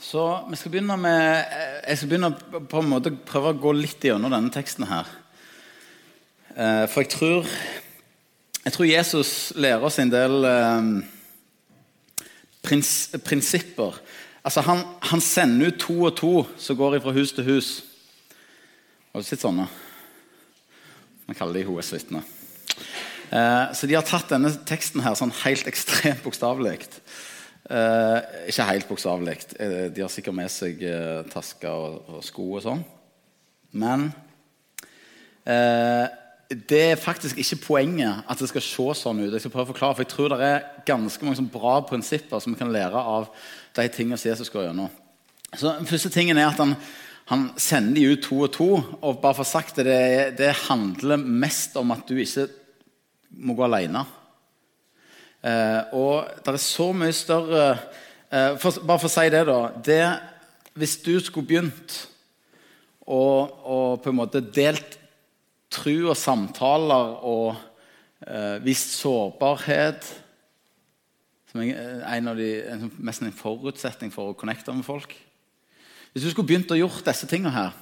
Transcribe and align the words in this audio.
Så 0.00 0.46
vi 0.48 0.56
skal 0.56 0.72
begynne 0.72 0.96
med 0.96 1.44
Jeg 1.84 1.98
skal 1.98 2.08
begynne 2.08 2.30
på 2.70 2.80
en 2.80 2.88
måte 2.88 3.12
prøve 3.12 3.52
å 3.52 3.58
gå 3.60 3.72
litt 3.76 4.04
gjennom 4.08 4.32
denne 4.32 4.52
teksten 4.52 4.86
her. 4.88 5.08
Eh, 6.56 6.86
For 6.88 7.04
jeg 7.04 7.10
tror 7.12 7.50
Jeg 8.64 8.72
tror 8.72 8.88
Jesus 8.88 9.32
lærer 9.56 9.84
oss 9.84 9.98
en 10.00 10.12
del 10.12 10.46
eh, 10.48 10.88
prins, 12.64 13.10
prinsipper. 13.24 14.00
Altså 14.44 14.64
han, 14.64 14.82
han 15.04 15.20
sender 15.20 15.68
ut 15.68 15.80
to 15.80 15.96
og 16.08 16.16
to 16.16 16.34
som 16.56 16.76
går 16.80 17.00
fra 17.04 17.14
hus 17.16 17.32
til 17.36 17.48
hus. 17.48 17.70
Har 19.12 19.20
du 19.20 19.28
sett 19.28 19.44
sånne? 19.44 19.66
Man 21.26 21.36
kaller 21.36 21.60
de 21.60 21.66
HS-vitner. 21.68 22.24
Eh, 23.32 23.66
så 23.76 23.88
de 23.88 23.96
har 23.96 24.04
tatt 24.08 24.32
denne 24.32 24.52
teksten 24.68 25.04
her 25.04 25.16
sånn 25.18 25.32
helt 25.42 25.68
ekstremt 25.68 26.24
bokstavelig. 26.24 26.78
Eh, 27.70 28.48
ikke 28.50 28.66
helt 28.66 28.88
bokstavelig. 28.88 29.36
Eh, 29.60 29.84
de 29.94 30.02
har 30.02 30.10
sikkert 30.10 30.34
med 30.34 30.50
seg 30.50 30.80
eh, 30.82 31.20
tasker 31.30 31.70
og, 31.70 32.16
og 32.16 32.24
sko 32.26 32.48
og 32.56 32.64
sånn. 32.64 32.80
Men 33.78 34.08
eh, 35.46 36.06
det 36.50 36.80
er 36.82 36.98
faktisk 36.98 37.38
ikke 37.38 37.60
poenget 37.62 38.24
at 38.26 38.40
det 38.42 38.48
skal 38.50 38.64
se 38.66 38.86
sånn 38.98 39.22
ut. 39.22 39.30
Jeg 39.30 39.44
skal 39.44 39.52
prøve 39.54 39.68
å 39.68 39.72
forklare, 39.72 39.94
for 39.94 40.02
jeg 40.02 40.10
tror 40.10 40.32
det 40.34 40.48
er 40.48 40.64
ganske 40.88 41.26
mange 41.26 41.46
bra 41.52 41.76
prinsipper 41.86 42.42
som 42.42 42.56
vi 42.56 42.58
kan 42.58 42.72
lære 42.74 42.98
av 42.98 43.30
de 43.78 43.86
tingene 43.94 44.18
Jesus 44.18 44.50
går 44.50 44.66
gjennom. 44.66 44.90
Så 45.54 45.70
den 45.78 45.86
første 45.86 46.10
tingen 46.10 46.38
er 46.38 46.50
at 46.50 46.58
han, 46.58 46.74
han 47.30 47.48
sender 47.54 48.00
de 48.00 48.16
ut 48.16 48.24
to 48.26 48.40
og 48.48 48.50
to. 48.54 48.70
Og 48.98 49.20
bare 49.22 49.38
for 49.38 49.46
sagt 49.46 49.78
det, 49.78 50.38
det, 50.38 50.50
handler 50.66 51.22
mest 51.22 51.78
om 51.78 51.94
at 51.94 52.02
du 52.10 52.18
ikke 52.18 52.48
må 53.38 53.54
gå 53.54 53.66
alene. 53.66 54.02
Eh, 55.40 55.94
og 55.96 56.28
det 56.44 56.52
er 56.52 56.60
så 56.60 56.90
mye 56.92 57.14
større 57.16 57.64
eh, 57.72 58.56
for, 58.60 58.76
Bare 58.84 59.00
for 59.00 59.08
å 59.08 59.12
si 59.12 59.26
det, 59.32 59.44
da. 59.48 59.60
Det, 59.80 60.02
hvis 60.76 60.98
du 61.04 61.14
skulle 61.24 61.48
begynt 61.48 61.96
å, 63.08 63.22
å 63.48 63.78
på 64.02 64.12
en 64.12 64.18
måte 64.20 64.42
delt 64.44 64.98
tru 65.72 66.10
og 66.10 66.18
samtaler 66.18 67.14
og 67.24 67.54
eh, 68.26 68.58
vist 68.64 68.98
sårbarhet 68.98 70.10
som 71.50 71.62
er 71.64 72.04
en 72.06 72.30
av 72.30 72.38
de, 72.38 72.50
en, 72.70 72.90
mest 73.02 73.24
en 73.24 73.34
forutsetning 73.34 74.12
for 74.14 74.30
å 74.30 74.36
connecte 74.38 74.70
med 74.74 74.86
folk 74.86 75.16
Hvis 76.12 76.22
du 76.22 76.30
skulle 76.30 76.46
begynt 76.46 76.70
å 76.70 76.78
gjort 76.78 77.06
disse 77.06 77.26
tingene 77.30 77.54
her, 77.54 77.74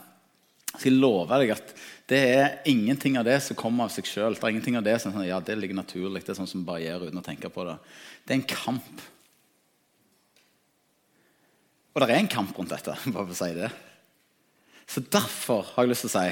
skal 0.69 0.91
jeg 0.91 1.00
love 1.00 1.38
deg 1.41 1.55
at 1.55 1.70
det 2.08 2.19
er 2.33 2.56
ingenting 2.69 3.19
av 3.20 3.27
det 3.28 3.36
som 3.44 3.56
kommer 3.58 3.86
av 3.86 3.92
seg 3.92 4.06
sjøl. 4.08 4.36
Det 4.36 4.44
er 4.44 4.55
ingenting 4.55 4.78
av 4.78 4.84
det 4.86 4.97
som 5.02 5.12
sånn, 5.12 5.27
ja, 5.28 5.41
det 5.44 5.58
ligger 5.58 5.77
naturlig. 5.77 6.22
Det 6.24 6.33
er 6.33 6.38
sånn 6.41 6.48
som 6.48 6.64
bare 6.64 6.97
uten 7.02 7.20
å 7.20 7.24
tenke 7.24 7.50
på 7.52 7.66
det. 7.69 7.77
Det 8.24 8.33
er 8.33 8.38
en 8.38 8.48
kamp. 8.48 9.05
Og 11.92 12.00
det 12.00 12.08
er 12.08 12.20
en 12.22 12.30
kamp 12.33 12.56
rundt 12.56 12.72
dette. 12.72 12.94
bare 13.14 13.27
for 13.28 13.34
å 13.34 13.39
si 13.39 13.50
det. 13.56 13.70
Så 14.89 15.05
derfor 15.05 15.72
har 15.74 15.84
jeg 15.84 15.92
lyst 15.92 16.06
til 16.06 16.12
å 16.12 16.16
si 16.16 16.28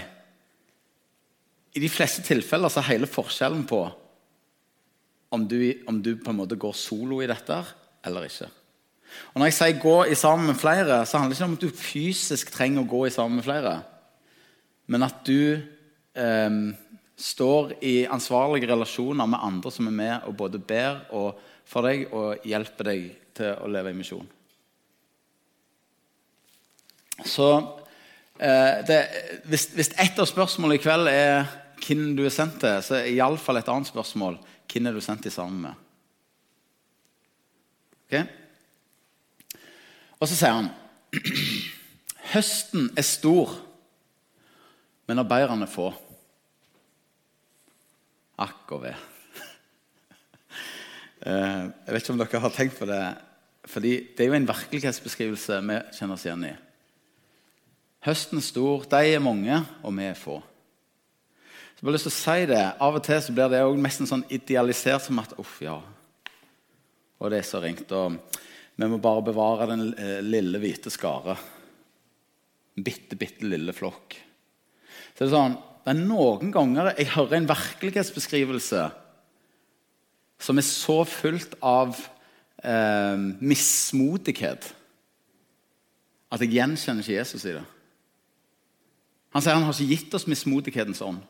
I 1.77 1.83
de 1.85 1.91
fleste 1.93 2.25
tilfeller 2.25 2.73
så 2.73 2.81
er 2.81 2.95
hele 2.95 3.11
forskjellen 3.11 3.67
på 3.69 3.83
om 5.37 5.43
du, 5.45 5.59
om 5.91 5.99
du 6.01 6.15
på 6.17 6.33
en 6.33 6.39
måte 6.39 6.57
går 6.57 6.73
solo 6.79 7.19
i 7.21 7.29
dette 7.29 7.59
eller 8.07 8.29
ikke. 8.29 8.49
Og 9.35 9.43
Når 9.43 9.51
jeg 9.51 9.57
sier 9.59 9.83
'gå 9.83 9.97
i 10.09 10.15
sammen 10.15 10.47
med 10.47 10.57
flere', 10.57 11.05
så 11.05 11.19
handler 11.19 11.35
det 11.35 11.41
ikke 11.41 11.51
om 11.51 11.59
at 11.59 11.61
du 11.61 11.71
fysisk 11.71 12.51
trenger 12.53 12.81
å 12.83 12.89
gå 12.89 13.07
i 13.07 13.11
sammen 13.11 13.37
med 13.37 13.45
flere 13.45 13.75
men 14.87 15.07
at 15.07 15.23
du 15.27 15.57
eh, 15.57 16.59
står 17.17 17.77
i 17.85 18.07
ansvarlige 18.07 18.71
relasjoner 18.71 19.27
med 19.27 19.43
andre 19.43 19.73
som 19.73 19.89
er 19.89 19.97
med 19.97 20.29
og 20.29 20.37
både 20.37 20.61
ber 20.63 21.05
og 21.17 21.39
for 21.67 21.89
deg 21.89 22.07
og 22.15 22.47
hjelper 22.47 22.91
deg 22.93 23.07
til 23.37 23.55
å 23.59 23.71
leve 23.71 23.93
i 23.93 23.97
misjon. 23.97 24.29
Så 27.25 27.49
eh, 28.39 28.85
det, 28.87 29.01
hvis, 29.49 29.71
hvis 29.75 29.95
ett 29.97 30.19
av 30.21 30.29
spørsmålene 30.29 30.79
i 30.79 30.83
kveld 30.85 31.11
er 31.11 31.49
hvem 31.81 32.13
du 32.19 32.25
er 32.27 32.35
sendt 32.35 32.61
til, 32.63 32.79
så 32.85 33.01
er 33.01 33.11
iallfall 33.15 33.61
et 33.61 33.71
annet 33.73 33.89
spørsmål 33.89 34.39
hvem 34.71 34.89
er 34.89 34.97
du 34.97 35.03
sendt 35.05 35.25
til 35.25 35.33
sammen 35.33 35.69
med. 35.69 35.85
Okay? 38.07 38.27
Og 40.21 40.29
så 40.29 40.37
sier 40.37 40.55
han 40.61 40.71
høsten 42.35 42.91
er 42.97 43.07
stor 43.07 43.55
men 45.07 45.23
arbeiderne 45.23 45.69
få. 45.71 45.91
Akk 48.43 48.75
og 48.77 48.83
ved. 48.87 49.05
Eh, 51.27 51.63
jeg 51.87 51.95
vet 51.95 52.03
ikke 52.03 52.15
om 52.15 52.21
dere 52.21 52.43
har 52.45 52.55
tenkt 52.55 52.79
på 52.79 52.89
det. 52.91 53.03
fordi 53.65 53.95
Det 54.17 54.25
er 54.25 54.29
jo 54.31 54.39
en 54.41 54.49
virkelighetsbeskrivelse 54.49 55.61
vi 55.63 55.79
kjenner 55.97 56.15
oss 56.15 56.27
igjen 56.27 56.45
i. 56.51 56.55
Høsten 58.07 58.39
er 58.39 58.47
stor, 58.47 58.85
de 58.87 59.15
er 59.15 59.23
mange, 59.23 59.57
og 59.83 59.97
vi 59.97 60.05
er 60.07 60.15
få. 60.15 60.39
Så 61.77 61.83
jeg 61.83 61.89
har 61.89 61.97
lyst 61.97 62.07
til 62.07 62.15
å 62.15 62.21
si 62.21 62.45
det. 62.53 62.65
Av 62.81 62.95
og 62.95 63.03
til 63.05 63.19
så 63.21 63.33
blir 63.35 63.51
det 63.53 63.63
også 63.65 63.83
nesten 63.83 64.09
sånn 64.09 64.27
idealisert 64.33 65.03
som 65.05 65.19
at 65.21 65.35
uff, 65.41 65.59
ja. 65.65 65.81
Og 67.19 67.33
det 67.33 67.41
er 67.41 67.49
så 67.49 67.61
ringt. 67.61 67.91
Og 67.93 68.21
vi 68.77 68.89
må 68.89 69.01
bare 69.03 69.25
bevare 69.27 69.69
den 69.73 69.91
eh, 69.93 70.21
lille, 70.25 70.61
hvite 70.63 70.93
skare. 70.93 71.37
En 72.77 72.87
bitte, 72.87 73.19
bitte 73.19 73.49
lille 73.49 73.75
flokk. 73.77 74.17
Så 75.17 75.25
det 75.25 75.31
er 75.31 75.33
sånn, 75.33 75.57
det 75.87 75.93
er 75.95 76.01
noen 76.03 76.51
ganger 76.53 76.91
jeg 76.93 77.15
hører 77.15 77.39
en 77.39 77.49
virkelighetsbeskrivelse 77.49 78.83
som 80.45 80.59
er 80.61 80.67
så 80.67 80.99
fullt 81.09 81.55
av 81.65 81.95
eh, 82.61 83.17
mismodighet 83.41 84.67
at 86.27 86.43
jeg 86.43 86.53
gjenkjenner 86.59 87.01
ikke 87.01 87.17
Jesus 87.17 87.47
i 87.47 87.55
det. 87.55 87.63
Han 89.33 89.45
sier 89.45 89.57
han 89.57 89.65
har 89.65 89.73
ikke 89.73 89.95
gitt 89.95 90.17
oss 90.19 90.27
mismodighetens 90.29 91.01
ånd. 91.07 91.23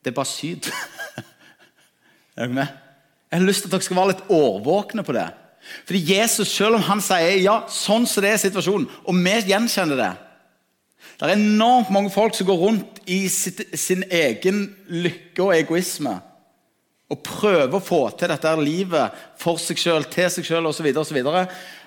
Det 0.00 0.10
er 0.10 0.16
bare 0.16 0.30
syd. 0.30 0.66
er 2.34 2.48
dere 2.48 2.56
med? 2.56 2.72
Jeg 3.30 3.38
har 3.38 3.46
lyst 3.46 3.62
til 3.62 3.70
at 3.70 3.76
dere 3.76 3.86
skal 3.86 4.00
være 4.00 4.12
litt 4.14 4.32
årvåkne 4.34 5.04
på 5.06 5.14
det. 5.14 5.28
Fordi 5.86 6.00
Jesus, 6.16 6.48
selv 6.48 6.80
om 6.80 6.86
han 6.88 7.04
sier 7.04 7.38
ja, 7.44 7.56
sånn 7.70 8.08
som 8.08 8.24
det 8.24 8.32
er 8.32 8.42
situasjonen, 8.42 8.88
og 9.04 9.14
vi 9.20 9.36
gjenkjenner 9.52 10.00
det 10.00 10.10
det 11.28 11.34
er 11.34 11.36
enormt 11.36 11.90
mange 11.92 12.10
folk 12.12 12.36
som 12.36 12.48
går 12.48 12.60
rundt 12.62 13.00
i 13.10 13.26
sitt, 13.28 13.60
sin 13.76 14.06
egen 14.08 14.62
lykke 14.88 15.42
og 15.44 15.52
egoisme. 15.52 16.14
Og 17.10 17.22
prøver 17.26 17.76
å 17.76 17.82
få 17.82 18.04
til 18.16 18.30
dette 18.32 18.52
livet 18.62 19.18
for 19.40 19.60
seg 19.60 19.80
sjøl, 19.82 20.06
til 20.08 20.30
seg 20.32 20.46
sjøl 20.46 20.70
osv. 20.70 20.86
Og, 20.94 21.02
så 21.04 21.16
videre, 21.16 21.42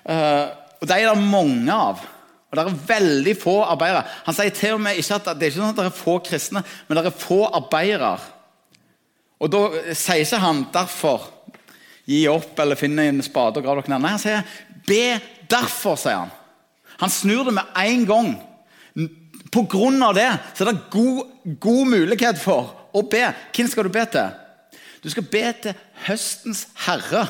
uh, 0.06 0.46
og 0.78 0.90
de 0.90 1.00
er 1.00 1.10
det 1.10 1.32
mange 1.32 1.74
av. 1.74 2.04
Og 2.52 2.60
det 2.60 2.66
er 2.68 2.82
veldig 2.92 3.34
få 3.42 3.56
arbeidere. 3.66 4.04
Han 4.28 4.36
sier 4.38 4.54
til 4.54 4.76
og 4.76 4.84
med 4.86 5.00
ikke 5.02 5.18
at 5.18 5.32
det 5.32 5.48
er 5.48 5.54
ikke 5.54 5.62
sånn 5.64 5.74
at 5.74 5.80
det 5.80 5.88
er 5.90 5.98
få 5.98 6.20
kristne, 6.28 6.62
men 6.86 7.00
det 7.00 7.08
er 7.10 7.22
få 7.24 7.40
arbeidere. 7.50 8.14
Og 9.42 9.50
da 9.52 9.64
sier 9.98 10.22
ikke 10.22 10.44
han 10.44 10.62
derfor 10.76 11.26
gi 12.06 12.22
opp 12.30 12.60
eller 12.60 12.78
finne 12.78 13.08
en 13.10 13.26
spade 13.26 13.58
og 13.58 13.66
grav 13.66 13.82
dere 13.82 13.96
ned. 13.96 14.04
Nei, 14.04 14.14
han 14.14 14.22
sier 14.22 14.46
be 14.86 15.04
derfor, 15.50 15.98
sier 15.98 16.22
han. 16.22 16.34
Han 17.02 17.12
snur 17.12 17.48
det 17.48 17.56
med 17.58 17.80
en 17.80 18.06
gang. 18.06 18.34
På 19.54 19.66
grunn 19.70 20.02
av 20.02 20.16
det 20.18 20.30
så 20.56 20.66
er 20.66 20.72
det 20.72 20.90
god, 20.94 21.30
god 21.62 21.92
mulighet 21.94 22.40
for 22.42 22.74
å 22.94 23.04
be. 23.06 23.28
Hvem 23.54 23.70
skal 23.70 23.88
du 23.88 23.94
be 23.94 24.06
til? 24.10 24.32
Du 25.04 25.10
skal 25.12 25.28
be 25.28 25.44
til 25.62 25.80
høstens 26.08 26.66
herre. 26.86 27.28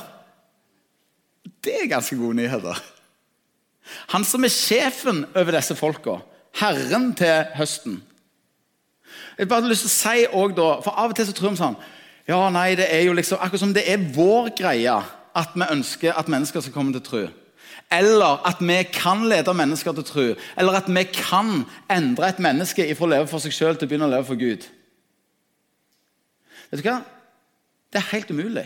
Det 1.63 1.73
er 1.81 1.91
ganske 1.91 2.15
gode 2.19 2.37
nyheter. 2.39 2.79
Han 4.13 4.23
som 4.27 4.43
er 4.45 4.53
sjefen 4.53 5.23
over 5.33 5.55
disse 5.55 5.75
folka. 5.75 6.19
Herren 6.59 7.11
til 7.17 7.49
høsten. 7.57 7.99
Jeg 9.37 9.49
bare 9.49 9.61
hadde 9.61 9.71
lyst 9.73 9.87
til 9.87 9.91
å 9.91 9.97
si 9.97 10.25
også 10.29 10.55
da, 10.57 10.69
for 10.85 10.99
Av 11.01 11.11
og 11.11 11.17
til 11.17 11.27
så 11.27 11.35
tror 11.35 11.53
vi 11.53 11.61
sånn 11.61 11.77
ja, 12.23 12.37
nei, 12.53 12.69
det 12.79 12.85
er 12.87 13.01
jo 13.03 13.15
liksom, 13.17 13.41
Akkurat 13.43 13.59
som 13.65 13.73
det 13.75 13.83
er 13.89 14.03
vår 14.15 14.53
greie 14.55 14.93
at 15.33 15.55
vi 15.57 15.65
ønsker 15.65 16.15
at 16.15 16.29
mennesker 16.31 16.61
skal 16.61 16.75
komme 16.75 16.93
til 16.95 17.03
tro. 17.03 17.23
Eller 17.91 18.39
at 18.47 18.61
vi 18.63 18.77
kan 18.93 19.25
lede 19.29 19.53
mennesker 19.53 19.93
til 19.93 20.07
tro. 20.07 20.27
Eller 20.57 20.79
at 20.79 20.87
vi 20.89 21.03
kan 21.13 21.65
endre 21.91 22.29
et 22.29 22.39
menneske 22.41 22.87
fra 22.95 23.07
å 23.07 23.11
leve 23.11 23.29
for 23.29 23.43
seg 23.43 23.53
sjøl 23.53 23.77
til 23.77 23.87
å 23.87 23.91
begynne 23.91 24.09
å 24.09 24.13
leve 24.13 24.27
for 24.29 24.39
Gud. 24.39 24.65
Vet 26.71 26.81
du 26.81 26.87
hva? 26.87 27.01
Det 27.93 28.01
er 28.01 28.11
helt 28.15 28.31
umulig. 28.33 28.65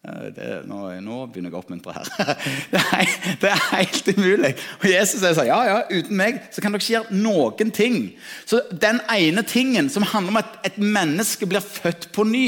Det, 0.00 0.46
nå, 0.64 0.78
nå, 1.04 1.16
begynner 1.28 1.52
jeg 1.52 1.58
å 1.58 1.60
oppmuntre 1.60 1.92
her. 1.92 2.08
Det 2.72 2.80
er, 2.80 3.10
det 3.42 3.50
er, 3.50 3.64
helt 3.74 4.06
umulig. 4.16 4.50
Og 4.80 4.86
Jesus 4.88 5.20
sier 5.20 5.50
ja, 5.50 5.58
ja, 5.68 5.76
uten 5.92 6.16
meg 6.16 6.38
så 6.48 6.62
kan 6.64 6.72
dere 6.72 6.80
ikke 6.80 6.94
gjøre 6.94 7.18
noen 7.20 7.72
ting. 7.76 7.98
Så 8.48 8.62
den 8.72 9.02
ene 9.12 9.44
tingen 9.44 9.90
som 9.92 10.06
handler 10.08 10.32
om 10.32 10.40
at 10.40 10.56
et 10.66 10.78
menneske 10.80 11.46
blir 11.50 11.60
født 11.60 12.08
på 12.16 12.24
ny 12.24 12.46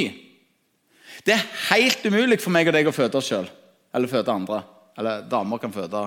Det 1.26 1.36
er 1.36 1.50
helt 1.68 2.06
umulig 2.08 2.40
for 2.42 2.54
meg 2.54 2.66
og 2.70 2.74
deg 2.74 2.88
å 2.88 2.94
føde 2.96 3.20
oss 3.20 3.28
sjøl. 3.28 3.50
Eller 3.92 4.10
føde 4.10 4.32
andre. 4.32 4.62
Eller 4.98 5.24
damer 5.28 5.60
kan 5.62 5.72
føde 5.74 6.06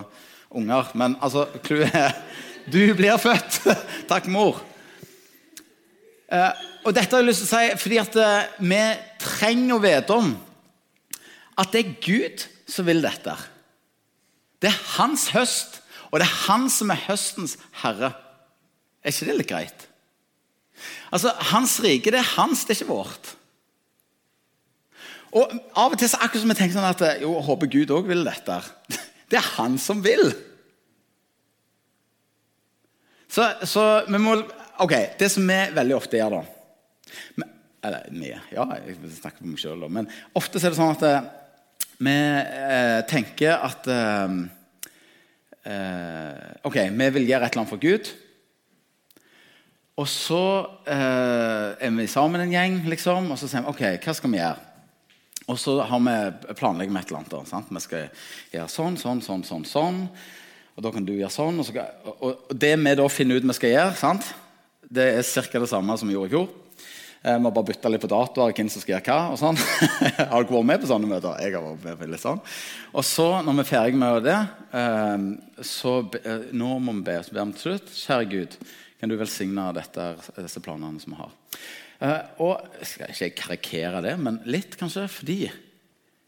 unger. 0.49 0.91
Men 0.93 1.17
altså, 1.21 1.47
clouet 1.65 1.93
er 1.93 2.15
Du 2.71 2.81
blir 2.97 3.17
født! 3.21 3.59
Takk, 4.11 4.25
mor. 4.33 4.57
Eh, 6.33 6.63
og 6.85 6.95
dette 6.97 7.13
har 7.13 7.21
jeg 7.21 7.29
lyst 7.29 7.43
til 7.45 7.51
å 7.51 7.59
si 7.59 7.81
fordi 7.81 7.99
at 8.01 8.15
eh, 8.17 8.53
vi 8.65 8.81
trenger 9.21 9.75
å 9.75 9.83
vite 9.83 10.15
om 10.17 10.31
at 11.61 11.71
det 11.71 11.83
er 11.83 11.97
Gud 12.01 12.45
som 12.67 12.87
vil 12.87 13.03
dette. 13.05 13.35
Det 14.61 14.71
er 14.71 14.81
hans 14.95 15.29
høst, 15.35 15.79
og 16.09 16.19
det 16.19 16.25
er 16.25 16.39
han 16.47 16.65
som 16.73 16.89
er 16.89 17.03
høstens 17.05 17.55
herre. 17.83 18.15
Er 19.05 19.13
ikke 19.13 19.29
det 19.29 19.38
litt 19.38 19.51
greit? 19.51 19.85
Altså, 21.13 21.31
Hans 21.51 21.77
rike 21.83 22.11
det 22.11 22.19
er 22.19 22.33
hans, 22.35 22.65
det 22.65 22.73
er 22.73 22.81
ikke 22.81 22.91
vårt. 22.91 23.35
Og 25.35 25.51
Av 25.75 25.91
og 25.91 25.99
til 25.99 26.09
så 26.09 26.19
akkurat 26.23 26.43
som 26.43 26.51
vi 26.53 26.57
tenker 26.57 26.77
sånn 26.77 26.87
at 26.87 27.01
jo, 27.23 27.33
jeg 27.35 27.47
håper 27.49 27.71
Gud 27.71 27.93
òg 27.95 28.11
vil 28.11 28.23
dette. 28.27 28.59
Det 29.31 29.39
er 29.39 29.47
han 29.55 29.79
som 29.81 30.03
vil. 30.05 30.29
Så, 33.25 33.47
så, 33.67 33.85
vi 34.07 34.21
må 34.21 34.37
Ok, 34.83 34.93
det 35.19 35.31
som 35.31 35.47
vi 35.47 35.55
veldig 35.75 35.95
ofte 35.95 36.19
gjør, 36.19 36.35
da 36.35 37.47
Eller 37.87 38.11
mye. 38.11 38.37
ja, 38.51 38.65
jeg 38.85 38.97
snakker 39.17 39.39
for 39.39 39.49
meg 39.49 39.61
sjøl, 39.61 39.85
men 39.91 40.09
ofte 40.35 40.59
er 40.59 40.73
det 40.73 40.77
sånn 40.77 40.93
at 40.93 41.03
eh, 41.07 41.27
vi 42.01 42.13
eh, 42.13 43.01
tenker 43.07 43.65
at 43.65 43.88
eh, 43.91 44.38
eh, 45.71 46.45
Ok, 46.67 46.79
vi 46.91 47.09
vil 47.17 47.27
gjøre 47.29 47.47
et 47.47 47.55
eller 47.55 47.63
annet 47.63 47.71
for 47.71 47.81
Gud. 47.81 48.11
Og 49.95 50.07
så 50.11 50.43
eh, 50.91 51.69
er 51.88 51.93
vi 51.95 52.07
sammen 52.11 52.43
en 52.43 52.51
gjeng, 52.51 52.81
liksom, 52.91 53.31
og 53.31 53.39
så 53.39 53.47
sier 53.47 53.63
vi 53.63 53.71
ok, 53.71 53.85
hva 54.03 54.17
skal 54.17 54.33
vi 54.33 54.41
gjøre? 54.41 54.75
Og 55.51 55.59
så 55.62 55.77
har 55.86 56.01
vi 56.01 56.53
planlegger 56.57 56.94
vi 56.94 57.01
et 57.03 57.12
eller 57.12 57.21
annet. 57.21 57.51
Sant? 57.51 57.69
Vi 57.69 57.83
skal 57.83 58.07
gjøre 58.53 58.71
sånn, 58.71 58.97
sånn, 58.97 59.21
sånn, 59.21 59.45
sånn. 59.45 59.68
sånn. 59.69 60.01
Og 60.75 60.83
da 60.83 60.92
kan 60.92 61.06
du 61.06 61.13
gjøre 61.13 61.33
sånn. 61.33 61.62
Og, 61.62 61.68
så, 61.68 61.86
og, 62.18 62.50
det 62.51 62.74
vi 62.81 62.95
da 62.97 63.07
finner 63.12 63.39
ut 63.39 63.47
vi 63.47 63.57
skal 63.57 63.75
gjøre, 63.75 63.95
sant? 64.00 64.33
det 64.95 65.06
er 65.18 65.25
ca. 65.50 65.59
det 65.59 65.69
samme 65.69 65.97
som 65.97 66.09
vi 66.09 66.15
gjorde 66.15 66.30
i 66.30 66.36
fjor. 66.36 66.50
Eh, 67.25 67.38
vi 67.38 67.47
har 67.47 67.53
bare 67.53 67.68
bytta 67.69 67.89
litt 67.89 68.03
på 68.03 68.09
datoer, 68.12 68.53
hvem 68.57 68.68
som 68.69 68.83
skal 68.83 68.95
gjøre 68.95 69.06
hva. 69.07 69.19
og 69.33 69.39
sånn. 69.42 69.62
har 70.18 70.45
dere 70.45 70.57
vært 70.57 70.69
med 70.69 70.83
på 70.83 70.89
sånne 70.92 71.09
møter? 71.09 71.39
Jeg 71.42 71.56
har 71.56 71.65
vært 71.65 71.88
med 71.88 72.01
på 72.01 72.09
litt 72.12 72.25
sånn. 72.25 72.41
Og 72.94 73.07
så, 73.07 73.30
når 73.45 73.57
vi 73.57 73.63
er 73.63 73.69
ferdige 73.71 74.01
med 74.01 74.27
det, 74.27 74.38
eh, 74.81 75.63
så 75.65 75.95
eh, 76.21 76.51
nå 76.53 76.75
må 76.81 77.00
vi 77.00 77.07
be 77.09 77.18
oss 77.21 77.33
be 77.33 77.41
om 77.41 77.56
til 77.56 77.69
slutt. 77.69 77.95
Kjære 77.98 78.30
Gud, 78.33 78.59
kan 79.01 79.12
du 79.12 79.18
velsigne 79.19 79.71
dette, 79.77 80.12
disse 80.38 80.62
planene 80.65 81.01
som 81.01 81.15
vi 81.15 81.21
har. 81.24 81.33
Uh, 82.01 82.42
og 82.44 82.65
jeg 82.80 83.15
skal 83.15 83.30
ikke 83.30 83.42
karikere 83.42 84.01
det, 84.03 84.15
men 84.19 84.42
litt, 84.50 84.75
kanskje. 84.80 85.07
Fordi 85.12 85.39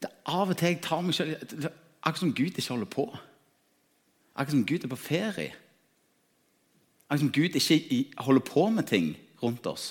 det 0.02 0.10
av 0.30 0.48
og 0.48 0.56
til 0.56 0.72
jeg 0.72 0.82
tar 0.84 1.04
meg 1.04 1.16
selv 1.16 1.68
Akkurat 1.98 2.22
som 2.22 2.30
Gud 2.32 2.56
ikke 2.56 2.70
holder 2.70 2.88
på. 2.92 3.04
Akkurat 4.38 4.54
som 4.54 4.66
Gud 4.66 4.84
er 4.86 4.90
på 4.92 5.00
ferie. 5.02 5.54
Akkurat 7.08 7.24
som 7.24 7.32
Gud 7.34 7.58
ikke 7.58 8.04
holder 8.22 8.44
på 8.46 8.68
med 8.70 8.86
ting 8.88 9.10
rundt 9.42 9.66
oss. 9.66 9.90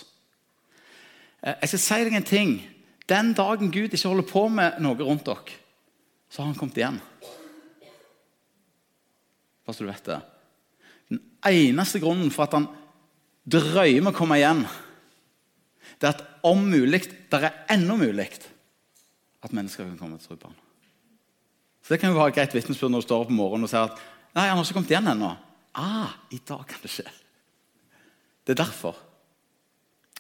Uh, 1.44 1.54
jeg 1.62 1.74
skal 1.74 1.84
si 1.84 2.00
deg 2.08 2.18
en 2.18 2.32
ting. 2.32 2.56
Den 3.10 3.34
dagen 3.38 3.72
Gud 3.72 3.94
ikke 3.94 4.08
holder 4.08 4.28
på 4.28 4.48
med 4.52 4.82
noe 4.84 4.98
rundt 5.00 5.28
dere, 5.28 5.60
så 6.30 6.42
har 6.42 6.50
han 6.50 6.58
kommet 6.60 6.80
igjen. 6.80 6.98
Bare 9.68 9.76
så 9.76 9.84
du 9.84 9.92
vet 9.92 10.10
det. 10.10 10.18
Den 11.12 11.22
eneste 11.48 12.02
grunnen 12.04 12.32
for 12.32 12.48
at 12.48 12.56
han 12.58 12.68
drøyer 13.48 14.02
med 14.02 14.12
å 14.12 14.18
komme 14.18 14.40
igjen, 14.40 14.66
det 15.98 16.08
er 16.08 16.16
at 16.16 16.24
om 16.46 16.62
mulig, 16.70 17.02
det 17.32 17.40
er 17.42 17.66
ennå 17.74 17.98
mulig 18.00 18.30
at 19.44 19.54
mennesker 19.54 19.86
kan 19.86 19.98
komme 20.00 20.18
til 20.18 20.30
tro 20.30 20.36
på 20.36 20.52
ham. 20.52 20.58
Så 21.84 21.94
Det 21.94 22.00
kan 22.02 22.12
jo 22.12 22.18
være 22.18 22.34
et 22.34 22.36
greit 22.36 22.54
vitnesbyrd 22.54 22.92
når 22.92 23.02
du 23.02 23.08
står 23.08 23.22
opp 23.24 23.30
om 23.32 23.40
morgenen 23.40 23.64
og 23.64 23.72
sier 23.72 23.88
at 23.88 24.00
nei, 24.36 24.48
han 24.50 24.58
har 24.58 24.66
ikke 24.66 24.76
kommet 24.76 24.92
igjen 24.92 25.08
ennå. 25.14 25.30
Ah, 25.78 26.18
i 26.36 26.40
dag 26.44 26.66
kan 26.68 26.82
det 26.84 26.92
skje. 26.92 27.06
Det 28.44 28.54
er 28.54 28.64
derfor. 28.64 28.98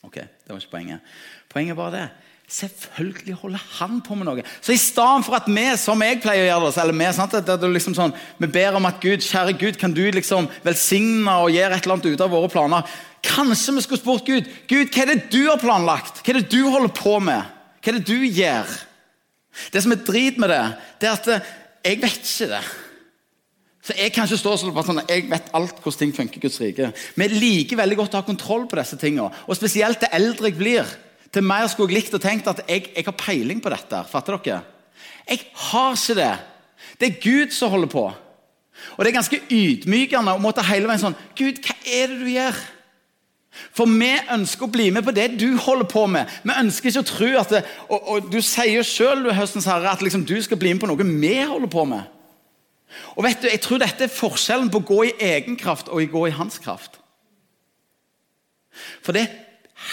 Ok, 0.06 0.16
det 0.16 0.48
var 0.48 0.62
ikke 0.62 0.76
poenget. 0.78 1.14
Poenget 1.50 1.74
er 1.74 1.80
bare 1.82 1.96
det. 1.96 2.06
Selvfølgelig 2.48 3.34
holder 3.42 3.64
han 3.76 3.98
på 4.00 4.16
med 4.16 4.30
noe. 4.30 4.44
Så 4.64 4.72
i 4.72 4.80
stedet 4.80 5.26
for 5.28 5.36
at 5.36 5.50
vi 5.52 5.66
som 5.76 6.00
jeg 6.06 6.22
pleier 6.24 6.46
å 6.46 6.48
gjøre 6.48 6.70
det, 6.70 6.78
eller 6.80 6.96
vi, 6.96 7.10
sant, 7.18 7.36
det 7.36 7.56
er 7.58 7.74
liksom 7.74 7.96
sånn, 7.98 8.14
vi 8.40 8.48
ber 8.56 8.78
om 8.80 8.88
at 8.88 9.02
Gud, 9.04 9.20
kjære 9.26 9.58
Gud, 9.60 9.80
kan 9.82 9.92
du 9.92 10.06
liksom 10.16 10.48
velsigne 10.64 11.34
og 11.44 11.52
gjøre 11.52 11.76
et 11.76 11.84
eller 11.84 11.98
annet 11.98 12.08
ut 12.08 12.24
av 12.24 12.32
våre 12.32 12.52
planer 12.52 12.98
Kanskje 13.28 13.74
vi 13.76 13.84
skulle 13.84 14.00
spurt 14.00 14.28
Gud 14.28 14.48
Gud, 14.70 14.94
hva 14.94 15.04
er 15.04 15.12
det 15.12 15.32
du 15.34 15.42
har 15.50 15.60
planlagt? 15.60 16.22
Hva 16.22 16.32
er 16.32 16.40
det 16.40 16.54
du 16.54 16.70
holder 16.72 16.94
på 16.96 17.18
med? 17.20 17.50
Hva 17.84 17.92
er 17.92 17.98
det 17.98 18.08
du 18.08 18.24
gjør? 18.24 18.76
Det 19.74 19.84
som 19.84 19.92
er 19.92 20.06
drit 20.08 20.38
med 20.40 20.54
det, 20.54 20.64
det 21.02 21.10
er 21.10 21.18
at 21.18 21.32
eh, 21.34 21.50
jeg 21.88 22.00
vet 22.04 22.22
ikke 22.22 22.52
det. 22.54 22.62
Så 23.88 23.96
Jeg 23.98 24.14
kan 24.14 24.28
ikke 24.28 24.40
stå 24.40 24.54
sånn 24.60 25.02
at 25.02 25.12
jeg 25.12 25.26
vet 25.32 25.52
alt 25.56 25.82
hvordan 25.82 26.00
ting 26.00 26.16
funker 26.16 26.40
i 26.40 26.44
Guds 26.44 26.60
rike. 26.60 26.90
Vi 27.16 27.28
liker 27.32 27.80
veldig 27.80 28.00
godt 28.00 28.16
å 28.16 28.22
ha 28.22 28.28
kontroll 28.28 28.66
på 28.68 28.80
disse 28.80 29.00
tingene. 29.00 29.32
Og 29.48 29.56
spesielt 29.56 30.00
det 30.04 30.12
eldre 30.16 30.52
jeg 30.52 30.58
blir, 30.60 30.96
til 31.38 31.46
mer 31.46 31.68
skulle 31.70 31.94
jeg 31.94 32.02
likt 32.02 32.16
og 32.18 32.24
tenkt 32.24 32.50
at 32.50 32.64
jeg, 32.66 32.90
jeg 32.96 33.06
har 33.06 33.18
peiling 33.18 33.62
på 33.62 33.72
dette. 33.74 34.04
Fatter 34.10 34.40
dere? 34.42 34.64
Jeg 35.28 35.44
har 35.70 35.94
ikke 35.94 36.16
det. 36.18 36.32
Det 36.98 37.10
er 37.10 37.22
Gud 37.22 37.54
som 37.54 37.74
holder 37.74 37.92
på. 37.92 38.08
Og 38.96 39.04
det 39.04 39.12
er 39.12 39.18
ganske 39.18 39.40
ydmykende 39.52 40.34
å 40.34 40.42
måtte 40.42 40.66
hele 40.66 40.90
veien 40.90 41.02
sånn 41.02 41.18
Gud, 41.38 41.62
hva 41.66 41.78
er 41.86 42.12
det 42.12 42.20
du 42.22 42.28
gjør? 42.32 42.60
For 43.74 43.90
vi 43.90 44.12
ønsker 44.34 44.68
å 44.68 44.72
bli 44.74 44.92
med 44.94 45.06
på 45.06 45.14
det 45.18 45.32
du 45.40 45.48
holder 45.62 45.88
på 45.90 46.04
med. 46.14 46.30
Vi 46.46 46.54
ønsker 46.54 46.92
ikke 46.92 47.02
å 47.02 47.10
tro 47.10 47.32
at 47.40 47.56
det, 47.56 47.64
og, 47.88 48.12
og 48.14 48.30
Du 48.34 48.38
sier 48.46 48.86
sjøl 48.86 49.26
at 49.34 50.04
liksom, 50.06 50.28
du 50.30 50.38
skal 50.46 50.62
bli 50.62 50.74
med 50.74 50.84
på 50.84 50.90
noe 50.90 51.08
vi 51.08 51.34
holder 51.42 51.72
på 51.74 51.88
med. 51.90 52.14
Og 53.16 53.26
vet 53.26 53.42
du, 53.42 53.50
Jeg 53.50 53.62
tror 53.66 53.82
dette 53.82 54.06
er 54.06 54.14
forskjellen 54.14 54.70
på 54.74 54.82
å 54.82 54.88
gå 54.94 55.02
i 55.10 55.16
egen 55.34 55.58
kraft 55.60 55.90
og 55.90 56.02
å 56.02 56.14
gå 56.14 56.28
i 56.30 56.38
hans 56.38 56.62
kraft. 56.62 57.02
For 59.02 59.18
det 59.18 59.26
er 59.26 59.36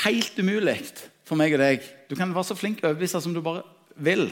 helt 0.05 0.37
umulig 0.37 0.77
for 1.25 1.41
meg 1.41 1.55
og 1.57 1.63
deg. 1.63 1.85
Du 2.11 2.17
kan 2.19 2.33
være 2.35 2.51
så 2.51 2.59
flink 2.59 2.83
å 2.83 2.91
overbevise 2.91 3.23
som 3.25 3.35
du 3.35 3.43
bare 3.45 3.65
vil. 3.97 4.29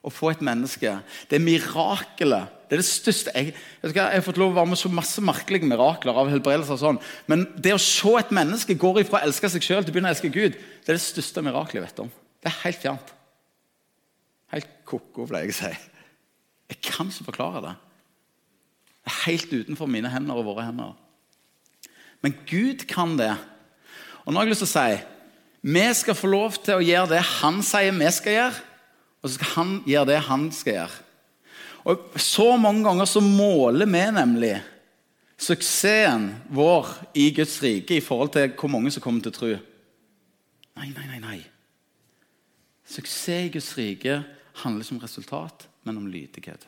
Å 0.00 0.10
få 0.12 0.32
et 0.32 0.42
menneske. 0.44 0.96
Det 1.28 1.38
er 1.38 1.44
mirakelet 1.44 2.56
det 2.70 2.76
er 2.76 2.84
det 2.84 2.86
største 2.86 3.32
jeg, 3.34 3.50
jeg, 3.82 3.94
har 3.98 4.22
fått 4.22 4.36
lov 4.38 4.52
å 4.52 4.60
være 4.60 4.70
med 4.70 4.78
så 4.78 4.86
masse 4.94 5.22
merkelige 5.26 5.66
mirakler 5.66 6.14
av 6.14 6.28
helbredelse. 6.30 6.76
og 6.76 6.78
sånn. 6.78 7.00
Men 7.26 7.42
det 7.58 7.72
å 7.74 7.80
se 7.82 8.12
et 8.14 8.30
menneske 8.30 8.76
går 8.78 9.00
ifra 9.00 9.18
å 9.18 9.26
elske 9.26 9.50
seg 9.50 9.64
sjøl 9.66 9.82
til 9.82 9.90
å 9.90 9.96
begynne 9.96 10.12
å 10.12 10.14
elske 10.14 10.30
Gud, 10.30 10.54
det 10.54 10.92
er 10.92 10.94
det 10.94 11.02
største 11.02 11.42
miraklet 11.42 11.80
jeg 11.80 11.82
vet 11.88 12.02
om. 12.04 12.12
Det 12.38 12.46
er 12.46 12.60
helt 12.60 12.84
fjernt. 12.84 13.10
Helt 14.54 14.70
ko-ko, 14.86 15.26
pleier 15.26 15.50
jeg 15.50 15.56
å 15.56 15.58
si. 15.58 15.72
Jeg 16.70 16.78
kan 16.86 17.10
ikke 17.10 17.26
forklare 17.32 17.64
det. 17.64 17.74
Det 19.02 19.10
er 19.10 19.18
helt 19.24 19.56
utenfor 19.64 19.90
mine 19.90 20.14
hender 20.14 20.38
og 20.38 20.46
våre 20.52 20.68
hender. 20.68 20.94
Men 22.22 22.38
Gud 22.46 22.86
kan 22.86 23.18
det. 23.18 23.32
Og 24.22 24.30
nå 24.30 24.38
har 24.38 24.46
jeg 24.46 24.54
lyst 24.54 24.62
til 24.62 24.70
å 24.70 24.76
si 24.76 25.02
vi 25.60 25.84
skal 25.94 26.16
få 26.16 26.30
lov 26.32 26.56
til 26.64 26.78
å 26.78 26.84
gjøre 26.84 27.12
det 27.14 27.22
han 27.40 27.60
sier 27.64 27.92
vi 27.96 28.10
skal 28.14 28.36
gjøre, 28.36 28.66
og 29.20 29.28
så 29.28 29.34
skal 29.36 29.52
han 29.58 29.72
gjøre 29.88 30.08
det 30.08 30.20
han 30.30 30.48
skal 30.56 30.76
gjøre. 30.78 31.06
Og 31.90 32.20
Så 32.20 32.56
mange 32.60 32.84
ganger 32.84 33.08
så 33.08 33.20
måler 33.24 33.88
vi 33.88 34.04
nemlig 34.12 34.54
suksessen 35.40 36.28
vår 36.52 36.88
i 37.16 37.30
Guds 37.36 37.56
rike 37.64 37.96
i 37.96 38.04
forhold 38.04 38.34
til 38.34 38.52
hvor 38.52 38.72
mange 38.72 38.92
som 38.92 39.04
kommer 39.04 39.24
til 39.24 39.32
å 39.32 39.38
tro. 39.38 39.54
Nei, 40.80 40.90
nei, 40.96 41.06
nei. 41.08 41.20
nei. 41.20 41.38
Suksess 42.90 43.46
i 43.46 43.52
Guds 43.52 43.70
rike 43.78 44.20
handler 44.64 44.84
ikke 44.84 44.96
om 44.96 45.04
resultat, 45.04 45.68
men 45.84 46.00
om 46.00 46.08
lydighet. 46.10 46.66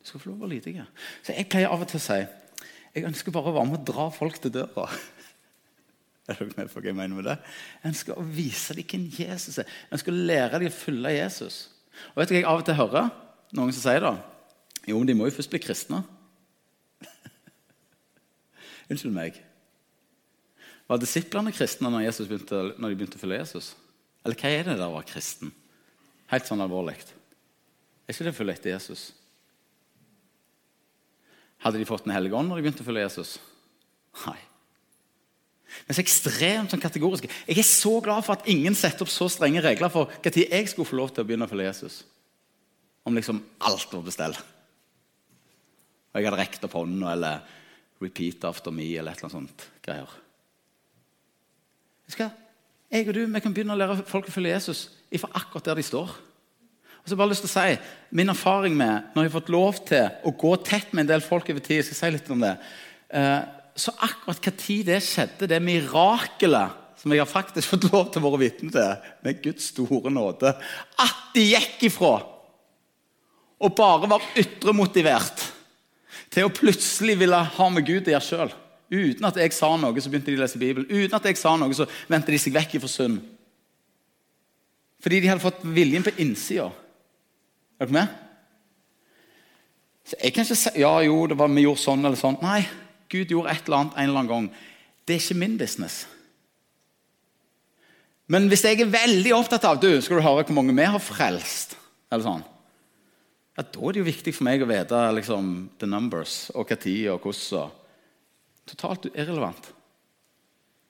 Du 0.00 0.08
skal 0.08 0.20
få 0.20 0.30
lov 0.30 0.38
å 0.38 0.46
være 0.46 0.56
lydig. 0.56 0.80
Så 1.24 1.36
Jeg 1.36 1.48
pleier 1.48 1.72
av 1.72 1.84
og 1.84 1.88
til 1.88 2.00
å 2.00 2.04
si 2.04 2.24
jeg 2.94 3.08
ønsker 3.08 3.34
bare 3.34 3.50
å 3.50 3.56
være 3.56 3.66
med 3.66 3.80
å 3.80 3.86
dra 3.88 4.04
folk 4.14 4.36
til 4.38 4.52
døra. 4.54 4.84
Er 6.24 6.38
dere 6.38 6.48
med 6.56 6.70
på 6.72 6.80
hva 6.80 6.88
jeg 6.88 6.96
mener 6.96 7.18
med 7.18 7.26
det? 7.28 7.36
Ønsker 7.84 8.16
å 8.16 8.24
vise 8.24 8.76
dem 8.76 8.86
hvem 8.88 9.08
Jesus 9.12 9.58
er. 9.60 9.70
Ønsker 9.92 10.14
å 10.14 10.26
lære 10.30 10.60
dem 10.62 10.70
å 10.70 10.76
følge 10.76 11.12
Jesus. 11.18 11.58
Og 12.14 12.22
vet 12.22 12.30
du 12.30 12.34
hva 12.34 12.40
jeg 12.40 12.48
av 12.48 12.60
og 12.62 12.68
til 12.68 12.78
hører? 12.78 13.10
Noen 13.54 13.74
som 13.76 13.84
sier 13.84 14.04
da? 14.04 14.14
Jo, 14.88 14.96
men 14.98 15.08
de 15.08 15.16
må 15.16 15.28
jo 15.28 15.34
først 15.36 15.52
bli 15.52 15.60
kristne. 15.60 16.00
Unnskyld 18.90 19.12
meg. 19.16 19.36
Var 20.88 21.00
disiplene 21.00 21.52
kristne 21.54 21.92
når, 21.92 22.08
begynte, 22.28 22.62
når, 22.76 22.88
de 22.88 22.98
begynte 23.00 23.20
å 23.20 23.22
følge 23.22 23.42
Jesus? 23.42 23.68
Eller 24.24 24.40
hva 24.40 24.50
er 24.52 24.64
det 24.64 24.78
der 24.78 24.88
å 24.88 24.96
være 24.96 25.10
kristen? 25.12 25.52
Helt 26.32 26.48
sånn 26.48 26.64
alvorlig. 26.64 26.96
Er 28.04 28.16
ikke 28.16 28.26
det 28.26 28.32
å 28.32 28.38
følge 28.40 28.56
etter 28.56 28.74
Jesus? 28.74 29.04
Hadde 31.64 31.80
de 31.80 31.88
fått 31.88 32.08
Den 32.08 32.16
hellige 32.16 32.36
ånd 32.36 32.48
når 32.48 32.60
de 32.60 32.66
begynte 32.66 32.84
å 32.84 32.88
følge 32.88 33.06
Jesus? 33.06 33.36
Nei. 34.24 34.40
Men 35.86 35.96
så 35.96 36.02
ekstremt 36.04 36.72
sånn 36.72 36.82
kategoriske. 36.82 37.28
Jeg 37.48 37.60
er 37.60 37.66
så 37.68 37.98
glad 38.04 38.24
for 38.26 38.38
at 38.38 38.48
ingen 38.50 38.76
setter 38.78 39.04
opp 39.04 39.12
så 39.12 39.28
strenge 39.32 39.62
regler 39.64 39.92
for 39.92 40.12
når 40.24 40.40
jeg 40.44 40.70
skulle 40.70 40.88
få 40.88 40.98
lov 40.98 41.12
til 41.12 41.24
å 41.24 41.28
begynne 41.28 41.48
å 41.48 41.50
følge 41.50 41.70
Jesus 41.70 42.02
om 43.04 43.16
liksom 43.16 43.42
alt 43.68 43.92
var 43.92 44.04
bestell. 44.06 44.36
Og 46.14 46.20
jeg 46.20 46.28
hadde 46.28 46.40
rekt 46.40 46.64
opp 46.64 46.76
hånda 46.78 47.12
eller 47.12 47.42
'repeat 48.00 48.44
after 48.44 48.70
me' 48.70 48.98
eller 48.98 49.12
et 49.12 49.18
eller 49.18 49.28
annet 49.28 49.32
sånt 49.32 49.66
greier. 49.82 50.10
Skal, 52.08 52.30
jeg 52.90 53.08
og 53.08 53.14
du 53.14 53.26
vi 53.26 53.40
kan 53.40 53.54
begynne 53.54 53.74
å 53.74 53.78
lære 53.78 54.04
folk 54.06 54.28
å 54.28 54.34
følge 54.34 54.52
Jesus 54.52 54.90
ifra 55.10 55.30
akkurat 55.34 55.64
der 55.64 55.74
de 55.74 55.82
står. 55.82 56.08
Og 56.08 57.08
så 57.08 57.12
jeg 57.12 57.18
bare 57.18 57.28
lyst 57.28 57.44
til 57.44 57.52
å 57.52 57.60
si, 57.60 57.78
Min 58.10 58.28
erfaring 58.28 58.76
med 58.76 59.02
når 59.14 59.22
jeg 59.22 59.30
har 59.30 59.40
fått 59.40 59.52
lov 59.52 59.80
til 59.84 60.10
å 60.24 60.30
gå 60.30 60.56
tett 60.64 60.92
med 60.92 61.04
en 61.04 61.12
del 61.12 61.20
folk 61.20 61.48
over 61.50 61.60
tid 61.60 61.76
jeg 61.76 61.84
skal 61.84 61.96
si 61.96 62.10
litt 62.10 62.30
om 62.30 62.40
det, 62.40 62.58
eh, 63.10 63.40
Så 63.74 63.94
akkurat 63.98 64.38
hva 64.38 64.52
tid 64.54 64.86
det 64.88 65.00
skjedde, 65.02 65.48
det 65.50 65.60
mirakelet 65.62 66.82
som 67.00 67.12
jeg 67.12 67.20
har 67.20 67.28
faktisk 67.28 67.68
fått 67.74 67.88
lov 67.90 68.08
til 68.12 68.22
å 68.22 68.30
være 68.30 68.42
vitne 68.46 68.72
til, 68.72 69.10
med 69.26 69.42
Guds 69.44 69.70
store 69.74 70.12
nåde, 70.14 70.54
at 71.02 71.26
de 71.34 71.48
gikk 71.50 71.88
ifra 71.90 72.16
og 73.64 73.72
bare 73.78 74.08
var 74.10 74.24
ytre 74.38 74.74
motivert 74.76 75.44
til 76.34 76.46
å 76.46 76.52
plutselig 76.52 77.14
ville 77.20 77.38
ha 77.56 77.66
med 77.70 77.86
Gud 77.86 78.08
å 78.08 78.14
gjøre 78.14 78.26
sjøl. 78.26 78.54
Uten 78.94 79.26
at 79.26 79.38
jeg 79.40 79.54
sa 79.56 79.70
noe, 79.80 80.02
så 80.02 80.10
begynte 80.10 80.32
de 80.32 80.38
å 80.38 80.42
lese 80.42 80.60
Bibelen. 80.60 80.88
Uten 80.90 81.16
at 81.16 81.28
jeg 81.28 81.38
sa 81.40 81.54
noe, 81.58 81.72
så 81.74 81.86
vendte 82.10 82.34
de 82.34 82.40
seg 82.42 82.54
vekk 82.54 82.76
ifra 82.78 82.90
synd. 82.90 83.22
Fordi 85.04 85.20
de 85.20 85.30
hadde 85.30 85.44
fått 85.44 85.64
viljen 85.76 86.04
på 86.04 86.12
innsida. 86.22 86.68
Er 87.78 87.88
dere 87.88 87.96
med? 87.96 88.20
Så 90.04 90.18
jeg 90.20 90.34
kan 90.34 90.44
ikke 90.44 90.58
si 90.58 90.72
ja, 90.82 90.92
jo, 91.06 91.16
det 91.30 91.38
var, 91.40 91.52
vi 91.52 91.64
gjorde 91.64 91.82
sånn 91.84 92.04
eller 92.04 92.20
sånn. 92.20 92.36
Nei, 92.44 92.60
Gud 93.14 93.30
gjorde 93.30 93.54
et 93.54 93.68
eller 93.68 93.84
annet 93.84 93.96
en 93.96 94.08
eller 94.08 94.22
annen 94.24 94.32
gang. 94.32 94.50
Det 95.06 95.14
er 95.14 95.22
ikke 95.22 95.38
min 95.38 95.56
business. 95.60 96.02
Men 98.26 98.48
hvis 98.48 98.64
jeg 98.64 98.80
er 98.80 98.90
veldig 98.90 99.34
opptatt 99.36 99.66
av 99.68 99.78
du, 99.80 99.90
skal 100.02 100.18
du 100.18 100.24
høre 100.24 100.46
hvor 100.48 100.56
mange 100.56 100.74
vi 100.76 100.86
har 100.88 101.02
frelst, 101.02 101.76
eller 102.10 102.24
sånn, 102.24 102.44
ja, 103.54 103.62
da 103.62 103.86
er 103.86 103.94
det 103.94 104.00
jo 104.00 104.08
viktig 104.08 104.32
for 104.34 104.48
meg 104.48 104.64
å 104.64 104.68
vite 104.68 105.00
liksom, 105.14 105.50
the 105.78 105.86
numbers 105.86 106.48
og 106.56 106.66
hva 106.66 106.78
tid 106.80 107.12
og 107.12 107.28
hvordan. 107.28 107.80
Totalt 108.64 109.10
irrelevant. 109.12 109.66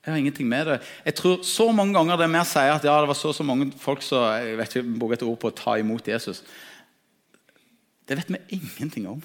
Jeg 0.05 0.13
har 0.13 0.21
ingenting 0.21 0.47
med 0.47 0.69
det. 0.69 0.77
Jeg 1.05 1.17
tror 1.19 1.43
Så 1.43 1.73
mange 1.73 1.97
ganger 1.97 2.21
det 2.21 2.29
vi 2.31 2.43
sier 2.47 2.75
at 2.77 2.85
ja, 2.85 3.01
det 3.01 3.09
var 3.09 3.19
så 3.19 3.33
så 3.33 3.43
mange 3.43 3.73
folk 3.81 4.03
som 4.05 4.23
jeg 4.37 4.59
vet 4.61 4.77
ikke, 4.77 4.99
bruker 5.01 5.17
et 5.17 5.25
ord 5.27 5.39
på 5.41 5.51
å 5.51 5.57
ta 5.57 5.77
imot 5.81 6.07
Jesus 6.09 6.45
Det 8.07 8.17
vet 8.17 8.31
vi 8.31 8.61
ingenting 8.61 9.09
om. 9.09 9.23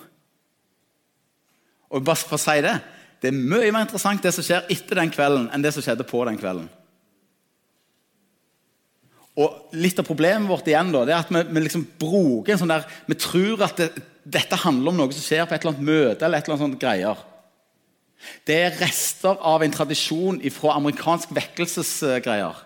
Og 1.89 2.05
bare 2.05 2.21
for 2.21 2.37
å 2.37 2.41
si 2.41 2.59
Det 2.61 2.77
det 3.19 3.33
er 3.33 3.35
mye 3.35 3.71
mer 3.75 3.83
interessant 3.83 4.23
det 4.23 4.31
som 4.31 4.45
skjer 4.45 4.67
etter 4.71 5.01
den 5.01 5.11
kvelden, 5.11 5.49
enn 5.51 5.63
det 5.63 5.73
som 5.75 5.83
skjedde 5.83 6.07
på 6.07 6.21
den 6.27 6.37
kvelden. 6.39 6.69
Og 9.39 9.75
Litt 9.79 9.99
av 10.01 10.07
problemet 10.07 10.49
vårt 10.49 10.67
igjen 10.67 10.91
da, 10.93 11.03
det 11.07 11.15
er 11.15 11.23
at 11.23 11.31
vi, 11.31 11.41
vi 11.51 11.63
liksom 11.65 11.85
bruker 11.99 12.55
en 12.55 12.61
sånn 12.61 12.71
der, 12.71 12.87
vi 13.07 13.17
tror 13.19 13.65
at 13.67 13.79
det, 13.79 13.89
dette 14.23 14.59
handler 14.63 14.91
om 14.91 15.01
noe 15.01 15.15
som 15.15 15.23
skjer 15.25 15.45
på 15.47 15.55
et 15.55 15.63
eller 15.63 15.75
annet 15.75 15.89
møte. 15.91 16.25
eller 16.25 16.39
et 16.39 16.47
eller 16.47 16.55
annet 16.55 16.65
sånt 16.65 16.81
greier. 16.81 17.25
Det 18.47 18.57
er 18.65 18.79
rester 18.81 19.39
av 19.47 19.63
en 19.63 19.75
tradisjon 19.75 20.41
fra 20.51 20.75
amerikansk 20.79 21.31
vekkelsesgreier. 21.35 22.65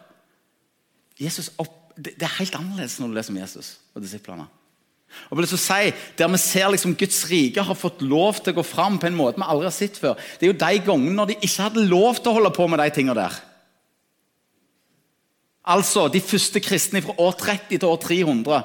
Jesus 1.22 1.52
opp, 1.62 1.94
det, 1.96 2.16
det, 2.18 2.26
er 2.26 2.40
helt 2.40 2.58
annerledes 2.58 2.98
når 3.00 3.12
du 3.12 3.18
leser 3.20 3.36
om 3.36 3.42
Jesus 3.42 3.76
og 3.94 4.06
disiplene. 4.06 4.48
Og 5.30 5.38
vil 5.38 5.48
si, 5.48 5.94
Der 6.18 6.28
vi 6.28 6.38
ser 6.38 6.70
liksom 6.70 6.96
Guds 6.96 7.30
rike 7.30 7.64
har 7.64 7.76
fått 7.76 8.02
lov 8.02 8.42
til 8.42 8.54
å 8.54 8.60
gå 8.62 8.64
fram 8.64 9.00
på 9.00 9.08
en 9.08 9.18
måte 9.18 9.38
vi 9.38 9.48
aldri 9.48 9.66
har 9.66 9.76
sett 9.76 9.98
før. 9.98 10.14
Det 10.40 10.48
er 10.48 10.54
jo 10.54 10.60
de 10.60 10.86
gangene 10.86 11.16
når 11.16 11.26
de 11.32 11.40
ikke 11.42 11.64
hadde 11.64 11.88
lov 11.90 12.22
til 12.22 12.32
å 12.32 12.38
holde 12.40 12.54
på 12.56 12.68
med 12.68 12.80
de 12.80 12.90
tingene 12.94 13.18
der. 13.18 13.42
Altså 15.64 16.08
de 16.12 16.20
første 16.22 16.60
kristne 16.60 17.02
fra 17.02 17.16
år 17.18 17.38
30 17.40 17.78
til 17.78 17.88
år 17.88 18.00
300. 18.04 18.64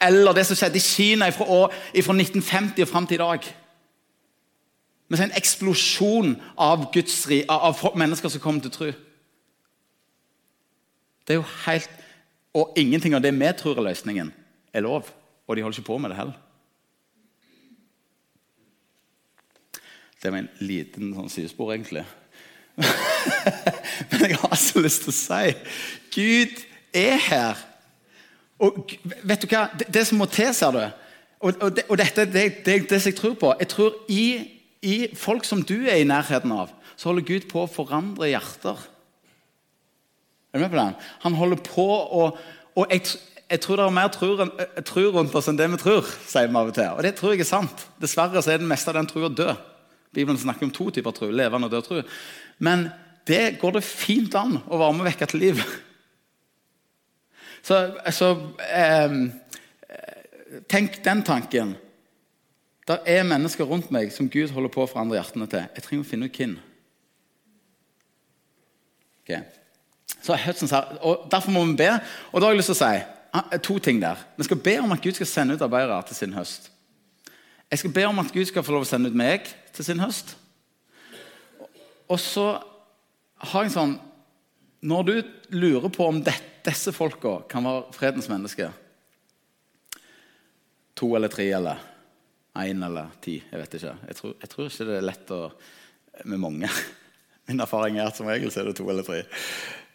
Eller 0.00 0.32
det 0.32 0.46
som 0.46 0.56
skjedde 0.56 0.78
i 0.78 0.84
Kina 0.84 1.28
fra 1.34 1.68
1950 1.92 2.82
og 2.82 2.88
fram 2.88 3.06
til 3.06 3.20
i 3.20 3.24
dag. 3.24 3.48
Med 5.08 5.20
en 5.20 5.34
eksplosjon 5.36 6.36
av, 6.56 6.86
Guds, 6.92 7.26
av 7.48 7.82
mennesker 7.96 8.32
som 8.32 8.40
kommer 8.40 8.64
til 8.64 8.72
tro. 8.72 8.92
Det 11.26 11.36
er 11.36 11.42
jo 11.42 11.50
helt 11.66 11.98
Og 12.52 12.74
ingenting 12.76 13.14
av 13.16 13.22
det 13.24 13.30
vi 13.32 13.48
tror 13.56 13.78
er 13.80 13.86
løsningen, 13.86 14.28
er 14.76 14.82
lov. 14.84 15.06
Og 15.46 15.56
de 15.56 15.62
holder 15.62 15.78
ikke 15.78 15.90
på 15.90 15.98
med 15.98 16.12
det 16.12 16.18
heller. 16.18 16.38
Det 20.22 20.30
var 20.30 20.38
en 20.38 20.50
liten 20.62 21.10
sånn 21.16 21.30
sidespor, 21.32 21.72
egentlig. 21.74 22.04
Men 24.10 24.28
jeg 24.30 24.38
har 24.38 24.54
så 24.56 24.80
lyst 24.80 25.02
til 25.04 25.12
å 25.12 25.16
si 25.16 25.54
Gud 26.14 26.60
er 26.94 27.18
her. 27.26 27.62
Og 28.62 28.94
vet 29.26 29.42
du 29.42 29.48
hva? 29.50 29.66
Det, 29.74 29.88
det 29.92 30.04
som 30.06 30.20
må 30.22 30.28
til, 30.30 30.52
ser 30.54 30.76
du 30.76 30.82
Og, 31.42 31.56
og, 31.58 31.68
det, 31.74 31.84
og 31.90 31.98
dette 31.98 32.24
det, 32.30 32.44
det, 32.62 32.76
det 32.90 33.00
som 33.02 33.10
jeg 33.10 33.18
tror 33.18 33.34
på 33.34 33.54
Jeg 33.58 33.68
tror 33.72 33.96
i, 34.08 34.26
i, 34.82 34.96
folk 35.18 35.44
som 35.44 35.64
du 35.66 35.82
er 35.82 35.98
i 35.98 36.06
nærheten 36.06 36.54
av, 36.54 36.70
så 36.96 37.10
holder 37.10 37.26
Gud 37.26 37.48
på 37.50 37.64
å 37.64 37.70
forandre 37.70 38.30
hjerter. 38.30 38.78
Er 40.52 40.60
du 40.60 40.62
med 40.62 40.70
på 40.70 40.78
den? 40.78 40.96
Han 41.26 41.38
holder 41.38 41.62
på 41.66 41.86
å 41.90 42.30
Og 42.78 42.88
jeg, 42.94 43.18
jeg 43.52 43.60
tror 43.60 43.76
det 43.76 43.84
er 43.84 43.92
mer 43.92 44.08
tro, 44.12 44.30
tro 44.88 45.02
rundt 45.12 45.34
oss 45.36 45.50
enn 45.50 45.58
det 45.58 45.68
vi 45.74 45.80
tror, 45.82 46.08
sier 46.24 46.48
vi 46.48 46.56
av 46.56 46.70
og 46.70 46.76
til. 46.76 46.88
Og 46.96 47.04
det 47.04 47.12
tror 47.18 47.34
jeg 47.34 47.44
er 47.44 47.50
sant. 47.50 47.84
Dessverre 48.00 48.40
så 48.40 48.54
er 48.54 48.62
det 48.62 48.68
meste 48.70 48.88
av 48.88 48.96
den 48.96 49.10
trua 49.10 49.28
død. 49.28 49.68
Bibelen 50.16 50.40
snakker 50.40 50.68
om 50.68 50.72
to 50.72 50.88
typer 50.92 51.12
tro, 51.16 51.28
levende 51.28 51.68
og 51.68 51.74
død 51.74 51.86
tro. 51.86 52.00
Men 52.64 52.88
det 53.28 53.58
går 53.60 53.76
det 53.76 53.84
fint 53.84 54.34
an 54.40 54.56
å 54.64 54.80
være 54.80 54.96
med 54.96 55.04
og 55.04 55.10
vekke 55.10 55.28
til 55.28 55.44
liv. 55.44 55.62
Så, 57.62 57.76
så 58.10 58.32
eh, 58.66 59.20
Tenk 60.68 60.98
den 61.04 61.22
tanken. 61.24 61.76
Det 62.88 62.98
er 63.08 63.24
mennesker 63.24 63.68
rundt 63.68 63.92
meg 63.94 64.10
som 64.12 64.28
Gud 64.28 64.50
holder 64.52 64.72
på 64.72 64.82
å 64.82 64.90
forandre 64.90 65.16
hjertene 65.16 65.46
til. 65.48 65.68
Jeg 65.76 65.84
trenger 65.84 66.04
å 66.04 66.08
finne 66.08 66.28
ut 66.28 66.40
hvem. 66.40 66.56
Okay. 69.22 69.44
Så 70.22 70.34
og 71.00 71.28
Derfor 71.30 71.54
må 71.54 71.64
vi 71.70 71.78
be. 71.78 71.92
Og 72.32 72.40
da 72.40 72.48
har 72.48 72.56
jeg 72.56 72.60
lyst 72.60 72.72
til 72.72 72.80
å 72.80 72.82
si 72.82 73.21
to 73.62 73.78
ting 73.78 74.02
der. 74.02 74.20
Vi 74.36 74.44
skal 74.44 74.60
be 74.60 74.76
om 74.82 74.92
at 74.92 75.02
Gud 75.02 75.16
skal 75.16 75.26
sende 75.26 75.54
ut 75.54 75.64
arbeidere 75.64 76.02
til 76.08 76.16
sin 76.16 76.34
høst. 76.36 76.70
Jeg 77.70 77.78
skal 77.78 77.92
be 77.92 78.04
om 78.04 78.18
at 78.20 78.32
Gud 78.32 78.44
skal 78.44 78.64
få 78.64 78.74
lov 78.74 78.84
å 78.84 78.88
sende 78.88 79.08
ut 79.08 79.16
meg 79.16 79.48
til 79.72 79.86
sin 79.86 80.02
høst. 80.02 80.34
Og 82.12 82.20
så 82.20 82.46
har 83.52 83.64
jeg 83.64 83.74
sånn 83.74 83.98
Når 84.82 85.02
du 85.06 85.12
lurer 85.54 85.88
på 85.94 86.08
om 86.10 86.18
det, 86.26 86.34
disse 86.66 86.92
folka 86.92 87.36
kan 87.48 87.64
være 87.64 87.94
fredens 87.94 88.26
mennesker 88.28 88.72
To 90.98 91.14
eller 91.16 91.30
tre 91.30 91.46
eller 91.54 91.78
én 92.58 92.82
eller 92.84 93.14
ti, 93.22 93.38
jeg 93.40 93.60
vet 93.62 93.74
ikke. 93.78 93.92
Jeg 94.08 94.16
tror, 94.18 94.32
jeg 94.42 94.50
tror, 94.52 94.66
ikke 94.68 94.86
det 94.86 94.96
er 94.98 95.06
lett 95.06 95.30
å, 95.32 95.38
med 96.28 96.42
mange. 96.42 96.68
Min 97.48 97.62
erfaring 97.64 97.96
er 97.96 98.10
at 98.10 98.18
som 98.18 98.28
regel 98.28 98.52
så 98.52 98.60
er 98.60 98.68
det 98.68 98.74
to 98.76 98.84
eller 98.92 99.06
tre. 99.06 99.22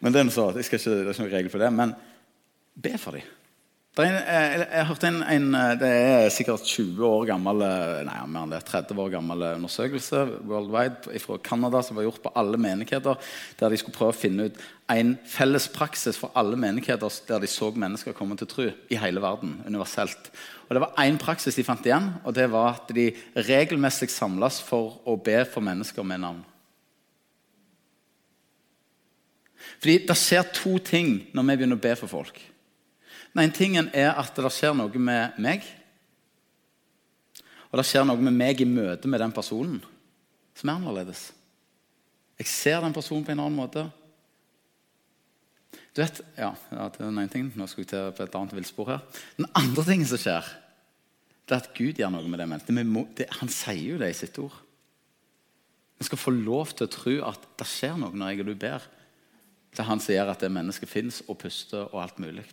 Men 0.02 0.14
det 0.14 0.24
er, 0.24 0.32
så, 0.34 0.48
jeg 0.56 0.66
skal 0.66 0.80
ikke, 0.80 0.90
det 0.90 1.04
er 1.04 1.12
ikke 1.12 1.22
noen 1.22 1.36
regel 1.36 1.52
for 1.52 1.62
det. 1.62 1.70
Men 1.78 1.94
be 2.82 2.98
for 2.98 3.18
dem. 3.18 3.26
En, 3.98 4.14
eh, 4.14 4.52
jeg, 4.54 4.66
jeg 4.70 4.86
hørte 4.86 5.08
en, 5.08 5.22
en, 5.26 5.46
eh, 5.58 5.72
Det 5.80 5.88
er 5.90 6.28
sikkert 6.30 6.66
20 6.70 7.02
år 7.02 7.24
gammel 7.32 7.62
eh, 7.66 8.02
nei, 8.06 8.18
mer 8.30 8.44
enn 8.44 8.52
det, 8.52 8.60
30 8.68 9.00
år 9.02 9.08
gammel 9.10 9.42
undersøkelse 9.56 10.20
worldwide 10.46 11.18
fra 11.18 11.38
Canada 11.42 11.80
som 11.82 11.98
var 11.98 12.04
gjort 12.06 12.20
på 12.22 12.30
alle 12.38 12.60
menigheter, 12.62 13.18
der 13.58 13.72
de 13.72 13.80
skulle 13.80 13.96
prøve 13.96 14.14
å 14.14 14.18
finne 14.18 14.46
ut 14.46 14.60
en 14.94 15.16
felles 15.26 15.66
praksis 15.74 16.18
for 16.20 16.30
alle 16.38 16.54
menigheter 16.60 17.16
der 17.26 17.42
de 17.42 17.50
så 17.50 17.72
mennesker 17.74 18.14
komme 18.14 18.38
til 18.38 18.50
tro 18.50 18.66
i 18.70 19.00
hele 19.02 19.22
verden. 19.24 19.56
universelt. 19.66 20.30
Og 20.68 20.76
Det 20.76 20.80
var 20.84 20.94
én 21.02 21.18
praksis 21.18 21.58
de 21.58 21.64
fant 21.66 21.86
igjen, 21.86 22.12
og 22.24 22.34
det 22.34 22.46
var 22.52 22.76
at 22.76 22.94
de 22.94 23.08
regelmessig 23.34 24.10
samles 24.14 24.60
for 24.62 25.00
å 25.06 25.16
be 25.16 25.42
for 25.44 25.60
mennesker 25.60 26.06
med 26.06 26.20
navn. 26.20 26.44
Fordi 29.80 30.06
Det 30.06 30.16
skjer 30.16 30.46
to 30.54 30.78
ting 30.78 31.26
når 31.34 31.42
vi 31.42 31.56
begynner 31.56 31.76
å 31.76 31.86
be 31.88 31.96
for 31.96 32.06
folk. 32.06 32.38
Den 33.34 33.44
ene 33.44 33.54
tingen 33.54 33.90
er 33.96 34.14
at 34.18 34.36
det 34.36 34.52
skjer 34.54 34.76
noe 34.76 35.02
med 35.02 35.38
meg. 35.42 35.66
Og 37.68 37.80
det 37.80 37.86
skjer 37.88 38.06
noe 38.08 38.20
med 38.20 38.34
meg 38.34 38.62
i 38.64 38.68
møte 38.68 39.10
med 39.10 39.20
den 39.22 39.34
personen 39.34 39.80
som 40.58 40.70
er 40.70 40.78
annerledes. 40.78 41.28
Jeg 42.38 42.50
ser 42.50 42.80
den 42.82 42.94
personen 42.94 43.26
på 43.26 43.34
en 43.34 43.42
annen 43.42 43.58
måte. 43.58 43.84
Du 45.94 46.00
vet, 46.00 46.20
ja, 46.38 46.52
det 46.70 46.78
er 46.78 46.96
den 47.02 47.18
ene 47.18 47.30
tingen. 47.30 47.52
Nå 47.58 47.66
skal 47.70 47.82
vi 47.82 47.90
til 47.90 48.12
på 48.14 48.24
et 48.24 48.38
annet 48.38 48.54
villspor 48.56 48.92
her. 48.92 49.04
Den 49.38 49.50
andre 49.58 49.84
tingen 49.86 50.08
som 50.08 50.20
skjer, 50.22 50.46
det 51.48 51.56
er 51.56 51.64
at 51.64 51.74
Gud 51.76 51.98
gjør 51.98 52.12
noe 52.14 52.30
med 52.30 52.40
det 52.42 52.48
mennesket. 52.48 53.38
Han 53.40 53.52
sier 53.52 53.94
jo 53.94 54.00
det 54.00 54.12
i 54.12 54.18
sitt 54.18 54.38
ord. 54.42 54.54
Vi 55.98 56.06
skal 56.06 56.20
få 56.20 56.30
lov 56.34 56.70
til 56.76 56.86
å 56.86 56.92
tro 56.94 57.16
at 57.26 57.46
det 57.58 57.66
skjer 57.66 57.98
noe 57.98 58.14
når 58.14 58.30
jeg 58.30 58.44
og 58.44 58.50
du 58.52 58.54
ber. 58.62 58.86
Det 59.74 59.82
er 59.82 59.88
han 59.90 60.02
som 60.02 60.14
gjør 60.14 60.32
at 60.32 60.44
det 60.44 60.52
mennesket 60.54 60.90
fins 60.90 61.20
og 61.26 61.40
puster 61.42 61.88
og 61.90 62.02
alt 62.04 62.20
mulig. 62.22 62.46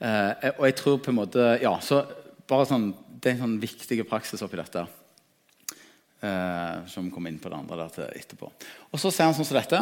Eh, 0.00 0.50
og 0.56 0.64
jeg 0.64 0.76
tror 0.78 1.00
på 1.04 1.12
en 1.12 1.18
måte 1.18 1.42
Ja, 1.60 1.74
så 1.84 2.00
bare 2.48 2.64
sånn, 2.64 2.94
Det 3.20 3.28
er 3.28 3.34
en 3.34 3.42
sånn 3.44 3.58
viktig 3.60 4.00
praksis 4.08 4.40
oppi 4.42 4.56
dette. 4.56 4.86
Eh, 6.20 6.76
som 6.88 7.10
kommer 7.12 7.30
inn 7.30 7.40
på 7.40 7.50
det 7.52 7.58
andre 7.58 7.88
der 7.88 8.14
etterpå. 8.16 8.48
Og 8.92 9.00
Så 9.00 9.12
sier 9.12 9.28
han 9.28 9.36
sånn 9.36 9.48
som 9.48 9.58
dette. 9.60 9.80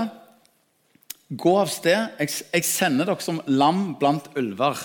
Gå 1.31 1.55
av 1.61 1.71
sted. 1.71 2.17
Jeg, 2.19 2.35
jeg 2.53 2.67
sender 2.67 3.07
dere 3.07 3.23
som 3.23 3.41
lam 3.47 3.95
blant 4.01 4.31
ulver. 4.39 4.79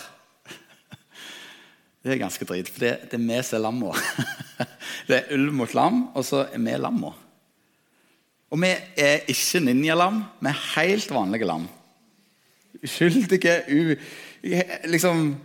Det 2.04 2.12
er 2.12 2.20
ganske 2.20 2.46
drit, 2.46 2.68
for 2.68 2.84
det, 2.84 2.94
det 3.10 3.16
er 3.16 3.24
vi 3.24 3.38
som 3.48 3.58
er 3.58 3.63
lamma. 3.63 3.94
Det 5.08 5.18
er 5.18 5.30
ulv 5.38 5.54
mot 5.56 5.74
lam, 5.74 6.02
og 6.13 6.25
så 6.28 6.42
er 6.50 6.60
vi 6.60 6.74
lamma. 6.78 7.13
Og 8.54 8.60
vi 8.62 8.74
er 9.00 9.24
ikke 9.32 9.63
ninjalam, 9.63 10.20
vi 10.42 10.52
er 10.52 10.66
helt 10.75 11.13
vanlige 11.16 11.48
lam. 11.48 11.63
Uskyldige, 12.84 13.56
u 13.72 13.96
liksom, 14.43 15.38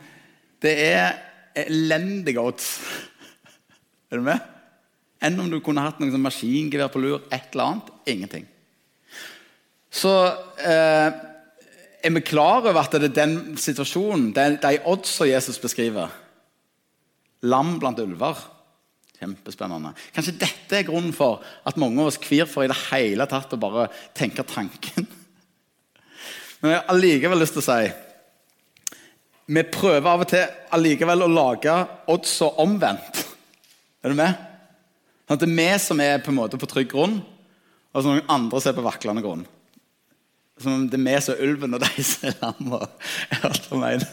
Det 0.63 0.75
er 0.89 1.13
elendige 1.55 2.41
odds. 2.41 2.79
Er 4.11 4.17
du 4.17 4.25
med? 4.25 4.41
Enn 5.21 5.39
om 5.43 5.51
du 5.51 5.59
kunne 5.61 5.83
hatt 5.85 5.99
noe 6.01 6.13
sånn 6.13 6.23
maskingevær 6.25 6.93
på 6.95 7.03
lur. 7.03 7.25
Et 7.35 7.51
eller 7.53 7.65
annet. 7.65 7.91
Ingenting. 8.09 8.47
så 9.91 10.13
eh, 10.63 11.09
er 12.05 12.15
vi 12.15 12.21
klar 12.23 12.63
over 12.63 12.79
at 12.81 12.95
det 12.95 13.09
er 13.09 13.17
den 13.17 13.57
situasjonen, 13.59 14.31
er 14.37 14.59
de 14.63 14.79
oddsa 14.87 15.27
Jesus 15.27 15.59
beskriver. 15.61 16.13
Lam 17.43 17.79
blant 17.83 17.99
ulver. 18.01 18.39
Kjempespennende. 19.19 19.95
Kanskje 20.15 20.37
dette 20.39 20.79
er 20.79 20.87
grunnen 20.87 21.15
for 21.17 21.43
at 21.67 21.79
mange 21.81 21.99
av 22.01 22.13
oss 22.13 22.21
kvir 22.23 22.47
for 22.47 22.63
i 22.63 22.71
det 22.71 22.79
hele 22.93 23.27
tatt 23.31 23.55
å 23.55 23.61
bare 23.61 23.89
tenke 24.15 24.47
tanken. 24.47 25.09
Men 26.61 26.73
jeg 26.73 26.79
har 26.79 26.93
allikevel 26.95 27.43
lyst 27.43 27.59
til 27.59 27.65
å 27.65 27.67
si 27.67 27.89
vi 29.49 29.65
prøver 29.73 30.09
av 30.11 30.23
og 30.25 30.29
til 30.29 30.45
allikevel 30.77 31.25
å 31.25 31.31
lage 31.33 31.75
oddsa 32.13 32.51
omvendt. 32.61 33.25
Er 34.05 34.13
du 34.13 34.19
med? 34.19 34.37
Sånn 35.25 35.37
at 35.37 35.45
det 35.45 35.49
er 35.49 35.57
vi 35.59 35.71
som 35.83 36.01
er 36.01 36.21
på 36.25 36.33
en 36.33 36.39
måte 36.39 36.61
på 36.61 36.69
trygg 36.69 36.91
grunn, 36.93 37.19
og 37.93 38.03
så 38.03 38.13
noen 38.13 38.29
andre 38.33 38.61
som 38.61 38.71
er 38.71 38.77
på 38.77 38.85
vaklende 38.87 39.25
grunn. 39.25 39.47
Som 40.59 40.75
om 40.75 40.85
det 40.91 40.99
er 40.99 41.05
vi 41.05 41.17
som 41.23 41.35
er 41.35 41.43
ulven, 41.47 41.77
og 41.77 41.83
de 41.85 42.05
som 42.07 42.29
er 42.29 42.37
lamma. 42.43 42.81
Jeg 43.31 43.41
hørte 43.45 43.75
om 43.77 43.85
en, 43.89 44.05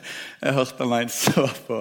jeg 0.44 0.56
hørte 0.60 0.86
om 0.86 0.96
en 0.98 1.12
så 1.14 1.46
på 1.66 1.80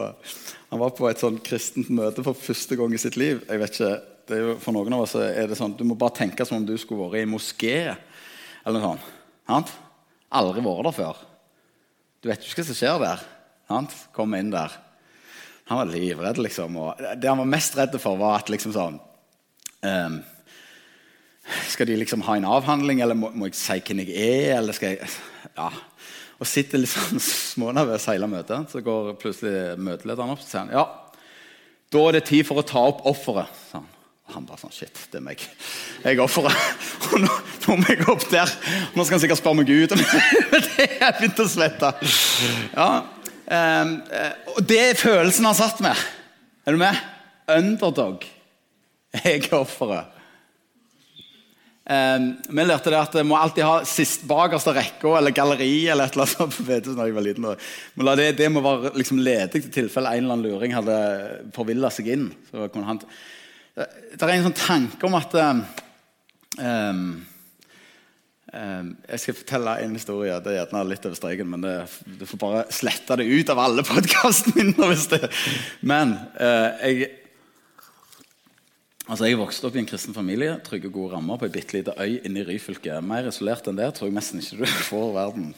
Han 0.71 0.81
var 0.81 0.95
på 0.97 1.09
et 1.11 1.21
sånn 1.21 1.37
kristent 1.45 1.91
møte 1.95 2.25
for 2.27 2.39
første 2.39 2.79
gang 2.79 2.95
i 2.95 3.01
sitt 3.01 3.19
liv. 3.21 3.43
Jeg 3.47 3.61
vet 3.61 3.77
ikke, 3.77 3.91
jo, 4.35 4.55
For 4.63 4.75
noen 4.75 4.97
av 4.97 5.05
oss 5.05 5.15
er 5.21 5.51
det 5.51 5.59
sånn 5.59 5.77
Du 5.77 5.85
må 5.87 5.99
bare 6.01 6.17
tenke 6.17 6.47
som 6.49 6.57
om 6.57 6.65
du 6.67 6.73
skulle 6.81 7.11
vært 7.11 7.27
i 7.27 7.31
moské 7.31 7.77
eller 8.65 8.81
noe 8.81 8.95
sånt. 9.45 9.75
Aldri 10.35 10.65
vært 10.65 10.89
der 10.89 10.97
før. 10.97 11.21
Du 12.25 12.31
vet 12.31 12.41
ikke 12.47 12.63
hva 12.63 12.67
som 12.71 12.79
skjer 12.79 13.03
der. 13.03 13.25
Han 13.73 13.89
kom 14.15 14.35
inn 14.39 14.53
der. 14.53 14.73
Han 15.71 15.81
var 15.81 15.91
livredd, 15.91 16.39
liksom. 16.45 16.77
Og 16.77 17.03
det 17.17 17.31
han 17.31 17.41
var 17.41 17.49
mest 17.49 17.77
redd 17.79 17.97
for, 18.01 18.21
var 18.21 18.43
at 18.43 18.53
liksom 18.53 18.75
sånn 18.75 18.99
um, 19.81 20.19
Skal 21.73 21.89
de 21.89 21.97
liksom 22.01 22.25
ha 22.27 22.37
en 22.37 22.49
avhandling, 22.49 23.01
eller 23.05 23.17
må, 23.17 23.31
må 23.33 23.49
jeg 23.49 23.59
si 23.61 23.81
hvem 23.81 24.05
jeg 24.05 24.15
er? 24.17 24.59
eller 24.59 24.77
skal 24.77 24.95
jeg... 24.95 25.11
Ja. 25.55 25.71
Og 26.43 26.49
sitter 26.51 26.83
sånn 26.89 27.21
smånervøs 27.23 28.09
hele 28.11 28.27
møtet. 28.29 28.73
Så 28.73 28.83
går 28.85 29.15
plutselig 29.21 29.79
møtelederen 29.81 30.35
opp 30.35 30.43
og 30.43 30.49
sier 30.49 30.65
han, 30.65 30.73
ja, 30.75 30.85
da 31.95 32.07
er 32.09 32.17
det 32.17 32.25
tid 32.27 32.47
for 32.49 32.59
å 32.59 32.67
ta 32.67 32.81
opp 32.91 33.05
offeret. 33.07 33.61
Sånn. 33.71 33.87
Han 34.33 34.47
bare 34.49 34.57
sånn 34.63 34.73
Shit, 34.73 34.99
det 35.13 35.21
er 35.21 35.25
meg. 35.27 35.43
Jeg 36.03 36.17
er 36.17 36.23
offeret. 36.25 36.57
Og 37.13 37.21
nå, 37.23 37.29
nå 37.67 37.77
må 37.79 37.91
jeg 37.93 38.07
opp 38.09 38.25
der. 38.33 38.51
Nå 38.97 39.05
skal 39.05 39.19
han 39.19 39.23
sikkert 39.23 39.41
spørre 39.41 39.61
meg 39.61 39.71
ut. 39.71 39.95
jeg 39.95 41.13
begynte 41.19 41.45
å 41.45 41.51
svette. 41.53 41.93
Ja, 42.73 42.89
og 43.45 44.61
det 44.65 44.81
er 44.81 44.99
følelsen 44.99 45.49
han 45.49 45.57
satt 45.59 45.83
med. 45.85 45.99
Er 46.65 46.77
du 46.77 46.81
med? 46.81 47.01
Underdog. 47.51 48.25
Jeg 49.15 49.45
er 49.45 49.57
offeret. 49.59 50.11
Um, 51.85 52.31
vi 52.49 52.65
lærte 52.65 52.89
det 52.89 52.97
at 52.97 53.17
vi 53.19 53.27
må 53.29 53.37
alltid 53.37 53.67
ha 53.67 53.83
sist 53.85 54.23
bakerste 54.25 54.73
rekka 54.73 55.19
eller 55.19 55.35
galleri. 55.37 55.85
eller 55.93 56.09
et 56.09 56.17
eller 56.17 56.33
annet 56.33 56.57
på 56.57 56.65
VT, 56.71 56.89
når 56.97 57.11
jeg 57.11 57.17
var 57.19 57.27
liten. 57.27 57.51
Men 57.95 58.11
det, 58.17 58.31
det 58.41 58.49
må 58.51 58.65
være 58.65 58.95
liksom 58.97 59.21
ledig 59.21 59.61
til 59.67 59.71
tilfelle 59.83 60.15
en 60.15 60.25
eller 60.25 60.39
annen 60.39 60.49
luring 60.49 60.75
hadde 60.75 60.99
forvilla 61.55 61.93
seg 61.93 62.09
inn. 62.17 62.31
Han, 62.57 63.03
det 63.77 64.23
er 64.23 64.35
en 64.39 64.49
sånn 64.49 64.61
tanke 64.65 65.11
om 65.11 65.19
at 65.21 65.37
um, 65.37 65.61
Ehm, 66.59 67.27
jeg 68.55 69.21
skal 69.21 69.37
fortelle 69.39 69.75
en 69.83 69.97
historie. 69.97 70.37
Det 70.43 70.53
er 70.53 70.61
gjerne 70.61 70.85
litt 70.87 71.07
over 71.09 71.19
streken, 71.19 71.51
men 71.51 71.65
det, 71.65 71.75
du 72.21 72.25
får 72.29 72.41
bare 72.41 72.63
slette 72.75 73.17
det 73.19 73.27
ut 73.27 73.51
av 73.51 73.61
alle 73.65 73.85
podkastene 73.87 74.69
mine. 74.71 74.89
Hvis 74.93 75.09
det. 75.13 75.29
Men 75.83 76.17
eh, 76.39 76.89
jeg 76.89 77.13
Altså, 79.05 79.27
Jeg 79.29 79.37
vokste 79.37 79.67
opp 79.69 79.75
i 79.77 79.83
en 79.83 79.89
kristen 79.89 80.15
familie, 80.17 80.55
trygge 80.65 80.89
gode 80.89 81.13
rammer 81.13 81.37
på 81.37 81.45
ei 81.45 81.53
bitte 81.53 81.75
lita 81.77 81.93
øy 82.01 82.23
inne 82.25 82.41
i 82.41 82.45
Ryfylke. 82.49 83.03
Mer 83.05 83.27
isolert 83.29 83.67
enn 83.69 83.77
det 83.77 83.91
tror 83.99 84.09
jeg 84.09 84.17
nesten 84.17 84.41
ikke 84.41 84.63
du 84.63 84.79
får 84.89 85.11
verden. 85.13 85.51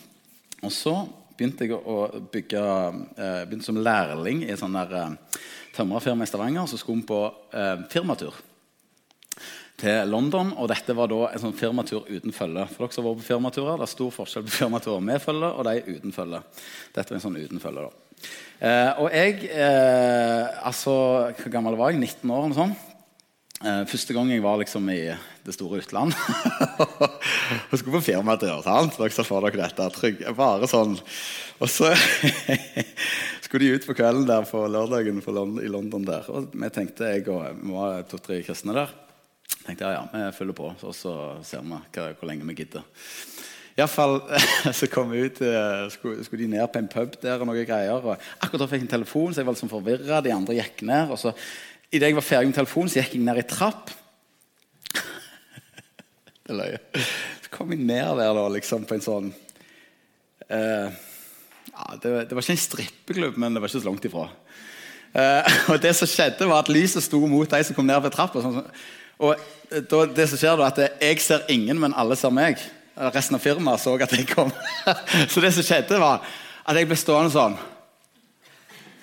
Og 0.66 0.72
så 0.74 0.96
begynte 1.38 1.68
jeg 1.68 1.78
å 1.78 2.00
bygge 2.32 2.64
eh, 2.64 3.44
begynte 3.46 3.68
som 3.68 3.78
lærling 3.78 4.42
i 4.42 4.50
et 4.50 4.58
sånt 4.58 4.74
der 4.74 4.98
eh, 4.98 5.38
tømrerfirma 5.78 6.26
i 6.26 6.32
Stavanger. 6.32 6.66
Så 6.66 6.80
skulle 6.82 7.04
vi 7.04 7.10
på 7.12 7.22
firmatur 7.92 8.35
til 9.80 10.08
London. 10.08 10.54
og 10.56 10.70
Dette 10.72 10.96
var 10.96 11.10
da 11.12 11.20
en 11.30 11.42
sånn 11.42 11.56
firmatur 11.56 12.08
uten 12.08 12.34
følge. 12.34 12.64
For 12.72 12.86
dere 12.86 12.96
som 12.96 13.04
har 13.04 13.12
vært 13.12 13.22
på 13.22 13.28
firmaturer, 13.28 13.76
Det 13.76 13.86
er 13.86 13.92
stor 13.92 14.10
forskjell 14.10 14.48
på 14.48 14.56
firmaturer 14.62 15.04
med 15.04 15.22
følge 15.22 15.52
og 15.52 15.64
de 15.64 15.82
uten 15.86 16.12
følge. 16.12 16.42
Dette 16.94 17.10
var 17.10 17.16
en 17.20 17.26
sånn 17.26 17.40
uten 17.40 17.60
følge. 17.60 17.86
da. 17.86 17.92
Eh, 18.56 18.92
og 19.02 19.10
jeg 19.12 19.50
eh, 19.52 20.66
altså, 20.66 21.32
Hvor 21.36 21.50
gammel 21.52 21.76
var 21.76 21.90
jeg? 21.90 22.00
19 22.00 22.30
år? 22.30 22.44
eller 22.44 22.56
sånn. 22.56 22.76
Eh, 23.64 23.84
første 23.88 24.12
gang 24.16 24.30
jeg 24.30 24.42
var 24.42 24.58
liksom 24.58 24.88
i 24.90 25.12
det 25.44 25.54
store 25.54 25.82
utland. 25.82 26.12
og 27.70 27.78
skulle 27.78 28.00
på 28.00 28.06
firmatur. 28.08 28.62
sant? 28.64 28.96
Dere 28.96 29.12
ser 29.12 29.28
for 29.28 29.44
dere 29.44 29.60
dette. 29.60 29.90
Trygg, 29.92 30.24
bare 30.36 30.66
sånn. 30.66 30.96
Og 31.60 31.68
så 31.68 31.92
skulle 33.44 33.64
de 33.64 33.76
ut 33.76 33.86
på 33.86 33.96
kvelden 33.96 34.26
der 34.28 34.48
på 34.48 34.66
lørdagen 34.68 35.20
i 35.60 35.68
London. 35.68 36.04
der. 36.04 36.24
Og 36.32 36.48
vi 36.52 36.70
tenkte, 36.70 37.12
jeg 37.12 37.28
og 37.28 37.60
vi 37.60 38.06
to-tre 38.08 38.40
kristne 38.42 38.72
der 38.72 39.06
tenkte 39.66 39.87
jeg 39.87 39.98
ja, 39.98 40.07
vi 40.12 40.33
følger 40.37 40.57
på, 40.57 40.70
og 40.88 40.94
så 40.94 41.12
ser 41.46 41.64
vi 41.64 41.74
hva, 41.74 42.11
hvor 42.16 42.31
lenge 42.31 42.46
vi 42.48 42.57
gidder. 42.62 42.87
Iallfall 43.76 44.22
så 44.79 44.88
kom 44.88 45.11
vi 45.12 45.26
ut, 45.26 45.40
eh, 45.44 45.87
skulle, 45.92 46.24
skulle, 46.24 46.44
de 46.44 46.55
ned 46.55 46.64
på 46.72 46.81
en 46.81 46.88
pub 46.88 47.18
der 47.20 47.42
og 47.42 47.48
noen 47.48 47.66
greier. 47.68 48.00
og 48.00 48.16
Akkurat 48.40 48.64
da 48.64 48.68
fikk 48.70 48.85
jeg 48.85 48.88
en 48.88 48.94
telefon, 48.94 49.35
så 49.35 49.42
jeg 49.42 49.48
var 49.48 49.57
liksom 49.57 49.72
forvirra. 49.72 50.22
De 50.24 50.33
andre 50.33 50.57
gikk 50.57 50.87
ned. 50.88 51.12
og 51.12 51.20
så 51.20 51.35
Idet 51.92 52.09
jeg 52.11 52.16
var 52.16 52.24
ferdig 52.24 52.50
med 52.50 52.57
telefonen, 52.57 52.90
så 52.90 53.02
gikk 53.02 53.18
jeg 53.18 53.26
ned 53.26 53.42
i 53.42 53.44
trapp. 53.46 53.92
det 56.48 56.57
løye. 56.57 56.81
Så 57.44 57.52
kom 57.52 57.74
jeg 57.74 57.85
ned 57.85 58.16
der 58.22 58.33
da, 58.40 58.46
liksom 58.57 58.88
på 58.88 58.96
en 58.96 59.05
sånn 59.05 59.29
uh, 60.50 60.88
ja, 61.76 61.87
det, 62.00 62.11
det, 62.31 62.35
var 62.35 62.42
ikke 62.42 62.57
en 62.57 62.64
strippeklubb, 62.64 63.38
men 63.38 63.55
det 63.55 63.62
var 63.62 63.70
ikke 63.70 63.83
så 63.85 63.87
langt 63.87 64.09
ifra. 64.09 64.26
Uh, 65.12 65.57
og 65.74 65.83
det 65.85 65.92
som 65.98 66.11
skjedde 66.11 66.48
var 66.48 66.64
at 66.64 66.72
Lyset 66.72 67.05
sto 67.05 67.20
mot 67.29 67.50
de 67.52 67.61
som 67.68 67.76
kom 67.76 67.87
ned 67.87 68.00
ved 68.02 68.16
trappa. 68.16 68.40
Sånn, 68.42 68.64
og 69.18 69.37
da, 69.70 70.07
det 70.07 70.29
som 70.31 70.38
skjer 70.38 70.59
da, 70.61 70.66
at 70.68 71.02
Jeg 71.02 71.20
ser 71.24 71.46
ingen, 71.52 71.79
men 71.81 71.94
alle 71.96 72.16
ser 72.16 72.31
meg. 72.35 72.61
Resten 72.96 73.37
av 73.37 73.42
firmaet 73.44 73.81
så 73.83 73.96
at 74.00 74.12
jeg 74.12 74.26
kom. 74.31 74.52
Så 75.33 75.40
det 75.44 75.52
som 75.52 75.64
skjedde, 75.66 75.98
var 76.00 76.24
at 76.66 76.76
jeg 76.76 76.88
ble 76.88 76.96
stående 76.96 77.33
sånn. 77.33 77.57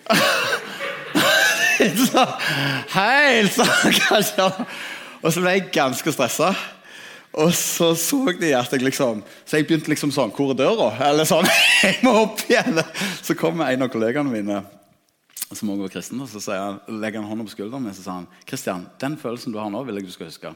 Helt 2.94 3.54
sånn, 3.54 3.94
kanskje. 4.08 4.48
Og 5.24 5.34
så 5.34 5.44
ble 5.44 5.54
jeg 5.56 5.70
ganske 5.76 6.14
stressa. 6.16 6.54
Og 7.34 7.54
så 7.58 7.94
så 7.98 8.20
de 8.38 8.52
at 8.54 8.70
jeg 8.70 8.84
liksom 8.86 9.24
Så 9.42 9.58
jeg 9.58 9.66
begynte 9.66 9.90
liksom 9.90 10.12
sånn 10.14 10.30
Hvor 10.36 10.52
er 10.54 10.58
døra? 10.60 10.92
Eller 11.02 11.26
sånn. 11.26 11.48
Jeg 11.82 11.98
må 12.06 12.12
opp 12.28 12.44
igjen. 12.46 12.78
Så 13.26 13.34
kommer 13.34 13.72
en 13.74 13.82
av 13.88 13.90
kollegaene 13.90 14.30
mine 14.30 14.60
som 15.52 15.70
også 15.70 15.84
var 15.84 15.92
kristen, 15.94 16.22
så 16.28 16.58
han, 16.58 16.80
legger 17.02 17.22
han 17.22 17.30
hånda 17.30 17.46
på 17.48 17.54
skulderen 17.54 17.84
min 17.84 17.94
og 17.94 18.00
sa 18.00 18.20
han, 18.22 18.30
Kristian, 18.48 18.88
den 19.02 19.18
følelsen 19.22 19.54
du 19.54 19.60
har 19.62 19.70
nå, 19.72 19.84
vil 19.86 20.00
jeg 20.00 20.08
du 20.08 20.16
skal 20.16 20.32
huske. 20.32 20.54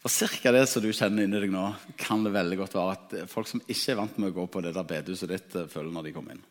For 0.00 0.12
cirka 0.12 0.52
det 0.54 0.62
som 0.70 0.84
du 0.84 0.92
kjenner 0.96 1.26
inni 1.26 1.40
deg 1.42 1.52
nå, 1.52 1.66
kan 2.00 2.22
det 2.24 2.32
veldig 2.32 2.56
godt 2.62 2.76
være 2.78 2.94
at 2.94 3.16
folk 3.28 3.50
som 3.50 3.60
ikke 3.66 3.92
er 3.92 3.98
vant 3.98 4.20
med 4.20 4.30
å 4.30 4.36
gå 4.38 4.46
på 4.48 4.62
det 4.64 4.72
der 4.76 4.88
bedehuset 4.88 5.28
ditt, 5.28 5.56
eh, 5.56 5.68
føler 5.68 5.92
når 5.92 6.08
de 6.08 6.14
kommer 6.14 6.36
inn. 6.36 6.46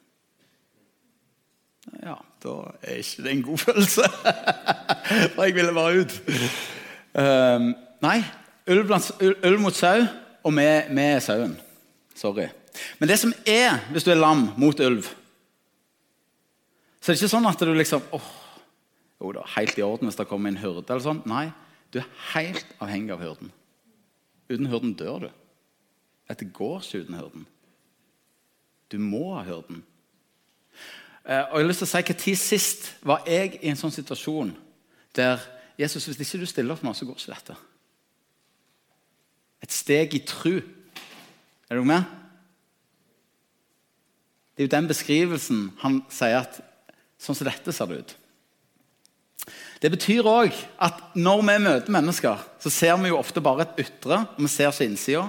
Ja, 2.03 2.19
da 2.43 2.55
er 2.83 2.99
ikke 3.01 3.25
det 3.25 3.31
en 3.33 3.45
god 3.47 3.63
følelse. 3.63 4.05
For 5.33 5.47
jeg 5.47 5.55
ville 5.57 5.73
bare 5.73 6.03
ut. 6.03 6.17
Um, 7.17 7.71
nei, 8.05 8.19
ulv, 8.69 8.93
ulv, 9.23 9.61
mot 9.63 9.73
sau, 9.73 10.03
og 10.45 10.53
vi 10.59 10.67
er 10.67 11.23
sauen. 11.25 11.55
Sorry. 12.13 12.49
Men 12.99 13.09
det 13.09 13.17
som 13.21 13.33
er 13.49 13.79
hvis 13.89 14.05
du 14.05 14.11
er 14.13 14.21
lam 14.21 14.51
mot 14.61 14.77
ulv 14.85 15.09
så 16.99 17.11
det 17.11 17.15
er 17.15 17.21
ikke 17.21 17.31
sånn 17.31 17.47
at 17.47 17.63
du 17.63 17.73
liksom 17.73 18.05
åh, 18.15 18.35
Jo 19.19 19.33
da, 19.35 19.43
helt 19.57 19.75
i 19.75 19.83
orden 19.83 20.07
hvis 20.07 20.15
det 20.15 20.27
kommer 20.29 20.51
en 20.51 20.61
hyrde. 20.61 20.85
eller 20.87 21.03
sånn. 21.03 21.17
Nei, 21.27 21.49
du 21.91 21.97
er 21.99 22.05
helt 22.31 22.69
avhengig 22.79 23.11
av 23.11 23.19
hyrden. 23.19 23.51
Uten 24.47 24.69
hyrden 24.71 24.93
dør 24.95 25.25
du. 25.25 25.29
Dette 26.29 26.47
går 26.55 26.77
ikke 26.79 27.01
uten 27.03 27.17
hyrden. 27.19 27.45
Du 28.87 28.95
må 29.03 29.33
ha 29.35 29.43
hyrden. 29.43 29.81
Eh, 31.25 31.43
og 31.51 31.59
jeg 31.59 31.65
har 31.65 31.67
lyst 31.67 31.83
til 31.83 31.89
å 31.89 31.91
si 31.91 32.15
tid 32.23 32.39
sist 32.39 32.87
var 33.03 33.27
jeg 33.27 33.59
i 33.59 33.67
en 33.69 33.79
sånn 33.79 33.93
situasjon 33.93 34.53
der 35.17 35.43
Jesus, 35.79 36.05
hvis 36.05 36.19
ikke 36.23 36.41
du 36.41 36.47
stiller 36.49 36.75
opp 36.75 36.83
nå, 36.83 36.93
så 36.95 37.05
går 37.07 37.19
ikke 37.19 37.33
dette. 37.33 37.55
Et 39.63 39.75
steg 39.75 40.15
i 40.15 40.23
tru. 40.27 40.61
Er 41.69 41.75
du 41.75 41.83
med? 41.87 42.03
Det 44.55 44.63
er 44.63 44.67
jo 44.67 44.73
den 44.73 44.89
beskrivelsen 44.89 45.69
han 45.83 46.01
sier 46.11 46.41
at 46.41 46.59
Sånn 47.19 47.35
som 47.37 47.47
dette 47.49 47.73
ser 47.75 47.89
det 47.89 48.01
ut. 48.01 48.15
Det 49.79 49.91
betyr 49.91 50.27
òg 50.27 50.55
at 50.83 51.15
når 51.15 51.43
vi 51.47 51.55
møter 51.63 51.93
mennesker, 51.95 52.41
så 52.59 52.71
ser 52.71 52.97
vi 52.99 53.11
jo 53.11 53.19
ofte 53.19 53.43
bare 53.43 53.65
et 53.65 53.79
ytre. 53.85 54.23
og 54.35 54.43
Vi 54.43 54.51
ser 54.51 54.71
ikke 54.71 54.89
innsida. 54.89 55.25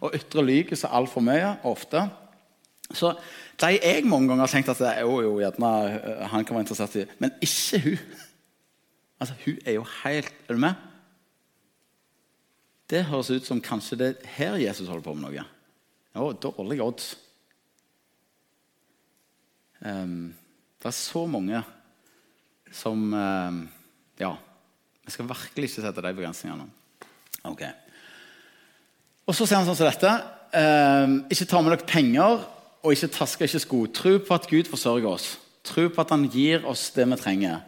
Og 0.00 0.16
ytre 0.16 0.44
lyver 0.44 0.78
så 0.78 0.88
altfor 0.96 1.24
mye 1.24 1.58
ofte. 1.68 2.06
Så 2.96 3.12
de 3.60 3.76
jeg 3.76 4.06
mange 4.08 4.30
ganger 4.30 4.46
har 4.46 4.52
tenkt 4.52 4.72
at 4.72 5.00
jo, 5.02 5.20
jo, 5.20 5.32
gjerne, 5.42 5.70
eh, 5.98 6.22
han 6.32 6.44
kan 6.44 6.56
være 6.56 6.64
interessert 6.64 6.96
i 6.96 7.04
Men 7.20 7.34
ikke 7.44 7.80
hun. 7.84 7.98
Altså, 9.20 9.34
Hun 9.44 9.58
er 9.66 9.72
jo 9.72 9.84
helt 10.04 10.32
Er 10.48 10.54
du 10.54 10.58
med? 10.58 10.74
Det 12.90 13.04
høres 13.04 13.30
ut 13.30 13.46
som 13.46 13.60
kanskje 13.60 13.96
det 13.96 14.08
er 14.08 14.26
her 14.34 14.56
Jesus 14.56 14.88
holder 14.88 15.04
på 15.04 15.14
med 15.14 15.28
noe. 15.28 15.44
Jo, 16.16 16.32
dårlige 16.32 16.82
odds. 16.82 17.12
Um, 19.80 20.34
det 20.80 20.88
er 20.88 20.96
så 20.96 21.26
mange 21.28 21.60
som 22.72 23.12
um, 23.12 23.60
Ja, 24.20 24.34
vi 25.04 25.12
skal 25.12 25.28
virkelig 25.28 25.70
ikke 25.70 25.82
sette 25.82 26.04
de 26.04 26.12
begrensningene. 26.16 26.66
Ok. 27.48 27.64
Og 29.26 29.36
så 29.36 29.46
sier 29.46 29.58
han 29.58 29.68
sånn 29.68 29.78
som 29.78 29.88
dette. 29.88 30.12
Um, 30.52 31.14
ikke 31.32 31.48
ta 31.48 31.60
med 31.62 31.74
dere 31.74 31.88
penger, 31.88 32.44
og 32.80 32.94
ikke 32.94 33.10
taske, 33.12 33.48
ikke 33.48 33.62
sko. 33.64 33.80
Tro 33.96 34.14
på 34.24 34.36
at 34.36 34.48
Gud 34.50 34.70
forsørger 34.70 35.08
oss. 35.10 35.32
Tro 35.66 35.88
på 35.92 36.04
at 36.04 36.14
Han 36.14 36.28
gir 36.32 36.64
oss 36.68 36.88
det 36.96 37.08
vi 37.08 37.20
trenger. 37.20 37.60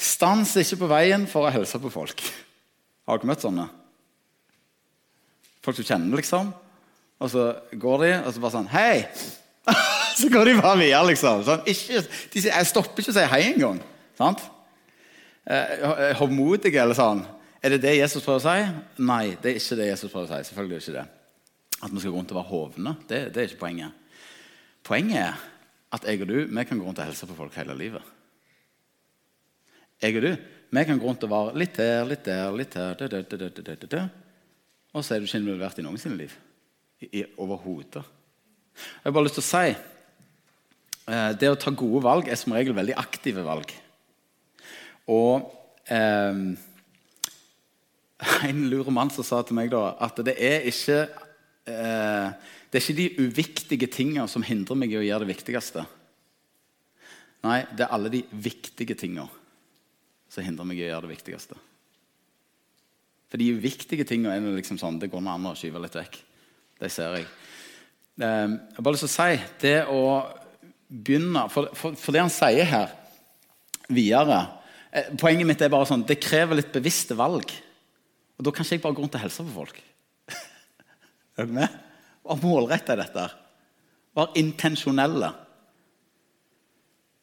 Stans 0.00 0.56
ikke 0.58 0.82
på 0.82 0.90
veien 0.90 1.26
for 1.30 1.46
å 1.46 1.52
hilse 1.54 1.78
på 1.82 1.92
folk. 1.92 2.24
Har 3.06 3.20
dere 3.20 3.30
møtt 3.30 3.44
sånne? 3.44 3.68
Folk 5.60 5.76
du 5.76 5.84
kjenner, 5.84 6.16
liksom. 6.16 6.54
Og 7.20 7.30
så 7.30 7.50
går 7.76 8.06
de, 8.06 8.12
og 8.24 8.32
så 8.32 8.46
bare 8.46 8.56
sånn 8.56 8.70
Hei! 8.72 8.94
så 10.16 10.30
går 10.32 10.50
de 10.50 10.56
bare 10.60 10.78
videre, 10.80 11.02
liksom. 11.10 11.44
Sånn, 11.46 11.62
ikke, 11.70 12.02
de, 12.32 12.42
jeg 12.46 12.70
stopper 12.70 13.02
ikke 13.02 13.14
å 13.14 13.18
si 13.18 13.26
hei 13.34 13.42
engang. 13.50 13.80
Sant? 14.18 14.42
Eh, 15.50 16.10
Hovmodige 16.20 16.82
eller 16.82 16.98
sånn. 16.98 17.24
Er 17.60 17.74
det 17.74 17.82
det 17.84 17.96
Jesus 17.98 18.24
prøver 18.24 18.40
å 18.40 18.44
si? 18.44 19.04
Nei, 19.04 19.24
det 19.40 19.52
er 19.52 19.58
ikke 19.60 19.80
det 19.80 19.88
Jesus 19.90 20.12
prøver 20.12 20.28
å 20.28 20.32
si. 20.32 20.50
Selvfølgelig 20.50 20.76
er 20.76 20.80
det 20.80 20.86
ikke 20.86 20.98
det. 21.00 21.08
At 21.80 21.92
vi 21.92 22.02
skal 22.02 22.12
gå 22.12 22.20
rundt 22.20 22.32
og 22.34 22.40
være 22.40 22.50
hovne, 22.50 22.94
det, 23.08 23.18
det, 23.34 23.42
er 23.42 23.50
ikke 23.50 23.64
poenget. 23.64 24.16
Poenget 24.84 25.20
er 25.22 25.44
at 25.96 26.06
jeg 26.06 26.22
og 26.22 26.30
du 26.30 26.38
vi 26.44 26.64
kan 26.68 26.78
gå 26.78 26.86
rundt 26.86 27.00
og 27.02 27.08
hilse 27.08 27.28
på 27.28 27.36
folk 27.38 27.56
hele 27.56 27.76
livet. 27.76 28.16
Jeg 30.00 30.16
og 30.16 30.26
du 30.26 30.32
vi 30.70 30.84
kan 30.86 31.00
gå 31.00 31.08
rundt 31.08 31.24
og 31.26 31.32
være 31.32 31.58
litt 31.58 31.80
her, 31.82 32.04
litt 32.06 32.28
der, 32.28 32.52
litt 32.54 32.76
her 32.78 32.94
da, 32.94 33.08
da, 33.10 33.76
da, 33.90 34.02
Og 34.94 35.02
så 35.02 35.16
er 35.16 35.20
du 35.20 35.26
ikke 35.26 35.40
involvert 35.42 35.80
i 35.80 35.84
noen 35.84 35.98
sine 35.98 36.20
liv. 36.20 36.36
Overhodet. 37.40 38.04
Jeg 38.76 39.08
har 39.08 39.16
bare 39.16 39.26
lyst 39.26 39.40
til 39.40 39.42
å 39.42 39.48
si 39.48 39.72
eh, 39.72 39.80
det 41.10 41.48
å 41.50 41.58
ta 41.58 41.72
gode 41.74 42.04
valg 42.04 42.28
er 42.30 42.38
som 42.38 42.54
regel 42.54 42.76
veldig 42.76 42.94
aktive 43.00 43.42
valg. 43.46 43.72
Og 45.10 45.48
eh, 45.90 46.42
En 48.50 48.64
lur 48.68 48.90
mann 48.92 49.10
som 49.12 49.24
sa 49.24 49.40
til 49.46 49.56
meg 49.56 49.70
da, 49.72 49.94
at 49.96 50.18
det 50.26 50.36
er 50.36 50.66
ikke 50.68 50.98
eh, 51.70 52.50
det 52.70 52.78
er 52.78 52.84
ikke 52.84 53.00
de 53.00 53.26
uviktige 53.26 53.88
tingene 53.90 54.28
som 54.30 54.44
hindrer 54.46 54.78
meg 54.78 54.92
i 54.92 55.00
å 55.00 55.02
gjøre 55.02 55.26
det 55.26 55.32
viktigste. 55.32 55.82
Nei, 57.42 57.64
det 57.74 57.86
er 57.86 57.94
alle 57.96 58.12
de 58.12 58.20
viktige 58.30 58.94
tingene 58.94 59.26
som 60.30 60.44
hindrer 60.46 60.68
meg 60.68 60.78
i 60.78 60.84
å 60.84 60.92
gjøre 60.92 61.08
det 61.08 61.16
viktigste. 61.16 61.58
For 63.30 63.42
de 63.42 63.48
uviktige 63.56 64.06
tingene 64.06 64.36
er 64.36 64.58
liksom 64.60 64.78
sånn, 64.78 65.00
det 65.02 65.10
går 65.10 65.26
an 65.32 65.50
å 65.50 65.56
skyve 65.58 65.82
litt 65.82 65.98
vekk. 65.98 66.20
Det 66.78 66.90
ser 66.94 67.18
jeg. 67.18 67.26
Eh, 68.20 68.46
jeg 68.54 68.76
har 68.76 68.86
bare 68.86 68.94
lyst 68.94 69.06
til 69.08 69.10
å 69.10 69.16
si 69.16 69.42
det 69.64 69.76
å 69.90 70.04
begynne 70.90 71.46
For, 71.52 71.70
for, 71.78 71.94
for 71.98 72.14
det 72.14 72.24
han 72.24 72.32
sier 72.32 72.66
her 72.66 72.94
videre 73.90 74.40
eh, 74.90 75.12
Poenget 75.20 75.48
mitt 75.48 75.62
er 75.62 75.72
bare 75.72 75.88
sånn 75.88 76.06
det 76.06 76.18
krever 76.22 76.58
litt 76.58 76.72
bevisste 76.74 77.16
valg. 77.18 77.52
Og 78.38 78.46
Da 78.46 78.52
kan 78.54 78.66
ikke 78.66 78.78
jeg 78.78 78.82
bare 78.84 78.96
gå 78.96 79.04
rundt 79.04 79.18
og 79.18 79.22
hilse 79.22 79.46
på 79.46 79.54
folk. 79.54 79.78
er 81.38 81.46
du 81.46 81.54
med? 81.60 81.78
Var 82.26 82.42
målretta 82.42 82.96
i 82.96 83.00
dette. 83.00 83.28
Vær 84.16 84.36
intensjonelle. 84.40 85.30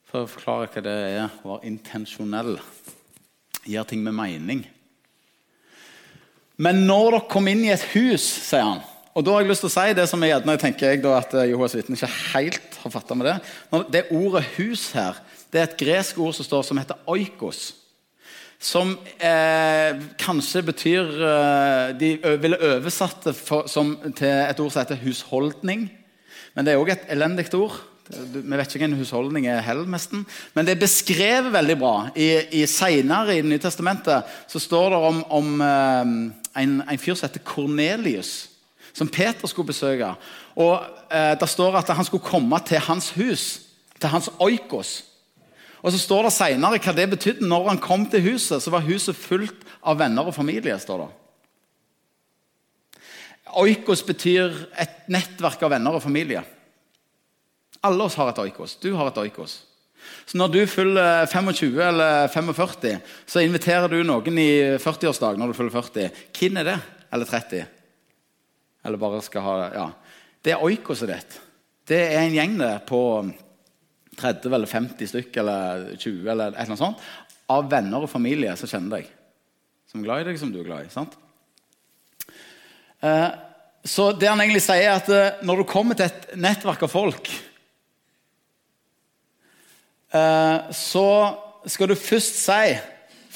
For 0.07 0.23
å 0.23 0.31
forklare 0.31 0.69
hva 0.71 0.83
det 0.85 0.97
er 1.11 1.23
å 1.27 1.51
være 1.51 1.67
intensjonell. 1.67 2.55
Gjør 3.67 3.87
ting 3.89 4.03
med 4.05 4.15
mening. 4.15 4.63
Men 6.57 6.85
når 6.87 7.09
dere 7.11 7.25
kommer 7.29 7.53
inn 7.53 7.65
i 7.67 7.73
et 7.73 7.83
hus, 7.91 8.23
sier 8.23 8.63
han 8.65 8.85
og 9.17 9.25
da 9.25 9.33
har 9.33 9.41
jeg 9.41 9.49
lyst 9.49 9.63
til 9.65 9.71
å 9.71 9.73
si 9.73 9.95
det 9.97 10.05
som 10.11 10.21
jeg 10.21 10.29
gjerne 10.29 10.53
tenker 10.61 10.91
jeg 10.91 11.01
da, 11.01 11.15
at 11.17 11.31
eh, 11.33 11.47
Jehovas 11.49 11.73
vitner 11.73 11.97
ikke 11.97 12.13
helt 12.35 12.75
har 12.83 12.93
fatta 12.93 13.15
med 13.17 13.25
det. 13.25 13.35
Det 13.89 14.03
ordet 14.13 14.43
'hus' 14.53 14.91
her 14.93 15.17
det 15.49 15.61
er 15.61 15.69
et 15.69 15.77
gresk 15.79 16.19
ord 16.21 16.35
som 16.37 16.45
står 16.45 16.63
som 16.67 16.77
heter 16.77 16.99
'oikos'. 17.07 17.73
Som 18.59 18.97
eh, 19.21 19.97
kanskje 20.17 20.63
betyr 20.65 21.05
eh, 21.29 21.93
De 21.97 22.09
ville 22.41 22.57
oversatt 22.57 23.25
det 23.25 23.35
for, 23.37 23.67
som, 23.69 23.95
til 24.17 24.27
et 24.27 24.59
ord 24.59 24.71
som 24.71 24.81
heter 24.83 25.01
'husholdning'. 25.01 25.87
Men 26.53 26.65
det 26.65 26.73
er 26.73 26.81
òg 26.81 26.91
et 26.93 27.09
elendig 27.09 27.47
ord. 27.55 27.79
Vi 28.09 28.57
vet 28.57 28.69
ikke 28.69 28.85
hvem 28.85 28.99
husholdning 28.99 29.47
er 29.47 29.65
heller, 29.65 29.85
nesten. 29.85 30.25
Men 30.53 30.65
det 30.65 30.75
er 30.75 30.85
beskrevet 30.85 31.53
veldig 31.53 31.77
bra. 31.77 32.09
I, 32.15 32.61
i 32.61 32.65
Senere 32.65 33.33
i 33.33 33.41
Det 33.41 33.49
nye 33.49 33.65
testamentet 33.65 34.23
så 34.47 34.59
står 34.59 34.89
det 34.93 35.01
om, 35.09 35.23
om 35.29 35.61
eh, 35.61 36.05
en, 36.61 36.77
en 36.85 37.01
fyr 37.01 37.15
som 37.15 37.27
heter 37.27 37.43
Kornelius 37.43 38.56
som 38.97 39.09
Peter 39.09 39.47
skulle 39.47 39.69
besøke. 39.69 40.09
Og 40.57 40.81
eh, 41.11 41.35
Det 41.39 41.49
står 41.49 41.77
at 41.77 41.93
han 41.93 42.05
skulle 42.05 42.25
komme 42.25 42.59
til 42.65 42.81
hans 42.81 43.11
hus, 43.17 43.61
til 43.99 44.09
hans 44.09 44.29
oikos. 44.39 45.03
Og 45.81 45.91
Så 45.91 46.01
står 46.01 46.23
det 46.25 46.33
senere 46.33 46.79
hva 46.81 46.93
det 46.95 47.09
betydde. 47.09 47.47
Når 47.47 47.69
han 47.69 47.77
kom 47.83 48.07
til 48.09 48.25
huset, 48.31 48.63
så 48.63 48.73
var 48.73 48.87
huset 48.87 49.15
fullt 49.15 49.65
av 49.85 49.99
venner 49.99 50.25
og 50.25 50.35
familie. 50.35 50.79
står 50.79 51.05
det. 51.05 51.09
Oikos 53.57 54.03
betyr 54.03 54.51
et 54.77 55.07
nettverk 55.07 55.61
av 55.63 55.71
venner 55.71 55.93
og 55.93 56.03
familie. 56.03 56.43
Alle 57.83 58.03
oss 58.03 58.15
har 58.15 58.29
et 58.29 58.39
oikos. 58.39 58.75
Du 58.81 58.95
har 58.95 59.07
et 59.07 59.17
oikos. 59.17 59.61
Så 60.25 60.37
når 60.37 60.47
du 60.47 60.65
fyller 60.65 61.25
25 61.25 61.79
eller 61.81 62.27
45, 62.27 62.99
så 63.25 63.39
inviterer 63.39 63.87
du 63.87 64.03
noen 64.03 64.37
i 64.37 64.77
40-årsdag 64.81 65.37
når 65.37 65.47
du 65.47 65.53
fyller 65.53 65.71
40. 65.71 66.09
Hvem 66.33 66.57
er 66.57 66.63
det? 66.63 66.77
Eller 67.13 67.25
30? 67.25 67.76
Eller 68.87 69.01
bare 69.01 69.19
skal 69.25 69.43
ha 69.43 69.57
ja. 69.75 69.87
Det 70.43 70.53
er 70.55 70.63
oikoset 70.63 71.11
ditt. 71.11 71.37
Det 71.87 71.99
er 72.07 72.21
en 72.21 72.35
gjeng 72.35 72.55
der 72.59 72.79
på 72.87 73.01
30 74.17 74.53
eller 74.55 74.69
50 74.69 75.11
stykk 75.11 75.39
eller 75.43 75.89
20 75.99 76.31
eller 76.31 76.53
et 76.53 76.55
eller 76.55 76.63
annet 76.65 76.81
sånt, 76.81 77.03
av 77.51 77.67
venner 77.71 78.03
og 78.03 78.11
familie 78.11 78.55
som 78.59 78.69
kjenner 78.71 78.97
deg. 78.97 79.11
Som 79.87 80.01
er 80.01 80.07
glad 80.07 80.23
i 80.23 80.29
deg, 80.29 80.39
som 80.39 80.51
du 80.51 80.59
er 80.61 80.67
glad 80.67 80.87
i. 80.87 80.91
sant? 80.91 81.13
Eh, 83.03 83.29
så 83.87 84.09
det 84.17 84.27
han 84.27 84.41
egentlig 84.43 84.63
sier, 84.65 84.83
er 84.87 84.97
at 84.97 85.11
eh, 85.13 85.43
når 85.47 85.61
du 85.61 85.69
kommer 85.69 85.97
til 85.97 86.09
et 86.09 86.33
nettverk 86.39 86.83
av 86.87 86.91
folk, 86.91 87.29
eh, 90.17 90.71
så 90.75 91.07
skal 91.67 91.91
du 91.91 91.95
først 91.99 92.41
si 92.41 92.77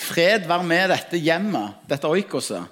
'Fred 0.01 0.47
være 0.49 0.65
med 0.65 0.89
dette 0.89 1.19
hjemmet', 1.21 1.83
dette 1.87 2.09
oikoset. 2.09 2.63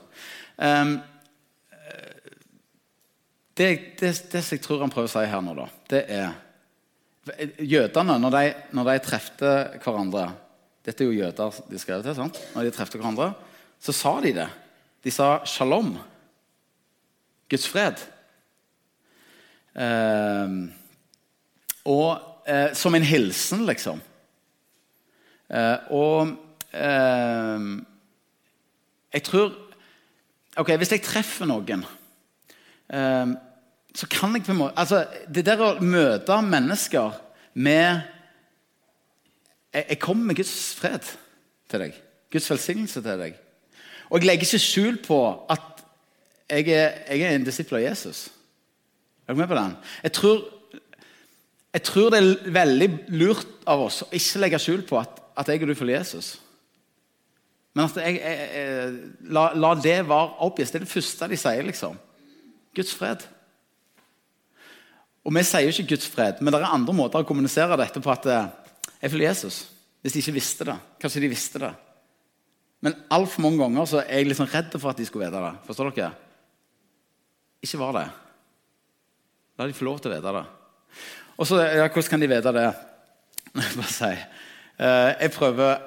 Det, 3.59 3.67
det, 3.99 4.11
det, 4.31 4.41
jeg 4.53 4.61
tror 4.63 4.85
han 4.85 4.91
prøver 4.91 5.09
å 5.09 5.11
si 5.11 5.25
her 5.27 5.41
nå, 5.43 5.53
da, 5.57 5.65
det 5.91 6.05
er 6.15 6.29
Jødene, 7.59 8.15
når 8.23 8.31
de, 8.33 8.43
når 8.73 8.87
de 8.87 9.01
trefte 9.03 9.49
hverandre 9.83 10.29
Dette 10.87 11.03
er 11.03 11.09
jo 11.09 11.17
jøder 11.17 11.57
de 11.69 11.81
skrev 11.81 12.01
til. 12.01 12.15
sant? 12.15 12.39
Når 12.55 12.65
de 12.65 12.71
trefte 12.73 12.97
hverandre, 12.97 13.27
så 13.83 13.93
sa 13.93 14.13
de 14.23 14.31
det. 14.33 14.47
De 15.03 15.11
sa 15.11 15.43
'shalom'. 15.43 15.99
Guds 17.51 17.67
fred. 17.67 17.99
Eh, 19.75 20.55
og 21.85 22.09
eh, 22.47 22.73
som 22.73 22.95
en 22.95 23.05
hilsen, 23.05 23.65
liksom. 23.67 24.01
Eh, 25.49 25.77
og 25.91 26.31
ehm, 26.73 27.85
jeg 29.13 29.23
tror 29.23 29.55
Ok, 30.57 30.73
hvis 30.77 30.91
jeg 30.91 31.01
treffer 31.05 31.47
noen 31.47 31.85
ehm, 32.91 33.37
så 33.95 34.07
kan 34.07 34.35
jeg 34.35 34.45
på 34.45 34.53
en 34.53 34.59
måte 34.59 34.77
altså, 34.77 35.05
Det 35.27 35.41
der 35.45 35.61
å 35.65 35.71
møte 35.81 36.35
mennesker 36.45 37.15
med 37.53 38.01
jeg, 39.73 39.85
jeg 39.89 39.99
kommer 40.01 40.29
med 40.29 40.39
Guds 40.39 40.53
fred 40.77 41.05
til 41.69 41.83
deg. 41.83 41.97
Guds 42.33 42.49
velsignelse 42.49 43.01
til 43.05 43.21
deg. 43.21 43.35
Og 44.09 44.17
jeg 44.17 44.29
legger 44.29 44.47
ikke 44.47 44.61
skjul 44.61 44.97
på 45.05 45.19
at 45.53 45.83
jeg 46.49 46.71
er, 46.73 46.95
jeg 47.13 47.21
er 47.21 47.35
en 47.35 47.45
disippel 47.45 47.77
av 47.77 47.83
Jesus. 47.83 48.29
Er 49.27 49.35
du 49.35 49.41
med 49.41 49.49
på 49.51 49.57
den? 49.57 49.75
Jeg 50.03 50.13
tror, 50.17 50.39
jeg 51.73 51.83
tror, 51.85 52.09
det 52.09 52.19
er 52.19 52.53
veldig 52.53 52.89
lurt 53.21 53.51
av 53.69 53.83
oss 53.85 54.01
å 54.01 54.09
ikke 54.17 54.41
legge 54.41 54.61
skjul 54.61 54.81
på 54.89 54.97
at, 54.97 55.19
at 55.37 55.51
jeg 55.53 55.61
og 55.61 55.69
du 55.69 55.77
følger 55.77 55.99
Jesus. 55.99 56.31
Men 57.77 57.85
at 57.85 57.99
jeg, 58.01 58.17
jeg, 58.17 58.95
la, 59.29 59.51
la, 59.53 59.75
det 59.77 59.99
være 60.09 60.39
oppgitt. 60.47 60.73
Det 60.73 60.81
er 60.81 60.87
det 60.87 60.93
første 60.95 61.29
de 61.29 61.37
sier. 61.37 61.61
liksom. 61.67 61.99
Guds 62.75 62.95
fred. 62.97 63.27
Og 65.25 65.35
Vi 65.35 65.43
sier 65.43 65.67
jo 65.67 65.73
ikke 65.73 65.95
Guds 65.95 66.07
fred, 66.07 66.39
men 66.41 66.53
det 66.53 66.61
er 66.61 66.71
andre 66.71 66.95
måter 66.95 67.21
å 67.21 67.27
kommunisere 67.27 67.77
dette 67.79 68.01
på. 68.01 68.11
at 68.11 68.25
eh, 68.25 68.47
Jeg 69.01 69.11
følger 69.11 69.29
Jesus. 69.29 69.59
Hvis 70.01 70.15
de 70.15 70.23
ikke 70.23 70.37
visste 70.37 70.67
det. 70.69 70.77
Kanskje 71.01 71.21
de 71.25 71.31
visste 71.31 71.59
det. 71.59 71.73
Men 72.79 72.95
altfor 73.11 73.43
mange 73.43 73.59
ganger 73.59 73.87
så 73.89 73.99
er 74.05 74.21
jeg 74.21 74.29
liksom 74.29 74.47
redd 74.47 74.75
for 74.79 74.93
at 74.93 74.99
de 74.99 75.05
skulle 75.07 75.27
vite 75.27 75.41
det. 75.43 75.51
Forstår 75.67 75.91
dere? 75.91 76.13
Ikke 77.65 77.81
var 77.81 77.97
det. 77.97 78.05
La 79.59 79.67
de 79.67 79.75
få 79.75 79.87
lov 79.89 79.99
til 79.99 80.11
å 80.11 80.15
vite 80.15 80.35
det. 80.37 80.45
Og 81.39 81.47
så, 81.47 81.59
ja, 81.63 81.87
Hvordan 81.87 82.09
kan 82.13 82.23
de 82.23 82.31
vite 82.31 82.55
det? 82.55 82.67
Bare 83.75 83.91
si. 83.91 84.11
Eh, 84.79 85.09
jeg 85.25 85.33
prøver, 85.35 85.83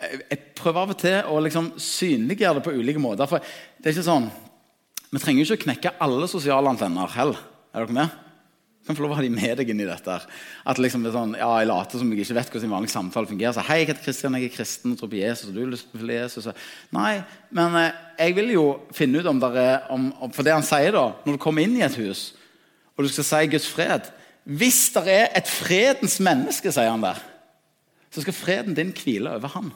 jeg 0.00 0.40
prøver 0.56 0.80
av 0.80 0.94
og 0.94 1.00
til 1.00 1.28
å 1.28 1.42
liksom 1.44 1.74
synliggjøre 1.76 2.58
det 2.58 2.64
på 2.64 2.74
ulike 2.78 3.02
måter. 3.02 3.28
For 3.28 3.44
det 3.44 3.90
er 3.90 3.98
ikke 3.98 4.08
sånn, 4.08 4.30
Vi 5.10 5.18
trenger 5.18 5.42
jo 5.42 5.44
ikke 5.48 5.56
å 5.58 5.66
knekke 5.66 5.90
alle 6.06 6.26
sosiale 6.30 6.70
antenner 6.70 7.10
heller. 7.10 7.38
Er 7.74 7.82
dere 7.82 7.96
med? 7.96 8.12
Kan 8.90 8.98
få 8.98 9.04
lov 9.04 9.12
å 9.14 9.18
ha 9.20 9.22
de 9.22 9.30
med 9.30 9.52
deg 9.60 9.68
inn 9.70 9.84
i 9.84 9.86
dette. 9.86 10.16
At 10.66 10.78
liksom 10.82 11.04
det 11.04 11.12
er 11.12 11.14
sånn, 11.14 11.36
ja, 11.38 11.50
Jeg 11.60 11.68
later 11.70 12.00
som 12.00 12.08
jeg 12.10 12.24
ikke 12.24 12.34
vet 12.40 12.48
hvordan 12.50 12.72
vanlig 12.74 12.90
samtale 12.90 13.30
fungerer. 13.30 13.54
Så, 13.54 13.62
'Hei, 13.62 13.76
jeg 13.78 13.86
heter 13.86 14.02
Kristian, 14.02 14.34
jeg 14.34 14.50
er 14.50 14.56
kristen 14.56 14.92
og 14.92 14.98
tror 14.98 15.10
på 15.12 15.20
Jesus.' 15.20 15.48
og 15.48 15.54
du 15.54 15.60
har 15.60 15.70
lyst 15.70 15.92
til 15.94 16.10
Jesus. 16.10 16.48
Nei, 16.90 17.22
men 17.50 17.76
eh, 17.78 17.92
jeg 18.18 18.34
vil 18.34 18.50
jo 18.50 18.80
finne 18.90 19.20
ut 19.20 19.26
om 19.30 19.38
det 19.38 19.50
er 19.54 19.86
om, 19.90 20.12
om, 20.20 20.32
For 20.32 20.42
det 20.42 20.52
han 20.52 20.66
sier 20.66 20.90
da, 20.90 21.12
når 21.24 21.38
du 21.38 21.38
kommer 21.38 21.62
inn 21.62 21.76
i 21.78 21.86
et 21.86 21.94
hus 21.94 22.34
og 22.98 23.06
du 23.06 23.08
skal 23.08 23.24
si 23.24 23.46
Guds 23.46 23.68
fred 23.70 24.10
Hvis 24.44 24.90
det 24.92 25.06
er 25.06 25.28
et 25.36 25.46
fredens 25.46 26.18
menneske, 26.20 26.72
sier 26.72 26.90
han 26.90 27.04
der, 27.04 27.20
så 28.10 28.24
skal 28.24 28.34
freden 28.34 28.74
din 28.74 28.90
hvile 28.90 29.30
over 29.38 29.48
han. 29.54 29.70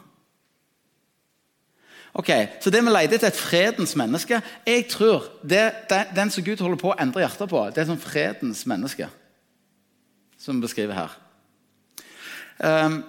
Ok, 2.14 2.30
Så 2.60 2.70
det 2.70 2.78
vi 2.84 2.92
leter 2.94 3.16
etter, 3.16 3.32
et 3.32 3.38
fredens 3.38 3.96
menneske 3.98 4.38
Jeg 4.66 4.86
tror 4.86 5.24
det, 5.42 5.64
det, 5.90 6.04
Den 6.14 6.30
som 6.30 6.44
Gud 6.46 6.60
holder 6.62 6.78
på 6.78 6.92
å 6.92 6.98
endre 7.00 7.24
hjertet 7.24 7.50
på, 7.50 7.64
det 7.74 7.82
er 7.82 7.88
som 7.90 7.98
fredens 7.98 8.62
menneske. 8.70 9.08
Som 10.38 10.60
vi 10.60 10.66
beskriver 10.68 10.94
her. 10.94 11.18
Um, 12.62 13.02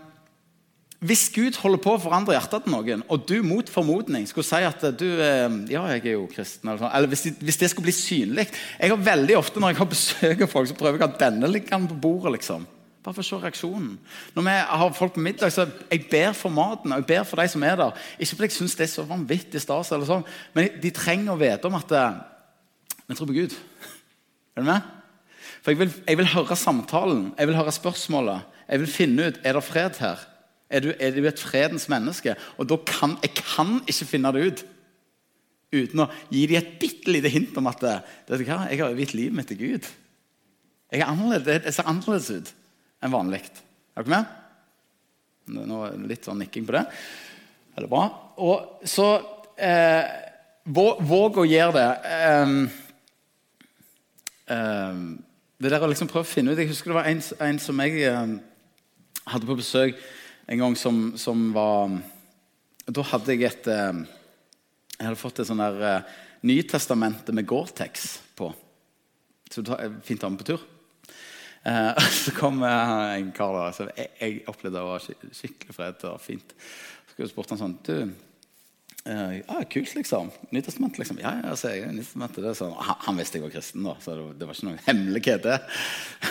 hvis 1.05 1.27
Gud 1.29 1.57
holder 1.61 1.81
på 1.83 1.93
å 1.93 2.01
forandre 2.01 2.33
hjertet 2.33 2.63
til 2.65 2.73
noen, 2.73 3.03
og 3.11 3.25
du 3.29 3.35
mot 3.45 3.67
formodning 3.69 4.23
skulle 4.29 4.47
si 4.47 4.61
at 4.65 4.81
du 4.97 5.05
ehm, 5.21 5.59
ja, 5.69 5.83
jeg 5.91 6.05
er 6.05 6.15
jo 6.15 6.23
kristen, 6.31 6.69
eller, 6.69 6.79
sånn, 6.81 6.93
eller 6.97 7.11
hvis, 7.11 7.25
hvis, 7.43 7.59
det 7.61 7.69
skulle 7.69 7.89
bli 7.89 7.93
synlig 7.93 8.45
Jeg 8.47 8.89
har 8.89 9.03
veldig 9.03 9.35
ofte 9.37 9.61
Når 9.61 9.73
jeg 9.73 9.79
har 9.81 9.89
besøk 9.91 10.45
av 10.45 10.49
folk, 10.49 10.69
så 10.71 10.77
prøver 10.79 10.97
jeg 10.97 11.03
å 11.03 11.11
ha 11.11 11.19
denne 11.19 11.51
liggende 11.51 11.91
på 11.91 11.99
bordet. 12.07 12.37
liksom. 12.39 12.65
Bare 13.05 13.13
for 13.13 13.21
å 13.21 13.27
se 13.27 13.37
reaksjonen. 13.37 13.89
Når 14.33 14.45
vi 14.47 14.53
har 14.65 14.93
folk 14.97 15.13
på 15.13 15.21
middag, 15.21 15.51
så 15.53 15.67
jeg 15.91 16.07
ber 16.09 16.31
for 16.33 16.49
maten 16.53 16.89
og 16.89 17.03
jeg 17.03 17.09
ber 17.11 17.27
for 17.29 17.37
de 17.37 17.51
som 17.51 17.65
er 17.67 17.75
der. 17.77 17.99
Ikke 18.17 18.39
fordi 18.39 18.47
jeg 18.49 18.55
syns 18.55 18.73
det 18.79 18.87
er 18.87 18.91
så 18.95 19.05
vanvittig 19.05 19.61
stas, 19.61 19.91
eller 19.93 20.09
sånn, 20.09 20.25
men 20.57 20.79
de 20.81 20.91
trenger 20.95 21.35
å 21.35 21.37
vite 21.37 21.69
om 21.69 21.77
at 21.77 21.93
eh, 21.93 22.15
vi 23.05 23.17
tror 23.19 23.29
på 23.29 23.37
Gud. 23.37 23.53
Er 24.55 24.65
du 24.65 24.71
med? 24.71 24.89
For 25.61 25.75
jeg 25.75 25.83
vil, 25.83 25.93
jeg 26.07 26.21
vil, 26.23 26.31
høre 26.33 26.57
samtalen, 26.57 27.21
jeg 27.37 27.51
vil 27.51 27.59
høre 27.59 27.75
spørsmålet. 27.77 28.57
Jeg 28.65 28.81
vil 28.81 28.93
finne 28.95 29.29
ut 29.29 29.39
er 29.45 29.59
det 29.59 29.63
fred 29.67 30.01
her. 30.01 30.25
Er 30.73 30.81
du, 30.81 30.89
er 30.97 31.13
du 31.13 31.29
et 31.29 31.45
fredens 31.45 31.85
menneske? 31.93 32.33
Og 32.57 32.65
da 32.73 32.81
kan 32.89 33.19
jeg 33.21 33.37
kan 33.37 33.77
ikke 33.85 34.09
finne 34.15 34.33
det 34.33 34.49
ut 34.49 34.67
uten 35.75 36.05
å 36.07 36.09
gi 36.33 36.47
dem 36.49 36.57
et 36.57 36.75
bitte 36.81 37.13
lite 37.13 37.29
hint 37.29 37.57
om 37.61 37.69
at 37.69 37.85
eh, 37.85 38.03
vet 38.31 38.41
du 38.41 38.49
hva, 38.49 38.63
jeg 38.71 38.81
har 38.81 38.97
viet 38.97 39.13
livet 39.13 39.37
mitt 39.37 39.53
til 39.53 39.61
Gud. 39.61 39.95
Jeg 40.89 41.05
er 41.05 41.49
jeg 41.53 41.73
ser 41.75 41.85
annerledes 41.85 42.33
ut 42.33 42.55
enn 43.03 43.13
vanlig. 43.13 43.43
Er 43.95 44.03
dere 44.05 44.13
med? 44.13 44.33
Nå 45.55 45.81
er 45.85 45.95
det 45.95 46.09
litt 46.09 46.27
sånn 46.27 46.39
nikking 46.41 46.65
på 46.67 46.75
det. 46.75 46.83
Veldig 47.75 47.91
bra. 47.91 48.05
Og 48.41 48.87
så 48.87 49.09
eh, 49.55 50.21
Våg 50.65 51.37
å 51.37 51.45
gjøre 51.45 51.75
det. 51.75 51.89
Um, 52.41 52.53
um, 54.49 55.03
det 55.61 55.69
der 55.69 55.85
å 55.85 55.89
liksom 55.91 56.09
prøve 56.09 56.25
å 56.25 56.27
finne 56.27 56.55
ut 56.55 56.59
Jeg 56.59 56.71
husker 56.71 56.89
det 56.89 56.97
var 56.97 57.09
en, 57.11 57.21
en 57.21 57.59
som 57.61 57.83
jeg 57.83 58.09
um, 58.09 58.33
hadde 59.29 59.47
på 59.47 59.57
besøk 59.59 60.01
en 60.49 60.63
gang, 60.63 60.75
som, 60.77 60.97
som 61.21 61.47
var 61.53 61.93
Da 62.89 63.05
hadde 63.11 63.33
jeg 63.35 63.45
et 63.47 63.69
Jeg 63.69 65.05
hadde 65.05 65.21
fått 65.21 65.43
et 65.43 65.49
sånn 65.49 65.61
der 65.61 65.79
uh, 65.85 66.15
Nytestamentet 66.45 67.33
med 67.33 67.47
Gore-Tex 67.49 68.09
på. 68.37 68.51
Så 69.49 69.63
det 69.65 69.77
er 69.81 69.95
fint 70.05 70.21
å 70.21 70.27
ha 70.27 70.33
med 70.33 70.41
på 70.43 70.49
tur. 70.51 70.65
Eh, 71.65 71.97
så 72.23 72.31
kom 72.31 72.61
en 72.63 73.31
kar 73.35 73.55
der 73.57 73.73
som 73.73 73.89
jeg, 73.97 74.11
jeg 74.19 74.43
opplevde 74.51 74.77
det 74.77 74.85
var 74.85 75.07
skikkelig 75.33 75.75
fred 75.75 76.07
og 76.11 76.21
fint. 76.21 76.53
Så 77.09 77.29
spurte 77.31 77.55
han 77.55 77.61
sånn 77.61 77.75
du, 77.87 77.95
eh, 79.09 79.33
ja, 79.39 79.63
Kult, 79.71 79.95
liksom. 79.97 80.29
Nytestamentet, 80.53 81.01
liksom. 81.01 81.19
Ja, 81.23 81.33
ja, 81.41 81.55
så 81.57 81.73
jeg, 81.73 81.89
Nytestamentet, 81.95 82.43
det 82.45 82.55
så, 82.59 82.69
han, 82.69 83.01
han, 83.07 83.19
visste 83.19 83.39
jeg 83.39 83.47
var 83.47 83.55
kristen, 83.55 83.85
da, 83.87 83.97
så 84.03 84.17
det, 84.19 84.29
det 84.39 84.49
var 84.49 84.57
ikke 84.57 84.69
noen 84.69 84.81
hemmelighet, 84.89 85.47
det. 85.47 85.59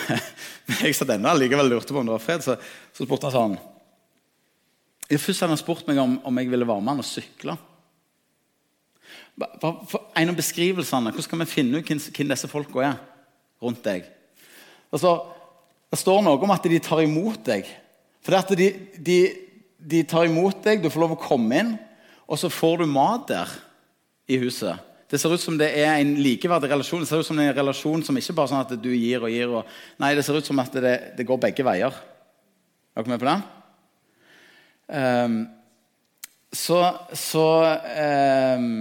Men 0.69 0.83
jeg 0.87 0.97
sa 0.97 1.09
denne 1.09 1.37
likevel 1.39 1.73
lurte 1.73 1.95
på 1.95 2.03
om 2.03 2.07
det 2.07 2.15
var 2.15 2.23
fred, 2.23 2.45
så, 2.45 2.59
så 2.95 3.07
spurte 3.07 3.31
han 3.31 3.39
sånn 3.39 3.63
Først 5.05 5.43
hadde 5.43 5.53
han 5.53 5.59
spurt 5.61 5.85
meg 5.85 5.99
om, 6.01 6.15
om 6.25 6.37
jeg 6.41 6.47
ville 6.49 6.65
være 6.65 6.81
med 6.81 6.95
han 6.95 7.01
og 7.03 7.05
sykle. 7.05 7.53
En 9.37 10.31
av 10.31 10.37
beskrivelsene, 10.39 11.11
Hvordan 11.11 11.25
skal 11.27 11.41
vi 11.43 11.45
finne 11.51 11.77
ut 11.77 11.91
hvem 11.91 12.31
disse 12.31 12.49
folka 12.49 12.81
er 12.81 12.95
rundt 13.61 13.83
deg? 13.85 14.07
Altså, 14.95 15.17
det 15.91 15.99
står 15.99 16.23
noe 16.23 16.39
om 16.39 16.53
at 16.55 16.67
de 16.71 16.79
tar 16.83 17.03
imot 17.03 17.41
deg. 17.47 17.67
For 18.25 18.37
at 18.37 18.51
de, 18.57 18.69
de, 18.95 19.19
de, 19.77 20.01
tar 20.07 20.29
imot 20.29 20.63
deg, 20.63 20.81
du 20.81 20.89
får 20.91 21.03
lov 21.03 21.15
å 21.17 21.21
komme 21.21 21.61
inn, 21.61 21.73
og 22.25 22.39
så 22.41 22.49
får 22.49 22.81
du 22.81 22.89
mat 22.89 23.27
der 23.29 23.51
i 24.31 24.39
huset. 24.41 24.79
Det 25.11 25.19
ser 25.21 25.35
ut 25.35 25.43
som 25.43 25.57
det 25.59 25.67
er 25.77 25.99
en 25.99 26.15
likeverdig 26.17 26.71
relasjon. 26.71 27.03
Det 27.03 27.11
ser 27.11 27.21
ut 27.21 27.27
som 27.27 27.37
det 27.37 27.45
er 27.45 27.53
en 27.53 27.59
relasjon 27.59 28.01
som 28.07 28.17
ikke 28.17 28.33
bare 28.35 28.51
sånn 28.51 28.63
at 28.63 28.73
du 28.81 28.89
gir 28.95 29.21
og 29.21 29.29
gir. 29.29 29.51
Og, 29.59 29.75
nei, 30.01 30.15
det 30.17 30.23
ser 30.25 30.39
ut 30.39 30.47
som 30.47 30.59
at 30.63 30.73
det, 30.81 30.95
det 31.19 31.27
går 31.27 31.43
begge 31.43 31.67
veier. 31.67 31.99
Er 32.95 33.03
dere 33.03 33.13
med 33.13 33.21
på 33.21 33.29
det? 33.29 33.37
Um, 34.95 35.37
så, 36.55 36.79
så 37.13 37.45
um, 38.57 38.73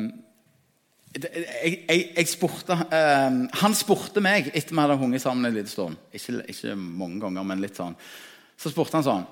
jeg, 1.15 1.79
jeg, 1.89 2.05
jeg 2.17 2.29
spurte, 2.29 2.75
uh, 2.75 3.37
Han 3.61 3.77
spurte 3.79 4.23
meg 4.25 4.51
etter 4.51 4.75
vi 4.75 4.83
hadde 4.83 4.99
hunget 4.99 5.23
sammen 5.23 5.47
en 5.47 5.57
liten 5.57 5.71
stund. 5.71 5.99
Ikke, 6.13 6.41
ikke, 6.51 6.75
mange 6.75 7.23
ganger, 7.23 7.47
men 7.47 7.63
litt 7.63 7.79
sånn. 7.79 7.95
Så 8.59 8.73
spurte 8.73 8.99
han 8.99 9.07
sånn 9.07 9.27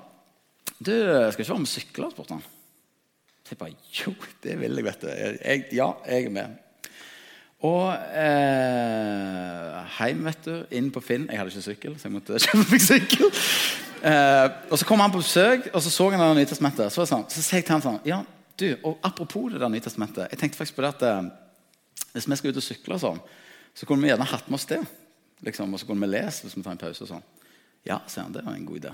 Du, 0.79 0.93
skal 0.93 1.43
ikke 1.43 1.53
være 1.53 1.63
med 1.63 1.69
og 1.69 1.73
sykle? 1.73 2.11
spurte 2.13 2.37
han. 2.37 2.45
Så 3.43 3.55
jeg 3.55 3.59
bare 3.59 3.75
Jo, 3.99 4.13
det 4.43 4.59
vil 4.61 4.79
jeg, 4.79 4.87
vet 4.87 5.01
du. 5.03 5.09
Jeg, 5.11 5.65
ja, 5.75 5.89
jeg 6.07 6.29
er 6.29 6.37
med. 6.39 6.59
Og 7.63 7.93
eh, 8.19 9.93
hjem, 9.97 10.25
vet 10.27 10.47
du. 10.47 10.55
Inn 10.75 10.89
på 10.91 11.03
Finn. 11.03 11.29
Jeg 11.31 11.39
hadde 11.39 11.53
ikke 11.53 11.67
sykkel, 11.67 11.95
så 11.99 12.09
jeg 12.09 12.15
måtte 12.17 12.39
kjøpe 12.43 12.65
meg 12.71 12.83
sykkel. 12.83 13.29
Eh, 14.03 14.47
og 14.67 14.79
Så 14.79 14.87
kom 14.87 15.03
han 15.03 15.13
på 15.13 15.21
besøk, 15.21 15.69
og 15.71 15.83
så 15.83 15.91
så 15.91 16.09
han 16.11 16.23
det 16.23 16.41
Nytestamentet. 16.41 16.91
Så, 16.91 17.07
sånn, 17.07 17.23
så 17.31 17.43
sier 17.43 17.61
jeg 17.61 17.67
til 17.69 17.77
han 17.77 17.85
sånn 17.85 18.01
Ja, 18.07 18.19
du, 18.59 18.67
og 18.83 18.99
apropos 19.07 19.47
det 19.53 19.63
der 19.63 19.71
Nytestamentet. 19.71 20.27
Jeg 20.31 20.41
tenkte 20.41 20.59
faktisk 20.59 20.79
på 20.79 20.83
det 20.83 20.91
at 20.91 21.05
eh, 21.07 21.31
hvis 22.13 22.29
vi 22.29 22.37
skal 22.39 22.53
ut 22.53 22.61
og 22.61 22.65
sykle, 22.65 22.99
sånn, 23.01 23.23
så 23.73 23.89
kunne 23.89 24.05
vi 24.05 24.11
gjerne 24.11 24.29
hatt 24.29 24.49
med 24.49 24.59
oss 24.59 24.69
det. 24.69 24.81
Liksom, 25.43 25.73
og 25.73 25.81
så 25.81 25.89
kunne 25.89 26.05
vi 26.05 26.13
lese 26.13 26.45
hvis 26.45 26.55
vi 26.55 26.63
tar 26.63 26.75
en 26.75 26.83
pause. 26.83 27.03
og 27.03 27.09
sånn. 27.09 27.25
Ja, 27.83 27.99
sier 28.07 28.27
han, 28.27 28.35
det 28.35 28.45
var 28.45 28.55
en 28.55 28.67
god 28.67 28.83
idé. 28.83 28.93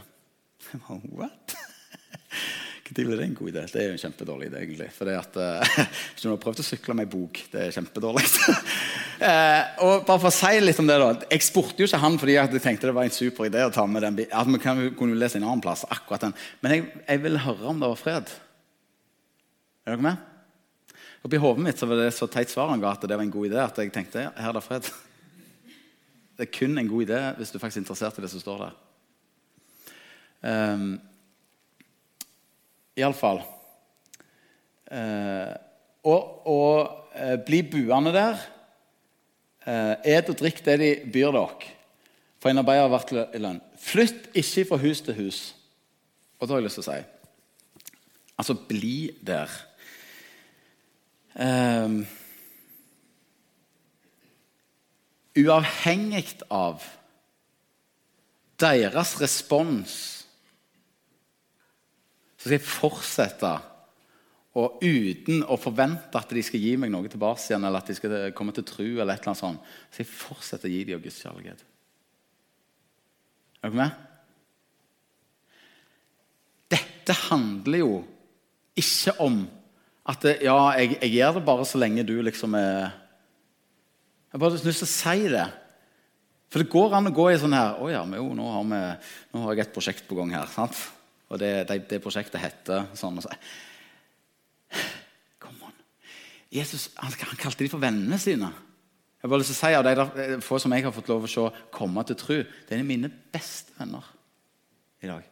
What? 1.20 1.56
Når 2.90 3.06
ble 3.06 3.18
det 3.20 3.26
en 3.28 3.36
god 3.38 3.50
idé? 3.52 3.64
Det 3.70 3.82
er 3.82 3.86
jo 3.86 3.96
en 3.98 4.02
kjempedårlig 4.02 4.48
idé. 4.50 4.62
egentlig. 4.64 4.88
For 4.96 5.06
det 5.06 5.18
at, 5.20 5.36
uh, 5.38 5.84
Hvis 6.14 6.24
du 6.24 6.30
har 6.32 6.40
prøvd 6.42 6.64
å 6.64 6.66
sykle 6.66 6.96
med 6.98 7.06
ei 7.06 7.12
bok, 7.12 7.42
det 7.52 7.62
er 7.62 7.76
kjempedårlig. 7.76 8.24
uh, 9.22 9.62
og 9.86 10.08
bare 10.08 10.16
for 10.16 10.30
å 10.32 10.34
si 10.34 10.64
litt 10.64 10.80
om 10.82 10.90
det 10.90 10.98
da, 10.98 11.12
Jeg 11.30 11.46
spurte 11.46 11.84
jo 11.84 11.90
ikke 11.90 12.02
han 12.02 12.18
fordi 12.18 12.40
jeg 12.40 12.64
tenkte 12.64 12.90
det 12.90 12.96
var 12.98 13.06
en 13.06 13.14
super 13.14 13.46
idé 13.46 13.62
å 13.68 13.76
ta 13.76 13.86
med 13.86 14.08
den. 14.08 14.18
At 14.34 14.50
vi 14.50 14.90
kunne 14.98 15.20
lese 15.22 15.38
en 15.38 15.46
annen 15.46 15.62
plass, 15.62 15.86
akkurat 15.86 16.26
den. 16.26 16.36
Men 16.66 16.76
jeg, 16.76 16.88
jeg 17.04 17.24
ville 17.28 17.46
høre 17.46 17.70
om 17.70 17.84
det 17.84 17.92
var 17.94 18.02
fred. 18.02 18.34
Er 19.86 19.94
dere 19.94 20.08
med? 20.10 20.26
Oppi 21.20 21.40
hodet 21.42 21.64
mitt 21.64 21.80
så 21.80 21.88
var 21.90 22.00
det 22.00 22.14
så 22.16 22.30
teit 22.32 22.52
svar 22.52 22.70
han 22.72 22.80
ga 22.80 22.94
at 22.96 23.04
det 23.04 23.18
var 23.18 23.26
en 23.26 23.34
god 23.34 23.50
idé, 23.50 23.60
at 23.60 23.80
jeg 23.82 23.92
tenkte 23.92 24.24
ja, 24.24 24.32
her 24.40 24.54
er 24.54 24.60
det 24.60 24.66
fred. 24.66 24.90
Det 26.40 26.46
er 26.46 26.56
kun 26.56 26.78
en 26.80 26.88
god 26.88 27.04
idé 27.04 27.20
hvis 27.36 27.50
du 27.52 27.58
faktisk 27.60 27.82
er 27.82 27.84
interessert 27.84 28.20
i 28.20 28.24
det 28.24 28.30
som 28.32 28.40
står 28.40 28.62
der. 28.62 28.76
Um, 30.40 30.94
Iallfall 32.96 33.42
uh, 34.88 35.52
Og 36.08 36.48
å 36.48 36.62
uh, 36.88 37.36
bli 37.44 37.60
buende 37.68 38.14
der 38.16 38.40
uh, 39.68 40.00
Et 40.08 40.32
og 40.32 40.40
drikk 40.40 40.64
det 40.64 40.78
de 40.80 40.90
byr 41.12 41.36
dere, 41.36 41.74
for 42.40 42.54
en 42.54 42.64
arbeider 42.64 42.94
vært 42.96 43.12
i 43.36 43.44
lønn. 43.44 43.60
Flytt 43.84 44.32
ikke 44.40 44.70
fra 44.72 44.80
hus 44.80 45.04
til 45.04 45.20
hus. 45.20 45.42
Og 46.40 46.48
da 46.48 46.56
har 46.56 46.64
jeg 46.64 46.70
lyst 46.70 46.80
til 46.80 46.88
å 46.88 46.92
si 46.94 47.02
Altså, 48.40 48.56
bli 48.56 49.12
der. 49.20 49.52
Um, 51.40 52.02
uavhengig 55.40 56.42
av 56.52 56.84
deres 58.60 59.14
respons 59.22 59.94
så 62.40 62.48
skal 62.48 62.58
jeg 62.58 62.66
fortsette 62.68 63.54
og 64.60 64.84
uten 64.84 65.46
å 65.48 65.56
forvente 65.62 66.20
at 66.20 66.32
de 66.36 66.44
skal 66.44 66.60
gi 66.64 66.74
meg 66.82 66.92
noe 66.92 67.08
tilbake 67.12 67.46
igjen, 67.46 67.64
eller 67.64 67.84
at 67.84 67.92
de 67.92 67.96
skal 67.96 68.16
komme 68.36 68.52
til 68.56 68.66
tru, 68.68 68.86
eller 68.88 69.14
et 69.14 69.22
eller 69.22 69.32
annet 69.32 69.42
sånt, 69.44 69.74
så 69.92 70.02
jeg 70.02 70.12
fortsette 70.12 70.68
å 70.68 70.74
gi 70.74 70.82
dem 70.90 71.04
Guds 71.04 71.20
kjærlighet. 71.22 71.64
Er 73.60 73.70
dere 73.70 73.80
med? 73.80 73.92
Dette 76.72 77.16
handler 77.28 77.84
jo 77.84 77.94
ikke 78.80 79.16
om 79.24 79.42
at 80.10 80.26
ja, 80.42 80.58
jeg, 80.80 80.98
jeg, 80.98 81.12
gjør 81.18 81.38
det 81.38 81.46
bare 81.46 81.66
så 81.68 81.80
lenge 81.82 82.06
du 82.08 82.16
liksom 82.26 82.56
er 82.58 82.90
Jeg 82.90 84.38
har 84.38 84.42
bare 84.42 84.56
lyst 84.58 84.66
til 84.66 84.88
å 84.88 84.90
si 84.90 85.30
det. 85.34 85.48
For 86.50 86.62
det 86.62 86.72
går 86.74 86.96
an 86.98 87.10
å 87.10 87.14
gå 87.14 87.28
i 87.30 87.38
sånn 87.42 87.54
her 87.54 87.78
Å 87.82 87.90
ja, 87.92 88.04
men 88.06 88.22
jo, 88.22 88.32
nå 88.38 88.48
har, 88.54 88.64
vi, 88.70 88.80
nå 89.34 89.44
har 89.44 89.58
jeg 89.58 89.68
et 89.68 89.76
prosjekt 89.76 90.08
på 90.10 90.18
gang 90.18 90.34
her. 90.34 90.50
sant? 90.54 90.78
Og 91.30 91.38
det, 91.42 91.52
det, 91.70 91.84
det 91.92 92.02
prosjektet 92.02 92.42
heter 92.42 92.90
sånn 92.98 93.20
og 93.22 93.26
sånn. 93.26 93.44
Come 95.42 95.70
on. 95.70 95.78
Jesus 96.54 96.90
han, 96.98 97.14
han 97.14 97.42
kalte 97.42 97.66
de 97.66 97.70
for 97.70 97.82
vennene 97.82 98.18
sine. 98.22 98.50
Jeg 99.20 99.28
har 99.28 99.34
bare 99.34 99.44
lyst 99.44 99.52
til 99.52 99.60
å 99.60 99.62
si 99.68 99.76
av 99.76 99.86
de 99.86 100.40
få 100.46 100.58
som 100.64 100.74
jeg 100.74 100.86
har 100.86 100.96
fått 100.96 101.10
lov 101.12 101.26
å 101.28 101.30
se 101.30 101.46
komme 101.76 102.06
til 102.08 102.18
tro, 102.18 102.38
det 102.40 102.78
er 102.78 102.86
mine 102.88 103.12
beste 103.34 103.76
venner 103.76 104.06
i 105.04 105.10
dag. 105.10 105.26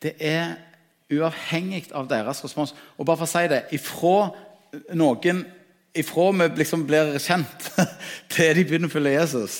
Det 0.00 0.14
er 0.24 0.54
uavhengig 1.12 1.90
av 1.92 2.08
deres 2.08 2.40
respons. 2.44 2.74
Og 2.96 3.06
bare 3.06 3.20
for 3.20 3.28
å 3.28 3.34
si 3.34 3.44
det 3.50 3.64
ifra 3.76 4.16
noen 4.96 5.44
ifra 5.94 6.30
vi 6.34 6.48
liksom 6.58 6.84
blir 6.88 7.14
kjent 7.22 7.70
til 8.34 8.56
de 8.56 8.64
begynner 8.66 8.90
å 8.90 8.94
følge 8.94 9.14
Jesus, 9.14 9.58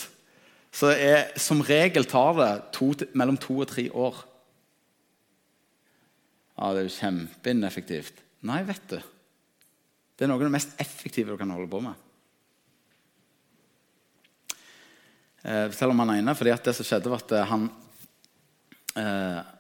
så 0.74 0.90
er, 0.90 1.28
som 1.38 1.62
regel 1.62 2.08
tar 2.10 2.34
det 2.40 2.52
to, 2.74 2.90
mellom 3.14 3.38
to 3.38 3.60
og 3.62 3.68
tre 3.70 3.86
år. 3.94 4.16
Ja, 6.58 6.72
det 6.72 6.82
er 6.82 6.88
jo 6.88 6.96
kjempeineffektivt. 6.96 8.18
Nei, 8.46 8.62
vet 8.66 8.82
du. 8.90 8.98
Det 10.14 10.26
er 10.26 10.30
noe 10.30 10.38
av 10.38 10.46
det 10.46 10.54
mest 10.54 10.74
effektive 10.82 11.34
du 11.34 11.38
kan 11.38 11.50
holde 11.54 11.70
på 11.70 11.80
med. 11.82 11.94
Eh, 15.44 15.70
selv 15.74 15.94
om 15.94 16.02
han 16.02 16.16
ene, 16.16 16.34
fordi 16.38 16.54
at 16.54 16.66
det 16.66 16.74
som 16.74 16.86
skjedde, 16.86 17.10
var 17.12 17.22
at 17.22 17.34
han 17.50 17.66
eh, 18.98 19.53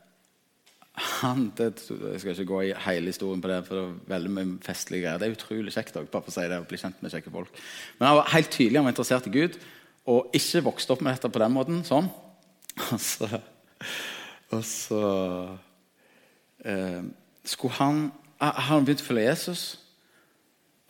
han, 0.94 1.48
det, 1.58 1.72
Jeg 1.88 2.20
skal 2.22 2.36
ikke 2.36 2.50
gå 2.52 2.60
i 2.68 2.74
hele 2.84 3.10
historien 3.10 3.40
på 3.42 3.50
det, 3.50 3.58
for 3.66 3.74
det 3.74 3.84
er 3.84 4.10
veldig 4.12 4.30
mye 4.30 4.50
festlige 4.62 5.02
greier. 5.02 5.18
Det 5.18 5.26
er 5.26 5.34
utrolig 5.34 5.74
kjekt 5.74 5.96
også, 5.98 6.10
bare 6.12 6.22
for 6.22 6.30
å 6.30 6.36
si 6.36 6.44
det, 6.50 6.58
å 6.62 6.68
bli 6.70 6.78
kjent 6.78 7.00
med 7.02 7.14
kjekke 7.14 7.32
folk. 7.34 7.62
Men 7.98 8.08
han 8.08 8.18
var 8.20 8.30
helt 8.34 8.52
tydelig 8.54 8.78
han 8.78 8.86
var 8.86 8.94
interessert 8.94 9.26
i 9.26 9.34
Gud, 9.34 9.58
og 10.14 10.36
ikke 10.38 10.62
vokste 10.68 10.94
opp 10.94 11.02
med 11.02 11.16
dette 11.16 11.32
på 11.34 11.42
den 11.42 11.56
måten. 11.56 11.82
sånn. 11.86 12.10
Og 12.94 12.98
så, 12.98 13.28
og 14.50 14.62
så 14.66 15.00
eh, 16.66 17.04
skulle 17.46 17.76
han 17.78 18.00
Han 18.40 18.82
begynte 18.82 19.04
å 19.04 19.06
følge 19.06 19.28
Jesus. 19.28 19.60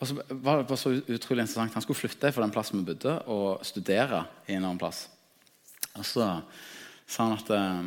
Og 0.01 0.09
så 0.09 0.15
var 0.17 0.57
det 0.57 0.67
bare 0.67 0.79
så 0.81 0.91
utrolig 0.97 1.45
interessant. 1.45 1.75
Han 1.77 1.83
skulle 1.85 1.99
flytte 1.99 2.31
fra 2.33 2.41
den 2.43 2.51
plassen 2.51 2.81
vi 2.81 2.87
bodde, 2.89 3.13
og 3.31 3.61
studere 3.63 4.25
i 4.49 4.57
en 4.57 4.65
annen 4.65 4.81
plass. 4.81 5.05
Og 5.93 6.03
så 6.03 6.25
sa 7.05 7.27
han 7.27 7.37
at 7.37 7.53
eh, 7.53 7.85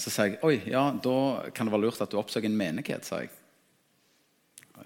så 0.00 0.10
sa 0.12 0.28
jeg 0.28 0.38
oi, 0.46 0.56
ja, 0.70 0.86
da 1.02 1.18
kan 1.54 1.68
det 1.68 1.74
være 1.74 1.84
lurt 1.86 2.00
at 2.04 2.12
du 2.12 2.18
oppsøker 2.20 2.48
en 2.48 2.56
menighet. 2.58 3.04
sa 3.04 3.22
jeg. 3.22 3.32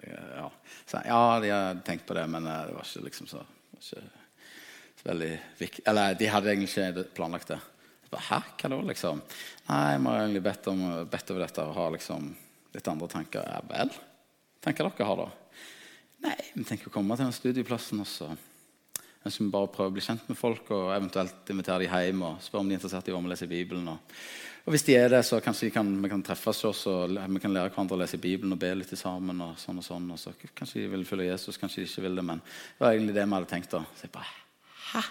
Ja, 0.09 0.49
så, 0.87 1.03
ja 1.05 1.21
de 1.43 1.51
hadde 1.53 1.83
tenkt 1.87 2.07
på 2.09 2.17
det, 2.17 2.27
men 2.31 2.47
eh, 2.47 2.65
det 2.69 2.77
var 2.77 2.89
ikke 2.89 3.07
liksom 3.07 3.29
så, 3.31 3.43
ikke, 3.79 4.03
så 4.97 5.09
veldig 5.09 5.33
viktig. 5.59 5.85
Eller 5.89 6.17
de 6.19 6.31
hadde 6.31 6.53
egentlig 6.53 6.71
ikke 6.73 7.05
planlagt 7.17 7.53
det. 7.53 7.61
Bare, 8.13 8.25
Hæ, 8.29 8.41
hva 8.61 8.73
da, 8.75 8.81
liksom? 8.89 9.21
Nei, 9.69 9.99
vi 9.99 10.09
har 10.09 10.25
egentlig 10.25 10.45
bedt, 10.45 10.71
om, 10.73 10.83
bedt 11.11 11.35
over 11.35 11.47
dette 11.47 11.67
og 11.67 11.77
har 11.79 11.95
liksom 11.97 12.33
litt 12.73 12.89
andre 12.89 13.09
tanker. 13.13 13.53
Ja 13.55 13.61
vel? 13.69 13.93
Tenker 14.63 14.89
dere 14.89 15.09
har 15.09 15.23
da? 15.25 15.29
Nei, 16.23 16.39
vi 16.55 16.65
tenker 16.69 16.91
å 16.91 16.95
komme 16.95 17.17
til 17.19 17.27
den 17.27 17.37
studieplassen. 17.37 18.03
og 18.05 18.09
så 18.09 18.31
ønsker 19.23 19.45
vi 19.45 19.51
bare 19.51 19.69
prøver 19.69 19.77
prøve 19.77 19.93
å 19.93 19.97
bli 19.97 20.05
kjent 20.05 20.31
med 20.31 20.39
folk 20.39 20.71
og 20.75 20.95
eventuelt 20.97 21.51
invitere 21.55 21.85
dem 21.85 21.93
hjem 21.95 22.25
og 22.27 22.41
spørre 22.43 22.65
om 22.65 22.71
de 22.71 22.75
er 22.75 22.81
interessert 22.81 23.11
i 23.11 23.15
å 23.15 23.23
lese 23.31 23.51
Bibelen. 23.51 23.93
Og 23.93 24.17
og 24.63 24.71
Hvis 24.71 24.85
de 24.87 24.95
er 24.95 25.09
det, 25.11 25.25
så 25.27 25.41
kanskje 25.43 25.67
vi 25.67 25.73
kan, 25.75 25.89
vi 26.03 26.09
kan 26.09 26.21
treffes 26.23 26.61
oss 26.69 26.85
og 26.87 27.11
vi 27.11 27.41
kan 27.43 27.51
lære 27.51 27.73
hverandre 27.73 27.97
å 27.97 28.03
lese 28.05 28.21
Bibelen 28.23 28.55
og 28.55 28.61
be 28.63 28.71
litt 28.79 28.93
sammen. 28.99 29.41
og 29.43 29.57
sånn 29.59 29.81
og 29.81 29.85
sånn, 29.85 30.07
og 30.15 30.19
så 30.19 30.31
Kanskje 30.55 30.85
de 30.85 30.93
vil 30.93 31.05
følge 31.05 31.33
Jesus, 31.33 31.59
kanskje 31.59 31.83
de 31.83 31.89
ikke 31.91 32.05
vil 32.05 32.21
det. 32.21 32.25
Men 32.25 32.39
det 32.39 32.85
var 32.85 32.93
egentlig 32.93 33.15
det 33.17 33.27
vi 33.27 33.35
hadde 33.35 33.51
tenkt. 33.51 33.71
da. 33.71 33.83
Så 33.97 34.07
jeg 34.07 34.13
bare, 34.15 34.31
Hæ? 34.93 35.03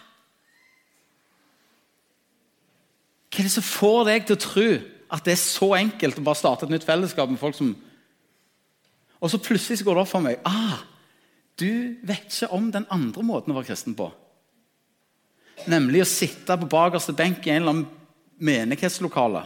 Hva 3.31 3.39
er 3.39 3.47
det 3.47 3.51
som 3.51 3.63
får 3.63 4.05
deg 4.05 4.25
til 4.25 4.35
å 4.35 4.43
tro 4.45 4.67
at 5.11 5.25
det 5.25 5.33
er 5.33 5.43
så 5.43 5.73
enkelt 5.75 6.19
å 6.19 6.23
bare 6.23 6.39
starte 6.39 6.65
et 6.67 6.71
nytt 6.71 6.87
fellesskap 6.87 7.29
med 7.29 7.39
folk 7.39 7.55
som 7.55 7.75
Og 9.21 9.29
så 9.29 9.37
plutselig 9.37 9.79
så 9.79 9.85
går 9.85 9.95
det 9.95 10.01
opp 10.01 10.09
for 10.09 10.23
meg 10.23 10.39
ah, 10.45 10.79
Du 11.59 11.97
vet 12.07 12.27
ikke 12.27 12.51
om 12.55 12.69
den 12.73 12.87
andre 12.89 13.23
måten 13.25 13.53
å 13.53 13.57
være 13.59 13.71
kristen 13.71 13.95
på. 13.97 14.09
Nemlig 15.69 16.03
å 16.03 16.09
sitte 16.09 16.57
på 16.57 16.69
bakerste 16.69 17.13
benk 17.17 17.45
i 17.45 17.53
en 17.53 17.61
eller 17.61 17.75
annen 17.75 17.89
menighetslokale, 18.41 19.43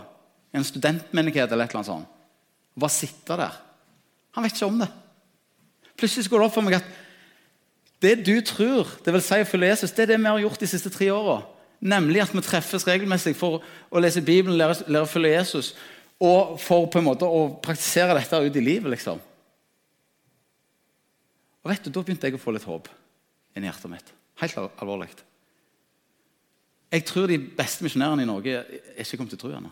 en 0.56 0.64
studentmenighet 0.64 1.52
eller 1.52 1.66
et 1.66 1.74
eller 1.74 1.82
annet 1.82 1.90
sånt, 1.90 2.12
og 2.76 2.86
bare 2.86 2.96
sitte 2.96 3.40
der. 3.40 3.58
Han 4.36 4.46
vet 4.46 4.56
ikke 4.56 4.70
om 4.70 4.80
det. 4.80 4.88
Plutselig 6.00 6.30
går 6.32 6.42
det 6.42 6.48
opp 6.48 6.56
for 6.56 6.68
meg 6.68 6.78
at 6.80 6.94
det 8.04 8.16
du 8.28 8.34
tror, 8.46 8.88
det 9.04 9.14
vil 9.16 9.24
si 9.24 9.42
å 9.42 9.50
følge 9.50 9.74
Jesus, 9.74 9.94
det 9.96 10.06
er 10.06 10.14
det 10.14 10.22
vi 10.22 10.30
har 10.30 10.42
gjort 10.44 10.64
de 10.64 10.70
siste 10.70 10.92
tre 10.94 11.10
åra. 11.12 11.42
Nemlig 11.86 12.24
at 12.24 12.34
vi 12.36 12.44
treffes 12.44 12.86
regelmessig 12.88 13.36
for 13.38 13.64
å 13.92 14.02
lese 14.02 14.24
Bibelen, 14.24 14.58
lære, 14.60 14.86
lære 14.88 15.08
å 15.08 15.10
følge 15.10 15.36
Jesus, 15.36 15.74
og 16.24 16.56
for 16.62 16.88
på 16.92 17.02
en 17.02 17.08
måte 17.10 17.28
å 17.28 17.48
praktisere 17.64 18.16
dette 18.16 18.40
ut 18.46 18.56
i 18.56 18.64
livet. 18.64 18.92
liksom. 18.96 19.20
Og 21.66 21.72
vet 21.72 21.88
du, 21.88 21.90
Da 21.90 22.04
begynte 22.06 22.30
jeg 22.30 22.38
å 22.38 22.42
få 22.42 22.54
litt 22.54 22.68
håp 22.70 22.92
inni 23.58 23.66
hjertet 23.66 23.90
mitt. 23.90 24.12
Helt 24.42 24.60
alvorlig. 24.60 25.10
Jeg 26.94 27.06
tror 27.08 27.28
de 27.28 27.40
beste 27.58 27.84
misjonærene 27.84 28.24
i 28.24 28.30
Norge 28.30 28.54
er 28.62 29.02
ikke 29.02 29.18
kommet 29.18 29.34
til 29.34 29.42
tro 29.42 29.52
ennå. 29.56 29.72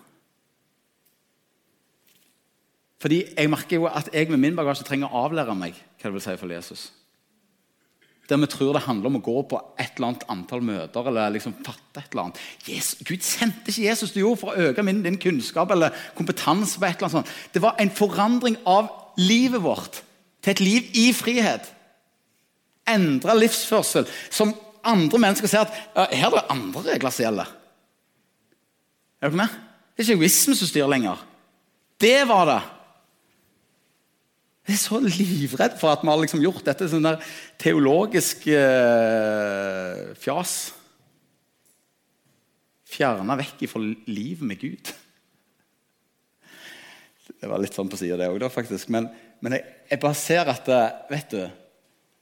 Fordi 3.04 3.20
jeg 3.36 3.52
merker 3.52 3.78
jo 3.78 3.88
at 3.92 4.10
jeg 4.16 4.32
med 4.32 4.40
min 4.40 4.56
bagasje 4.56 4.86
trenger 4.88 5.12
å 5.12 5.26
avlære 5.28 5.54
meg 5.60 5.76
hva 5.76 6.08
det 6.08 6.16
vil 6.16 6.24
si 6.24 6.36
for 6.40 6.56
Jesus. 6.56 6.84
Der 8.30 8.40
vi 8.40 8.48
tror 8.48 8.72
det 8.78 8.86
handler 8.86 9.12
om 9.12 9.20
å 9.20 9.24
gå 9.24 9.36
på 9.52 9.60
et 9.76 9.98
eller 9.98 10.14
annet 10.14 10.24
antall 10.32 10.64
møter 10.64 11.10
eller 11.12 11.36
liksom 11.36 11.58
fatte 11.60 12.00
et 12.00 12.16
eller 12.16 12.30
annet. 12.30 12.40
Jesus, 12.66 13.04
Gud 13.04 13.28
sendte 13.28 13.68
ikke 13.68 13.90
Jesus 13.90 14.16
til 14.16 14.24
jord 14.24 14.40
for 14.40 14.54
å 14.54 14.70
øke 14.70 14.86
min, 14.88 15.04
din 15.04 15.20
kunnskap 15.20 15.76
eller 15.76 15.92
kompetanse. 16.16 16.80
på 16.80 16.88
et 16.88 16.96
eller 16.96 17.10
annet 17.10 17.18
sånt. 17.20 17.36
Det 17.54 17.62
var 17.62 17.76
en 17.78 17.92
forandring 17.92 18.58
av 18.66 18.88
livet 19.20 19.62
vårt 19.62 20.00
til 20.42 20.56
et 20.56 20.64
liv 20.64 20.88
i 20.96 21.12
frihet. 21.14 21.68
Endra 22.90 23.36
livsførsel 23.38 24.08
som 24.28 24.52
andre 24.84 25.22
mennesker 25.24 25.48
ser 25.48 25.64
at 25.64 25.76
ja, 25.96 26.08
her 26.12 26.30
er 26.30 26.38
det 26.38 26.48
andre 26.52 26.86
regler 26.90 27.14
som 27.14 27.24
gjelder. 27.26 27.52
Er 29.24 29.32
dere 29.32 29.40
med? 29.40 29.60
Det 29.94 30.02
er 30.02 30.08
ikke 30.08 30.20
egoisme 30.20 30.56
som 30.60 30.68
styrer 30.68 30.92
lenger. 30.92 31.22
Det 32.02 32.18
var 32.28 32.48
det. 32.50 32.62
Jeg 34.64 34.78
er 34.78 34.80
så 34.80 35.00
livredd 35.04 35.76
for 35.80 35.92
at 35.92 36.04
vi 36.04 36.10
har 36.12 36.20
liksom 36.22 36.44
gjort 36.44 36.64
dette 36.64 36.88
sånn 36.92 37.04
der 37.04 37.24
teologisk 37.60 38.46
eh, 38.52 40.14
fjas. 40.20 40.54
Fjerna 42.94 43.36
vekk 43.40 43.66
ifra 43.68 43.82
livet 43.84 44.46
med 44.48 44.62
Gud. 44.62 44.94
Det 47.28 47.50
var 47.52 47.60
litt 47.60 47.76
sånn 47.76 47.92
på 47.92 48.00
sida, 48.00 48.16
det 48.20 48.30
òg, 48.32 48.46
faktisk. 48.52 48.88
Men, 48.94 49.10
men 49.44 49.58
jeg, 49.58 49.68
jeg, 49.90 50.00
bare 50.04 50.20
ser 50.20 50.52
at 50.52 50.72
eh, 50.72 50.96
Vet 51.12 51.36
du 51.36 51.42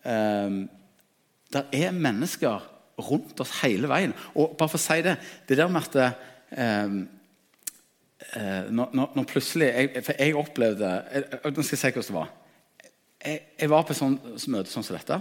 det 0.04 1.62
er 1.78 1.92
mennesker 1.94 2.72
rundt 3.02 3.40
oss 3.42 3.54
hele 3.62 3.90
veien. 3.92 4.14
Og 4.36 4.56
bare 4.58 4.72
for 4.72 4.80
å 4.80 4.82
si 4.82 5.02
det 5.06 5.18
Det 5.48 5.58
der 5.58 5.72
med 5.72 5.88
at 5.88 5.98
eh, 6.02 7.00
eh, 8.36 8.70
når, 8.72 8.96
når, 9.16 9.26
plutselig 9.30 9.68
jeg, 9.72 10.04
For 10.06 10.20
jeg 10.20 10.38
opplevde 10.38 10.92
Nå 11.46 11.66
skal 11.66 11.78
jeg 11.78 11.82
si 11.82 11.92
hvordan 11.92 12.08
det 12.10 12.20
var. 12.20 12.30
Jeg, 13.22 13.42
jeg 13.60 13.70
var 13.70 13.84
på 13.86 13.94
et 13.94 14.02
sånt 14.02 14.48
møte 14.50 14.72
sånn 14.72 14.86
som 14.86 14.98
dette. 14.98 15.20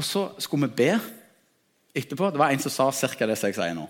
Og 0.00 0.06
så 0.06 0.22
skulle 0.40 0.70
vi 0.70 0.78
be 0.84 0.94
etterpå. 2.00 2.30
Det 2.32 2.40
var 2.40 2.54
en 2.54 2.62
som 2.62 2.72
sa 2.72 3.08
ca. 3.12 3.26
det 3.26 3.36
som 3.36 3.50
jeg 3.50 3.58
sier 3.58 3.76
nå. 3.76 3.84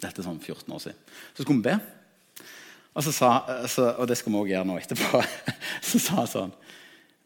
Dette 0.00 0.20
er 0.20 0.26
sånn 0.26 0.42
14 0.42 0.74
år 0.76 0.82
siden. 0.82 0.98
Så 1.32 1.46
skulle 1.46 1.62
vi 1.62 1.70
be. 1.70 1.78
Og, 2.90 3.04
så 3.06 3.14
sa, 3.14 3.30
så, 3.70 3.86
og 4.02 4.08
det 4.10 4.18
skal 4.18 4.34
vi 4.34 4.40
òg 4.42 4.52
gjøre 4.52 4.68
nå 4.68 4.76
etterpå. 4.80 5.22
Så 5.88 6.00
sa 6.02 6.18
han 6.18 6.28
sånn 6.28 6.54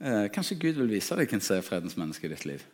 eh, 0.00 0.26
Kanskje 0.34 0.58
Gud 0.60 0.80
vil 0.80 0.92
vise 0.96 1.16
deg 1.18 1.30
hvem 1.30 1.42
som 1.44 1.58
er 1.58 1.66
fredens 1.66 1.96
menneske 2.00 2.28
i 2.28 2.32
ditt 2.32 2.46
liv. 2.48 2.64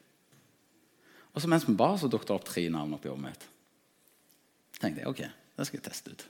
Og 1.35 1.42
så 1.42 1.50
mens 1.50 1.66
vi 1.68 1.76
ba, 1.78 1.92
så 1.98 2.11
dukket 2.11 2.30
det 2.30 2.37
opp 2.37 2.46
tre 2.48 2.66
navn 2.72 2.96
oppi 2.96 3.11
hodet 3.11 3.28
mitt. 3.28 3.46
Tenkte 4.80 5.02
jeg 5.02 5.11
ok, 5.11 5.24
det 5.56 5.66
skal 5.68 5.78
jeg 5.78 5.87
teste 5.87 6.14
ut. 6.14 6.26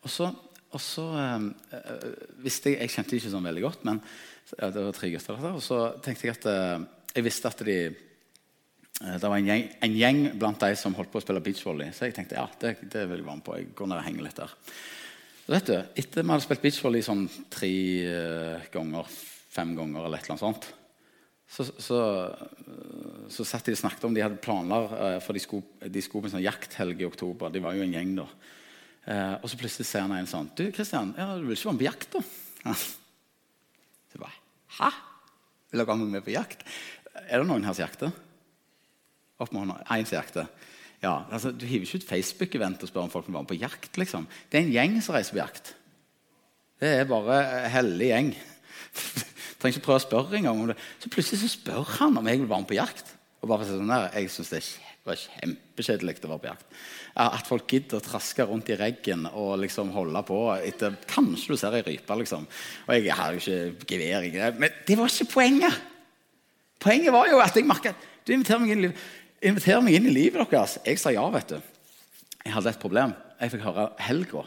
Og 0.00 0.12
så, 0.12 0.30
og 0.72 0.80
så 0.80 1.06
øh, 1.20 1.48
visste 2.40 2.72
jeg 2.72 2.80
Jeg 2.80 2.94
kjente 2.94 3.10
dem 3.12 3.20
ikke 3.20 3.32
sånn 3.34 3.48
veldig 3.50 3.64
godt, 3.66 3.82
men 3.88 4.00
ja, 4.56 4.70
det 4.72 4.84
var 4.86 4.94
tre 4.96 5.10
gutter 5.12 5.42
der. 5.42 5.58
Og 5.58 5.64
så 5.64 5.80
tenkte 6.02 6.26
jeg 6.26 6.38
at 6.38 6.48
øh, 6.50 6.86
jeg 7.14 7.26
visste 7.26 7.52
at 7.52 7.66
de 7.66 7.80
det 9.00 9.24
var 9.24 9.38
en 9.38 9.46
gjeng, 9.48 9.62
en 9.80 9.94
gjeng, 9.96 10.18
blant 10.36 10.60
de 10.60 10.76
som 10.76 10.92
holdt 10.92 11.08
på 11.08 11.16
å 11.16 11.22
spille 11.24 11.40
beachvolley. 11.40 11.88
Så 11.96 12.10
jeg 12.10 12.12
tenkte 12.18 12.36
ja, 12.36 12.42
det, 12.60 12.74
det 12.82 13.06
vil 13.08 13.22
jeg 13.22 13.24
være 13.24 13.36
med 13.38 13.44
på. 13.46 13.54
Jeg 13.56 13.70
går 13.78 13.88
ned 13.88 13.96
og 13.96 14.04
henger 14.04 14.26
litt 14.26 14.36
der. 14.36 14.52
Så 15.50 15.56
vet 15.56 15.66
du, 15.66 15.78
Etter 15.98 16.22
vi 16.22 16.30
hadde 16.30 16.44
spilt 16.44 16.60
beachvolley 16.62 17.02
sånn 17.02 17.24
tre 17.50 17.70
øh, 18.06 18.66
ganger, 18.70 19.08
fem 19.50 19.72
ganger, 19.74 20.04
eller 20.06 20.20
et 20.20 20.28
eller 20.28 20.36
annet 20.36 20.44
sånt, 20.44 20.68
så, 21.50 21.66
så, 21.82 21.98
så 23.34 23.46
satt 23.50 23.66
de 23.66 23.74
og 23.74 23.80
snakket 23.80 24.06
om 24.06 24.14
de 24.14 24.22
hadde 24.22 24.38
planer 24.38 24.94
uh, 24.94 25.16
for 25.18 25.34
de 25.34 25.42
skulle, 25.42 25.90
de 25.90 26.04
skulle 26.06 26.22
på 26.22 26.30
en 26.30 26.36
sånn 26.36 26.44
jakthelg 26.44 27.02
i 27.02 27.08
oktober. 27.08 27.50
De 27.50 27.64
var 27.64 27.74
jo 27.74 27.82
en 27.82 27.96
gjeng 27.98 28.14
da. 28.20 28.28
Eh, 29.10 29.34
og 29.40 29.50
så 29.50 29.58
plutselig 29.58 29.88
ser 29.88 30.04
han 30.04 30.12
en 30.14 30.28
sånn 30.28 30.52
Du, 30.54 30.66
Kristian, 30.76 31.14
ja, 31.18 31.32
du 31.34 31.48
vil 31.48 31.56
ikke 31.56 31.70
være 31.70 31.74
med 31.74 31.82
på 31.82 31.88
jakt, 31.88 32.14
da? 32.14 32.74
Så 32.76 34.14
jeg 34.14 34.22
bare 34.22 34.36
Hæ? 34.76 34.90
Vil 35.72 35.82
dere 35.82 35.90
ha 35.90 35.98
meg 36.04 36.14
med 36.14 36.26
på 36.28 36.34
jakt? 36.36 36.62
Er 37.24 37.42
det 37.42 37.48
noen 37.50 37.66
her 37.66 37.74
som 37.74 37.88
jakter? 37.88 38.14
Opp 39.40 39.50
med 39.50 39.64
hånda. 39.64 39.80
Én 39.96 40.06
som 40.06 40.20
jakter. 40.20 40.46
Ja, 41.00 41.24
altså, 41.32 41.50
Du 41.50 41.64
hiver 41.66 41.86
ikke 41.86 42.02
ut 42.02 42.08
Facebook-event 42.08 42.82
og 42.82 42.90
spør 42.90 43.06
om 43.06 43.12
folk 43.12 43.26
vil 43.28 43.34
være 43.34 43.46
med 43.46 43.52
på 43.54 43.60
jakt. 43.60 43.96
liksom. 43.96 44.26
Det 44.50 44.58
er 44.58 44.66
en 44.66 44.72
gjeng 44.74 44.98
som 45.02 45.14
reiser 45.14 45.36
på 45.36 45.42
jakt. 45.42 45.74
Det 46.80 46.88
er 47.00 47.08
bare 47.08 47.68
hellig 47.72 48.10
gjeng. 48.10 48.34
Trenger 49.60 49.76
ikke 49.76 49.86
prøve 49.86 50.00
å 50.00 50.04
spørre 50.04 50.38
engang 50.38 50.60
om 50.60 50.70
det. 50.70 50.76
Så 51.00 51.10
plutselig 51.12 51.42
så 51.42 51.50
spør 51.52 51.88
han 51.98 52.16
om 52.16 52.28
jeg 52.28 52.40
vil 52.40 52.48
være 52.48 52.64
med 52.64 52.70
på 52.70 52.78
jakt. 52.78 53.16
Og 53.40 53.48
bare 53.48 53.66
sånn 53.68 53.88
der, 53.88 54.10
Jeg 54.16 54.30
syns 54.32 54.52
det 54.52 54.62
var 55.08 55.16
kjempekjedelig 55.16 56.24
å 56.24 56.30
være 56.32 56.42
på 56.42 56.50
jakt. 56.50 56.66
At 57.20 57.48
folk 57.48 57.72
gidder 57.72 57.98
å 57.98 58.04
traske 58.04 58.44
rundt 58.48 58.68
i 58.72 58.76
reggen 58.78 59.24
og 59.30 59.58
liksom 59.64 59.92
holde 59.94 60.20
på 60.28 60.40
etter 60.58 60.96
Kanskje 61.08 61.54
du 61.54 61.60
ser 61.60 61.76
ei 61.78 61.84
rype, 61.86 62.16
liksom. 62.20 62.44
Og 62.86 62.92
jeg 62.96 63.16
har 63.16 63.36
jo 63.36 63.40
ikke 63.40 63.94
gevær. 63.94 64.28
Men 64.60 64.76
det 64.86 64.98
var 65.00 65.12
ikke 65.12 65.32
poenget. 65.32 65.80
Poenget 66.80 67.12
var 67.12 67.28
jo 67.28 67.40
at 67.44 67.56
jeg 67.56 67.68
merka 67.68 67.92
Du 68.24 68.32
inviterer 68.34 68.60
meg, 68.60 68.70
inn 68.72 68.84
i, 68.90 68.92
inviterer 69.40 69.82
meg 69.84 69.96
inn 69.96 70.08
i 70.10 70.14
livet 70.14 70.50
deres. 70.52 70.78
Jeg 70.86 71.00
sa 71.00 71.12
ja, 71.14 71.24
vet 71.32 71.54
du. 71.54 71.58
Jeg 72.44 72.54
hadde 72.54 72.72
et 72.72 72.82
problem. 72.82 73.14
Jeg 73.40 73.52
fikk 73.54 73.66
høre 73.66 73.90
helga. 74.04 74.44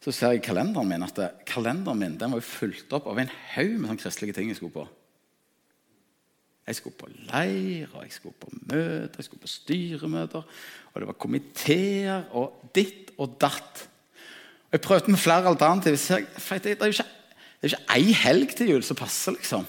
Så 0.00 0.12
ser 0.16 0.34
jeg 0.34 0.44
kalenderen 0.44 0.88
min 0.88 1.04
at 1.04 1.18
kalenderen 1.48 2.00
min 2.00 2.16
den 2.20 2.32
var 2.32 2.40
jo 2.40 2.46
fulgt 2.48 2.92
opp 2.96 3.08
av 3.10 3.20
en 3.20 3.32
haug 3.54 3.76
med 3.76 3.90
sånne 3.90 4.00
kristelige 4.00 4.36
ting 4.36 4.48
jeg 4.48 4.60
skulle 4.60 4.76
på. 4.78 4.86
Jeg 6.70 6.78
skulle 6.78 6.96
på 7.00 7.08
leir, 7.32 7.88
og 7.96 8.04
jeg 8.04 8.12
skulle 8.14 8.36
på 8.38 8.50
møter, 8.70 9.16
jeg 9.18 9.26
skulle 9.26 9.42
på 9.42 9.50
styremøter. 9.50 10.44
Og 10.92 11.02
det 11.02 11.08
var 11.08 11.18
komiteer 11.18 12.28
og 12.36 12.60
ditt 12.76 13.10
og 13.18 13.34
datt. 13.42 13.86
Og 14.68 14.76
Jeg 14.76 14.84
prøvde 14.84 15.10
med 15.10 15.18
flere 15.18 15.50
alternativer. 15.50 15.96
Det 15.96 16.70
er 16.70 16.86
jo 16.86 16.94
ikke, 16.94 17.08
det 17.60 17.72
ikke 17.72 17.96
ei 17.96 18.12
helg 18.22 18.56
til 18.56 18.70
jul 18.70 18.84
som 18.86 18.96
passer, 18.96 19.34
liksom. 19.34 19.66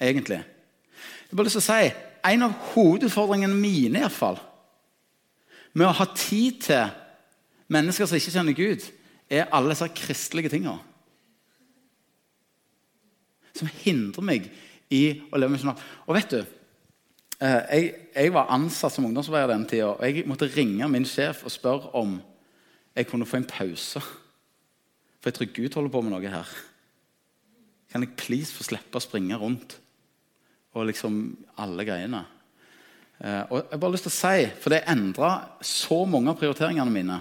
Egentlig. 0.00 0.40
Jeg 0.40 1.30
har 1.30 1.36
bare 1.36 1.50
lyst 1.50 1.58
til 1.58 1.66
å 1.66 1.68
si, 1.68 2.07
En 2.26 2.46
av 2.46 2.54
hovedutfordringene 2.72 3.54
mine 3.54 4.00
i 4.00 4.04
hvert 4.04 4.14
fall, 4.14 4.38
med 5.76 5.86
å 5.86 5.94
ha 5.94 6.06
tid 6.16 6.60
til 6.64 6.92
mennesker 7.70 8.08
som 8.08 8.18
ikke 8.18 8.34
kjenner 8.34 8.56
Gud, 8.56 8.86
er 9.28 9.50
alle 9.52 9.74
disse 9.74 9.88
kristelige 9.94 10.52
tingene. 10.52 10.80
Som 13.56 13.70
hindrer 13.82 14.24
meg 14.24 14.48
i 14.94 15.02
å 15.28 15.40
leve 15.40 15.52
misjonalt. 15.54 15.82
Og 16.06 16.16
vet 16.16 16.32
du, 16.32 16.38
eh, 17.42 17.60
jeg, 17.74 17.90
jeg, 18.14 18.32
var 18.34 18.52
ansatt 18.54 18.94
som 18.94 19.06
ungdomsarbeider 19.08 19.52
den 19.52 19.66
tida, 19.68 19.90
og 19.92 20.04
jeg 20.06 20.24
måtte 20.30 20.48
ringe 20.54 20.88
min 20.90 21.06
sjef 21.08 21.44
og 21.44 21.52
spørre 21.52 21.92
om 21.98 22.16
jeg 22.96 23.10
kunne 23.10 23.28
få 23.28 23.42
en 23.42 23.50
pause. 23.50 24.02
For 25.18 25.30
jeg 25.30 25.36
tror 25.36 25.52
Gud 25.54 25.76
holder 25.76 25.92
på 25.92 26.02
med 26.06 26.14
noe 26.14 26.32
her. 26.32 26.56
Kan 27.92 28.04
jeg 28.04 28.16
please 28.20 28.54
få 28.54 28.66
slippe 28.66 28.98
å 28.98 29.04
springe 29.04 29.36
rundt 29.40 29.78
og 30.76 30.88
liksom 30.90 31.20
alle 31.60 31.86
greiene? 31.88 32.24
Eh, 33.18 33.42
og 33.50 33.58
jeg 33.58 33.72
har 33.72 33.82
bare 33.82 33.94
lyst 33.96 34.06
til 34.06 34.14
å 34.14 34.18
si, 34.18 34.46
For 34.62 34.74
det 34.74 34.84
endra 34.90 35.32
så 35.64 36.04
mange 36.06 36.32
av 36.32 36.38
prioriteringene 36.38 36.94
mine. 36.94 37.18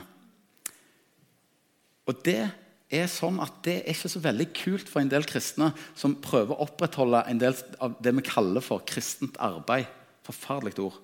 Og 2.07 2.21
det 2.23 2.41
er 2.87 3.09
sånn 3.11 3.41
at 3.43 3.57
det 3.65 3.81
er 3.81 3.95
ikke 3.95 4.11
så 4.13 4.21
veldig 4.23 4.47
kult 4.55 4.87
for 4.87 5.01
en 5.01 5.11
del 5.11 5.25
kristne 5.27 5.73
som 5.97 6.15
prøver 6.23 6.55
å 6.55 6.67
opprettholde 6.67 7.25
en 7.27 7.41
del 7.41 7.57
av 7.83 7.97
det 8.03 8.13
vi 8.15 8.23
kaller 8.29 8.63
for 8.63 8.85
kristent 8.87 9.35
arbeid. 9.43 9.89
Forferdelig 10.27 10.77
ord. 10.85 11.01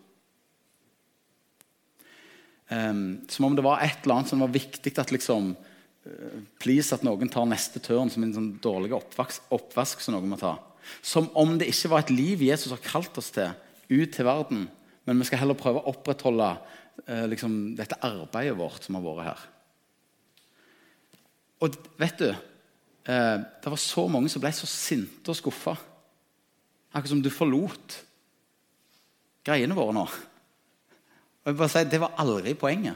Um, 2.72 3.22
som 3.30 3.50
om 3.50 3.56
det 3.58 3.66
var 3.66 3.82
et 3.84 4.06
eller 4.06 4.22
annet 4.22 4.32
som 4.32 4.42
var 4.42 4.54
viktig 4.54 4.94
at 4.98 5.12
liksom 5.12 5.50
uh, 5.54 6.38
Please 6.64 6.96
at 6.96 7.04
noen 7.06 7.30
tar 7.30 7.46
neste 7.46 7.82
tørn 7.84 8.10
som 8.10 8.24
en 8.24 8.32
sånn 8.34 8.48
dårlig 8.64 8.96
oppvask, 8.96 9.44
oppvask 9.54 10.02
som 10.02 10.16
noen 10.16 10.32
må 10.32 10.40
ta. 10.40 10.56
Som 11.02 11.30
om 11.40 11.58
det 11.60 11.70
ikke 11.72 11.92
var 11.94 12.04
et 12.04 12.14
liv 12.14 12.44
Jesus 12.46 12.74
har 12.74 12.84
kalt 12.84 13.18
oss 13.20 13.32
til, 13.36 13.52
ut 13.90 14.14
til 14.14 14.28
verden. 14.28 14.68
Men 15.06 15.20
vi 15.20 15.28
skal 15.28 15.44
heller 15.44 15.60
prøve 15.60 15.82
å 15.82 15.92
opprettholde 15.92 16.50
eh, 17.08 17.26
liksom, 17.32 17.76
dette 17.78 18.00
arbeidet 18.06 18.58
vårt 18.60 18.86
som 18.86 18.98
har 18.98 19.06
vært 19.06 19.28
her. 19.28 19.46
Og 21.64 21.78
vet 22.00 22.20
du, 22.20 22.30
eh, 22.32 23.38
det 23.40 23.74
var 23.74 23.82
så 23.82 24.08
mange 24.12 24.32
som 24.32 24.44
ble 24.44 24.52
så 24.56 24.70
sinte 24.70 25.32
og 25.32 25.40
skuffa. 25.40 25.76
Akkurat 26.94 27.14
som 27.16 27.24
du 27.24 27.32
forlot 27.34 27.98
greiene 29.44 29.76
våre 29.76 29.96
nå. 29.96 30.06
Og 31.44 31.52
jeg 31.52 31.60
bare 31.60 31.72
sier, 31.72 31.90
Det 31.90 32.00
var 32.00 32.16
aldri 32.22 32.54
poenget. 32.56 32.96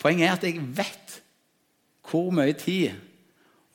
Poenget 0.00 0.26
er 0.26 0.32
at 0.32 0.46
jeg 0.46 0.62
vet 0.76 1.20
hvor 2.10 2.32
mye 2.34 2.56
tid 2.58 2.96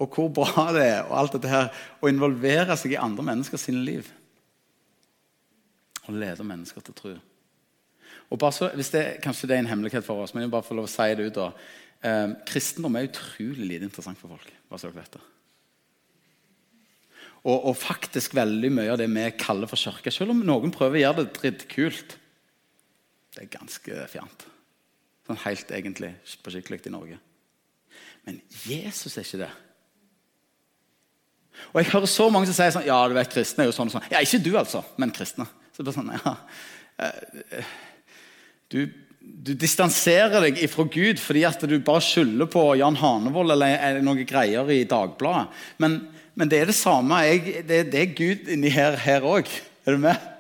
og 0.02 0.12
hvor 0.12 0.28
bra 0.36 0.68
det 0.76 0.84
er 0.90 1.06
og 1.06 1.16
alt 1.20 1.38
dette 1.38 1.52
her, 1.52 1.70
å 2.04 2.12
involvere 2.12 2.76
seg 2.80 2.96
i 2.96 3.00
andre 3.00 3.24
mennesker 3.24 3.62
sine 3.62 3.84
liv. 3.86 4.10
Og 6.06 6.18
lede 6.20 6.46
mennesker 6.46 6.84
til 6.84 6.98
tro. 6.98 7.16
Og 8.34 8.40
bare 8.42 8.56
så, 8.56 8.68
hvis 8.76 8.92
det, 8.94 9.06
Kanskje 9.24 9.48
det 9.48 9.56
er 9.56 9.64
en 9.64 9.72
hemmelighet 9.72 10.06
for 10.06 10.24
oss, 10.24 10.34
men 10.34 10.44
jeg 10.44 10.54
bare 10.54 10.66
får 10.66 10.78
lov 10.80 10.88
å 10.90 10.92
si 10.92 11.08
det 11.16 11.30
ut. 11.30 11.38
da, 11.38 11.52
Eh, 12.06 12.34
kristendom 12.46 12.98
er 12.98 13.08
utrolig 13.08 13.66
lite 13.66 13.88
interessant 13.88 14.20
for 14.20 14.36
folk. 14.36 14.52
bare 14.70 14.80
så 14.80 14.92
dere 14.92 15.02
vet 15.02 15.16
det. 15.16 15.24
Og, 17.46 17.66
og, 17.70 17.76
faktisk 17.78 18.34
veldig 18.34 18.72
mye 18.74 18.92
av 18.92 18.98
det 18.98 19.08
vi 19.10 19.26
kaller 19.38 19.70
for 19.70 19.78
kirke, 19.78 20.12
selv 20.12 20.34
om 20.34 20.42
noen 20.46 20.74
prøver 20.74 20.98
å 20.98 21.04
gjøre 21.04 21.24
det 21.24 21.36
drittkult, 21.38 22.18
det 23.36 23.44
er 23.44 23.54
ganske 23.54 24.08
fjernt. 24.10 24.48
Sånn 25.26 25.42
helt 25.44 25.72
egentlig 25.74 26.12
på 26.42 26.54
skikkelig 26.54 26.88
i 26.90 26.94
Norge. 26.94 27.20
Men 28.26 28.40
Jesus 28.66 29.18
er 29.18 29.26
ikke 29.26 29.44
det. 29.44 29.52
Og 31.74 31.82
jeg 31.82 31.92
hører 31.92 32.12
så 32.12 32.30
mange 32.32 32.50
som 32.50 32.58
sier 32.58 32.74
sånn 32.76 32.88
Ja, 32.88 33.00
du 33.08 33.16
vet, 33.18 33.32
kristne 33.34 33.66
er 33.66 33.72
jo 33.72 33.76
sånn 33.76 33.92
og 33.92 33.98
sånn. 33.98 34.12
Ja, 34.12 34.22
ikke 34.24 34.44
du, 34.44 34.52
altså, 34.60 34.84
men 35.02 35.14
kristne. 35.16 35.48
Så 35.76 35.84
det 35.84 35.92
er 35.92 35.98
sånn, 35.98 36.14
ja, 36.16 36.36
eh, 37.06 37.74
Du 38.72 38.86
du 39.26 39.54
distanserer 39.58 40.44
deg 40.44 40.60
fra 40.70 40.86
Gud 40.90 41.20
fordi 41.22 41.46
at 41.48 41.64
du 41.66 41.76
bare 41.84 42.04
skylder 42.04 42.50
på 42.52 42.62
Jan 42.80 42.98
Hanevold 43.00 43.56
eller 43.56 44.00
noen 44.06 44.26
greier 44.28 44.70
i 44.74 44.84
Dagbladet. 44.90 45.50
Men, 45.82 46.00
men 46.38 46.52
det 46.52 46.62
er 46.62 46.70
det 46.70 46.78
samme. 46.78 47.22
Jeg, 47.26 47.64
det, 47.68 47.80
det, 47.94 48.02
er 48.02 48.16
Gud 48.18 48.52
inni 48.54 48.70
her 48.74 49.26
òg. 49.26 49.50
Er 49.86 49.98
du 49.98 50.04
med? 50.06 50.32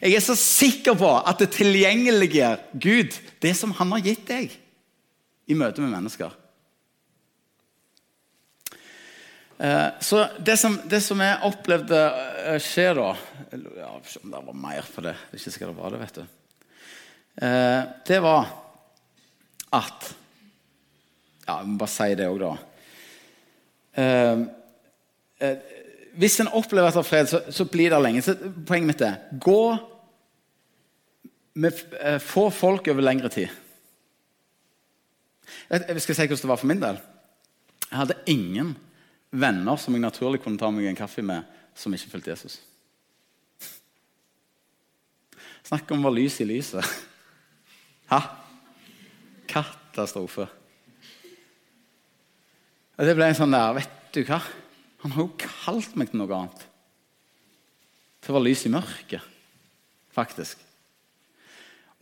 Jeg 0.00 0.16
er 0.16 0.24
så 0.24 0.36
sikker 0.36 0.96
på 1.00 1.10
at 1.16 1.40
det 1.40 1.52
tilgjengelige 1.56 2.52
Gud, 2.72 3.16
det 3.40 3.54
som 3.56 3.72
han 3.78 3.96
har 3.96 4.04
gitt 4.04 4.26
deg 4.28 4.52
i 5.50 5.56
møte 5.56 5.82
med 5.82 5.94
mennesker. 5.94 6.36
Eh, 8.70 9.49
så 10.00 10.24
det 10.40 10.56
som, 10.56 10.78
det 10.88 11.02
som 11.04 11.20
jeg 11.20 11.40
opplevde 11.44 11.98
eh, 12.46 12.60
skjer 12.64 12.94
da 12.96 13.08
ja, 13.52 13.90
Det 14.00 14.38
var 14.46 14.56
mer 14.56 14.86
for 14.88 15.04
det. 15.04 15.12
Ikke 15.36 15.50
sikkert 15.52 15.74
det 15.74 15.80
var 15.82 15.92
det. 15.92 16.00
vet 16.00 16.20
du. 16.22 16.22
Eh, 17.40 17.82
det 18.06 18.22
var 18.22 18.48
at 19.72 20.14
Ja, 21.46 21.58
jeg 21.58 21.68
må 21.68 21.78
bare 21.80 21.90
si 21.90 22.14
det 22.14 22.26
òg, 22.30 22.40
da. 22.42 22.50
Eh, 23.98 24.42
eh, 25.42 25.70
hvis 26.20 26.40
en 26.42 26.52
opplever 26.54 26.90
at 26.90 26.94
det 26.94 27.00
er 27.02 27.08
fred, 27.08 27.30
så, 27.30 27.40
så, 27.50 27.64
blir 27.66 27.90
det 27.90 28.00
lenge. 28.02 28.22
Så 28.22 28.36
poenget 28.66 28.86
mitt 28.86 29.02
er 29.02 29.16
gå 29.42 29.62
med 31.60 31.80
få 32.22 32.48
folk 32.54 32.88
over 32.88 33.02
lengre 33.02 33.28
tid. 33.32 33.48
Jeg 35.70 36.02
skal 36.02 36.14
si 36.14 36.26
hvordan 36.26 36.44
det 36.44 36.52
var 36.52 36.60
for 36.60 36.70
min 36.70 36.82
del. 36.82 37.00
Jeg 37.90 37.98
hadde 37.98 38.18
ingen 38.30 38.76
venner 39.30 39.78
som 39.78 39.94
jeg 39.94 40.02
naturlig 40.02 40.42
kunne 40.42 40.58
ta 40.58 40.70
meg 40.74 40.88
en 40.90 40.98
kaffe 40.98 41.22
med, 41.22 41.46
som 41.74 41.94
ikke 41.94 42.10
fulgte 42.10 42.32
Jesus. 42.32 42.58
Snakk 45.66 45.90
om 45.92 46.02
å 46.02 46.08
være 46.08 46.18
lys 46.22 46.40
i 46.42 46.48
lyset. 46.48 46.86
Hæ? 48.10 48.20
Katastrofe. 49.50 50.48
Og 52.98 53.06
Det 53.06 53.14
ble 53.16 53.30
en 53.30 53.38
sånn 53.38 53.54
der 53.54 53.76
Vet 53.78 53.94
du 54.12 54.24
hva? 54.26 54.40
Han 55.04 55.14
har 55.14 55.24
jo 55.24 55.38
kalt 55.40 55.94
meg 55.96 56.10
til 56.10 56.20
noe 56.20 56.36
annet. 56.36 56.64
Til 58.20 58.32
å 58.32 58.36
være 58.36 58.48
lys 58.50 58.66
i 58.68 58.72
mørket, 58.74 59.28
faktisk. 60.12 60.60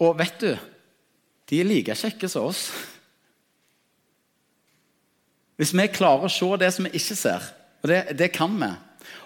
Og 0.02 0.16
vet 0.18 0.40
du 0.42 0.50
De 1.48 1.60
er 1.60 1.68
like 1.68 1.94
kjekke 1.96 2.28
som 2.28 2.48
oss. 2.48 2.66
Hvis 5.58 5.74
vi 5.74 5.88
klarer 5.90 6.28
å 6.28 6.32
se 6.32 6.48
det 6.60 6.70
som 6.74 6.86
vi 6.86 6.94
ikke 6.96 7.16
ser, 7.18 7.48
og 7.82 7.90
det, 7.90 8.04
det 8.18 8.30
kan 8.34 8.54
vi 8.58 8.74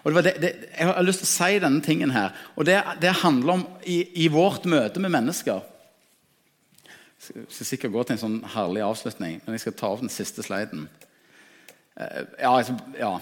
og 0.03 0.15
det 0.15 0.23
det, 0.25 0.33
det, 0.43 0.51
Jeg 0.79 0.87
har 0.89 1.05
lyst 1.07 1.23
til 1.23 1.29
å 1.29 1.33
si 1.33 1.59
denne 1.63 1.83
tingen 1.83 2.11
her. 2.11 2.33
og 2.57 2.67
Det, 2.67 2.83
handler 3.23 3.53
om 3.53 3.67
i, 3.87 4.25
i 4.25 4.29
vårt 4.29 4.65
møte 4.67 5.01
med 5.01 5.15
mennesker 5.15 5.63
jeg 7.23 7.45
skal 7.55 7.67
sikkert 7.69 7.93
gå 7.95 8.03
til 8.03 8.17
en 8.17 8.23
sånn 8.23 8.39
herlig 8.55 8.83
avslutning, 8.83 9.37
men 9.45 9.55
jeg 9.55 9.63
skal 9.63 9.77
ta 9.79 9.91
opp 9.93 10.01
den 10.03 10.11
siste 10.11 10.43
sliden. 10.43 10.89
Eh, 11.95 12.25
ja, 12.41 12.51
altså, 12.51 12.75
ja. 12.99 13.13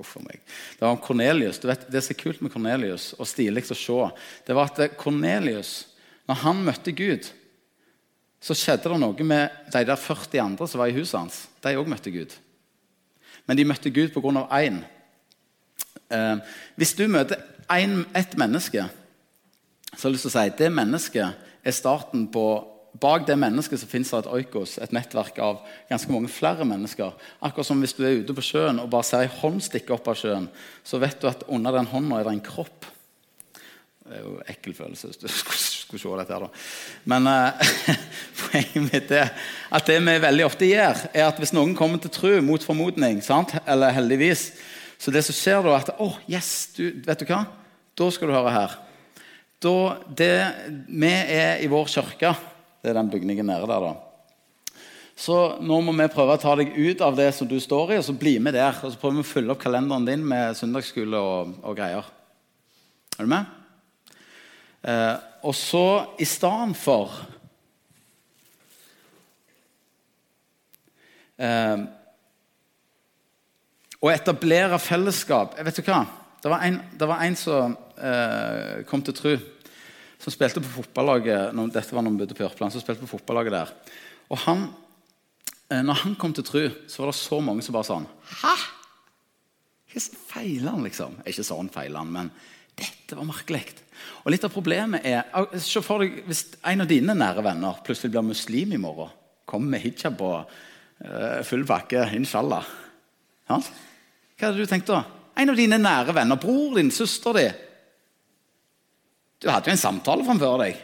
Uff 0.00 0.14
meg. 0.24 0.40
Det 0.76 0.84
var 0.84 0.94
om 0.94 1.00
vet, 1.68 1.84
Det 1.92 2.02
som 2.04 2.14
er 2.14 2.20
kult 2.20 2.40
med 2.40 2.52
Cornelius, 2.52 3.10
og 3.18 3.28
stilig 3.28 3.64
å 3.68 3.76
se, 3.76 3.98
det 4.46 4.56
var 4.56 4.72
at 4.72 4.96
Cornelius, 4.96 5.88
når 6.28 6.40
han 6.46 6.64
møtte 6.64 6.96
Gud, 6.96 7.28
så 8.40 8.54
skjedde 8.54 8.90
det 8.92 8.98
noe 9.00 9.26
med 9.26 9.70
de 9.72 9.82
der 9.88 9.98
40 9.98 10.42
andre 10.42 10.68
som 10.68 10.82
var 10.82 10.92
i 10.92 10.96
huset 10.96 11.18
hans. 11.18 11.40
De 11.64 11.74
òg 11.78 11.88
møtte 11.90 12.12
Gud. 12.14 12.34
Men 13.46 13.58
de 13.58 13.64
møtte 13.66 13.90
Gud 13.90 14.12
pga. 14.14 14.46
én. 14.60 14.84
Eh, 16.10 16.36
hvis 16.76 16.94
du 16.94 17.06
møter 17.08 17.42
ett 17.68 18.36
menneske, 18.36 18.88
så 19.96 20.02
har 20.02 20.10
jeg 20.10 20.12
lyst 20.12 20.26
til 20.28 20.30
å 20.30 20.42
si 20.42 20.56
det 20.58 20.72
mennesket 20.72 21.34
er 21.64 21.74
starten 21.74 22.28
på 22.30 22.46
bak 23.00 23.26
det 23.26 23.36
mennesket 23.38 23.80
så 23.80 23.88
finnes 23.88 24.10
det 24.10 24.22
et 24.22 24.32
oikos, 24.38 24.76
et 24.80 24.92
nettverk 24.94 25.38
av 25.42 25.60
ganske 25.90 26.12
mange 26.12 26.30
flere 26.32 26.64
mennesker. 26.68 27.12
Akkurat 27.44 27.68
som 27.68 27.80
hvis 27.82 27.96
du 27.96 28.04
er 28.06 28.20
ute 28.22 28.36
på 28.36 28.44
sjøen 28.44 28.80
og 28.80 28.90
bare 28.92 29.06
ser 29.06 29.24
ei 29.26 29.32
hånd 29.40 29.62
stikke 29.64 29.94
opp 29.96 30.08
av 30.08 30.18
sjøen, 30.20 30.48
så 30.86 31.00
vet 31.02 31.18
du 31.20 31.28
at 31.28 31.44
under 31.52 31.76
den 31.76 31.90
hånda 31.90 32.20
er 32.20 32.28
det 32.28 32.36
en 32.36 32.44
kropp. 32.46 32.88
Det 34.06 34.14
er 34.14 34.22
jo 34.22 34.36
en 34.38 34.52
ekkel 34.52 34.76
følelse 34.78 35.10
hvis 35.10 35.22
du 35.24 35.28
skulle 35.28 35.65
se 35.94 36.14
dette 36.18 36.34
her, 36.34 36.46
da. 36.46 36.62
Men 37.06 37.28
eh, 37.30 37.74
poenget 38.40 38.88
mitt 38.88 39.12
er 39.14 39.30
at 39.70 39.86
det 39.86 40.00
vi 40.02 40.16
veldig 40.24 40.46
ofte 40.46 40.66
gjør, 40.68 41.04
er 41.12 41.28
at 41.28 41.38
hvis 41.38 41.54
noen 41.54 41.76
kommer 41.78 42.02
til 42.02 42.12
tro 42.14 42.32
mot 42.42 42.62
formodning, 42.66 43.22
sant? 43.22 43.54
eller 43.64 43.94
heldigvis, 43.94 44.48
så 44.98 45.12
det 45.14 45.22
som 45.26 45.36
skjer 45.36 45.62
da, 45.62 45.76
at 45.76 45.92
Å, 45.94 46.08
oh, 46.08 46.18
yes, 46.30 46.72
du, 46.74 46.88
vet 47.06 47.22
du 47.22 47.28
hva? 47.28 47.44
Da 47.96 48.08
skal 48.12 48.30
du 48.30 48.34
høre 48.34 48.54
her. 48.54 48.74
Da, 49.62 49.76
det, 50.18 50.32
vi 50.88 51.12
er 51.12 51.62
i 51.64 51.70
vår 51.70 51.88
kirke. 51.92 52.34
Det 52.82 52.90
er 52.90 52.98
den 52.98 53.12
bygningen 53.12 53.46
nede 53.48 53.68
der, 53.68 53.86
da. 53.86 53.94
Så 55.16 55.36
nå 55.64 55.78
må 55.80 55.94
vi 55.96 56.10
prøve 56.12 56.34
å 56.36 56.40
ta 56.40 56.52
deg 56.60 56.74
ut 56.76 57.00
av 57.00 57.16
det 57.16 57.30
som 57.32 57.48
du 57.48 57.56
står 57.62 57.94
i, 57.94 58.00
og 58.00 58.04
så 58.04 58.12
bli 58.16 58.34
med 58.42 58.52
der. 58.56 58.76
Og 58.84 58.92
så 58.92 59.00
prøver 59.00 59.22
vi 59.22 59.24
å 59.24 59.30
fylle 59.30 59.54
opp 59.54 59.62
kalenderen 59.62 60.04
din 60.08 60.26
med 60.28 60.58
søndagsskole 60.58 61.22
og, 61.22 61.54
og 61.64 61.78
greier. 61.78 62.10
Er 63.16 63.24
du 63.24 63.32
med? 63.32 63.48
Eh, 64.84 65.14
og 65.46 65.54
så 65.54 65.86
i 66.18 66.26
stedet 66.26 66.76
for 66.78 67.12
eh, 71.38 71.84
Å 73.96 74.12
etablere 74.12 74.78
fellesskap 74.82 75.58
Vet 75.66 75.78
du 75.78 75.84
hva? 75.86 76.02
Det 76.42 76.50
var 76.52 76.64
en, 76.66 76.80
det 76.98 77.06
var 77.08 77.22
en 77.24 77.36
som 77.38 77.76
eh, 77.98 78.82
kom 78.86 79.02
til 79.02 79.14
tru, 79.16 79.32
som 80.22 80.34
spilte 80.34 80.62
på 80.62 80.74
fotballaget 80.80 81.56
Dette 81.74 81.94
var 81.96 82.04
når 82.04 82.12
han 82.12 82.18
bodde 82.20 82.36
på 82.38 82.44
Jørpeland. 82.44 82.74
som 82.74 82.82
spilte 82.82 83.02
på 83.02 83.16
fotballaget 83.16 83.56
der. 83.56 83.72
Og 84.30 84.38
han, 84.44 84.66
eh, 85.72 85.82
når 85.82 86.02
han 86.04 86.14
kom 86.20 86.36
til 86.36 86.46
tru, 86.46 86.62
så 86.86 87.02
var 87.02 87.10
det 87.10 87.18
så 87.18 87.40
mange 87.42 87.64
som 87.66 87.74
bare 87.74 87.88
sånn 87.88 88.06
Hæ? 88.42 88.54
Hvordan 89.90 90.22
feiler 90.28 90.70
han, 90.70 90.84
liksom? 90.84 91.18
Ikke 91.26 91.46
sånn 91.46 91.72
feiler 91.72 92.04
han, 92.04 92.12
men 92.12 92.30
dette 92.76 93.16
var 93.16 93.28
merkelig. 93.28 93.64
Og 94.24 94.32
litt 94.34 94.44
av 94.44 94.52
problemet 94.52 95.04
er 95.06 95.24
Se 95.62 95.80
for 95.84 96.02
deg 96.02 96.22
hvis 96.26 96.42
en 96.66 96.84
av 96.84 96.88
dine 96.90 97.14
nære 97.16 97.44
venner 97.46 97.82
plutselig 97.86 98.12
blir 98.12 98.26
muslim 98.26 98.74
i 98.76 98.80
morgen. 98.80 99.12
Kommer 99.46 99.76
med 99.76 99.84
hijab 99.84 100.20
og 100.26 100.50
uh, 100.50 101.42
full 101.46 101.62
pakke, 101.66 102.02
inshallah. 102.18 102.66
Ja? 103.48 103.60
Hva 104.36 104.48
hadde 104.48 104.58
du 104.58 104.68
tenkt 104.68 104.90
da? 104.90 105.04
En 105.38 105.52
av 105.52 105.58
dine 105.58 105.78
nære 105.80 106.14
venner, 106.16 106.40
bror 106.40 106.74
din, 106.76 106.90
søster 106.92 107.36
di. 107.36 107.46
Du 109.42 109.48
hadde 109.52 109.70
jo 109.70 109.76
en 109.76 109.80
samtale 109.80 110.26
framfor 110.26 110.58
deg. 110.64 110.80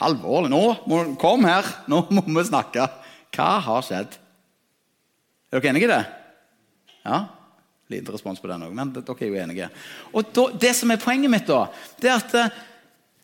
Alvorlig. 0.00 0.50
Nå, 0.52 0.62
må, 0.88 1.02
kom 1.20 1.44
her, 1.44 1.66
nå 1.90 2.04
må 2.14 2.24
vi 2.30 2.46
snakke. 2.48 2.86
Hva 3.34 3.50
har 3.66 3.84
skjedd? 3.86 4.16
Er 5.50 5.60
dere 5.60 5.72
enige 5.72 5.88
i 5.88 5.90
det? 5.90 6.02
Ja? 7.04 7.20
Liten 7.90 8.14
respons 8.14 8.40
på 8.40 8.48
den 8.50 8.66
òg, 8.66 8.74
men 8.76 8.92
dere 8.94 9.16
er 9.18 9.30
jo 9.30 9.38
enige. 9.42 9.70
Og 10.14 10.34
da, 10.34 10.46
Det 10.62 10.74
som 10.78 10.90
er 10.90 11.02
poenget 11.02 11.32
mitt, 11.32 11.48
da, 11.48 11.64
det 12.00 12.10
er 12.10 12.18
at 12.20 12.36
uh, 12.38 12.58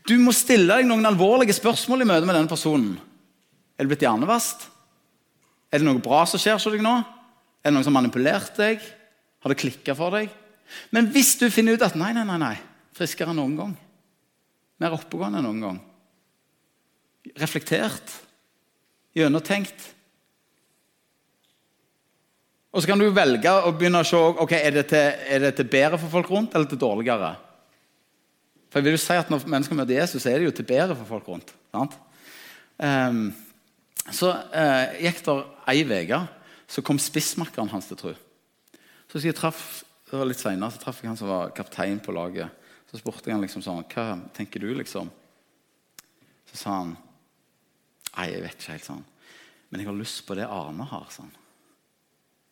du 0.06 0.16
må 0.22 0.34
stille 0.34 0.70
deg 0.70 0.86
noen 0.86 1.06
alvorlige 1.06 1.54
spørsmål 1.56 2.02
i 2.02 2.08
møte 2.08 2.26
med 2.26 2.38
denne 2.38 2.50
personen. 2.50 2.96
Er 3.76 3.84
det 3.84 3.92
blitt 3.92 4.04
hjernevast? 4.06 4.68
Er 5.70 5.82
det 5.82 5.86
noe 5.86 6.02
bra 6.02 6.24
som 6.26 6.40
skjer 6.40 6.58
hos 6.58 6.68
deg 6.70 6.84
nå? 6.84 6.94
Er 7.62 7.70
det 7.70 7.74
noen 7.74 7.86
som 7.86 7.94
har 7.94 8.04
manipulert 8.04 8.58
deg? 8.58 8.82
Har 9.42 9.52
det 9.52 9.58
klikka 9.60 9.96
for 9.98 10.14
deg? 10.14 10.30
Men 10.94 11.10
hvis 11.14 11.34
du 11.40 11.48
finner 11.50 11.76
ut 11.76 11.84
at 11.86 11.98
nei, 11.98 12.12
nei, 12.14 12.24
nei, 12.26 12.38
nei, 12.42 12.54
friskere 12.96 13.30
enn 13.30 13.38
noen 13.38 13.58
gang, 13.58 13.74
mer 14.82 14.94
oppegående 14.96 15.40
enn 15.40 15.46
noen 15.46 15.62
gang, 15.62 15.82
reflektert, 17.38 18.14
gjennomtenkt 19.16 19.92
Og 22.76 22.82
så 22.84 22.90
kan 22.90 23.00
du 23.00 23.06
velge 23.08 23.48
å 23.48 23.72
begynne 23.72 24.02
å 24.04 24.06
se 24.06 24.18
ok, 24.20 24.52
er 24.58 24.74
det 24.74 24.82
til, 24.90 25.14
er 25.32 25.40
det 25.46 25.54
til 25.56 25.68
bedre 25.72 25.96
for 25.96 26.12
folk 26.12 26.28
rundt 26.28 26.52
eller 26.54 26.68
til 26.68 26.80
dårligere. 26.80 27.30
For 28.68 28.82
jeg 28.82 28.84
vil 28.84 28.96
jo 28.98 29.00
si 29.00 29.16
at 29.16 29.30
Når 29.32 29.46
mennesker 29.48 29.78
møter 29.78 29.96
Jesus, 29.96 30.20
så 30.20 30.28
er 30.28 30.38
det 30.38 30.50
jo 30.50 30.56
til 30.58 30.68
bedre 30.68 30.96
for 30.98 31.08
folk 31.08 31.30
rundt. 31.32 31.54
Um, 32.76 33.30
så 34.12 34.28
uh, 34.52 34.92
gikk 35.00 35.22
det 35.24 35.36
ei 35.72 35.80
uke, 35.88 36.20
så 36.68 36.84
kom 36.84 37.00
spissmakkeren 37.00 37.72
hans 37.72 37.88
til 37.88 37.96
tro. 37.96 38.12
Så 39.08 39.24
jeg 39.24 39.38
traff 39.38 39.80
det 40.06 40.20
var 40.20 40.28
litt 40.28 40.38
senere 40.38 40.70
så 40.70 40.82
traff 40.84 41.00
jeg 41.00 41.08
han 41.10 41.18
som 41.18 41.32
var 41.32 41.54
kaptein 41.56 41.98
på 42.04 42.12
laget. 42.14 42.52
Så 42.90 43.00
spurte 43.00 43.26
jeg 43.26 43.34
han 43.34 43.42
liksom 43.42 43.64
sånn 43.64 43.82
Hva 43.90 44.04
tenker 44.36 44.62
du, 44.62 44.68
liksom? 44.76 45.08
Så 46.52 46.60
sa 46.60 46.76
han 46.82 46.92
Nei, 48.16 48.28
jeg 48.30 48.44
vet 48.44 48.60
ikke 48.60 48.76
helt, 48.76 48.86
sånn. 48.86 49.02
Men 49.68 49.82
jeg 49.82 49.88
har 49.90 49.96
lyst 49.98 50.22
på 50.28 50.36
det 50.38 50.46
Arne 50.48 50.86
har. 50.88 51.08
sånn. 51.12 51.32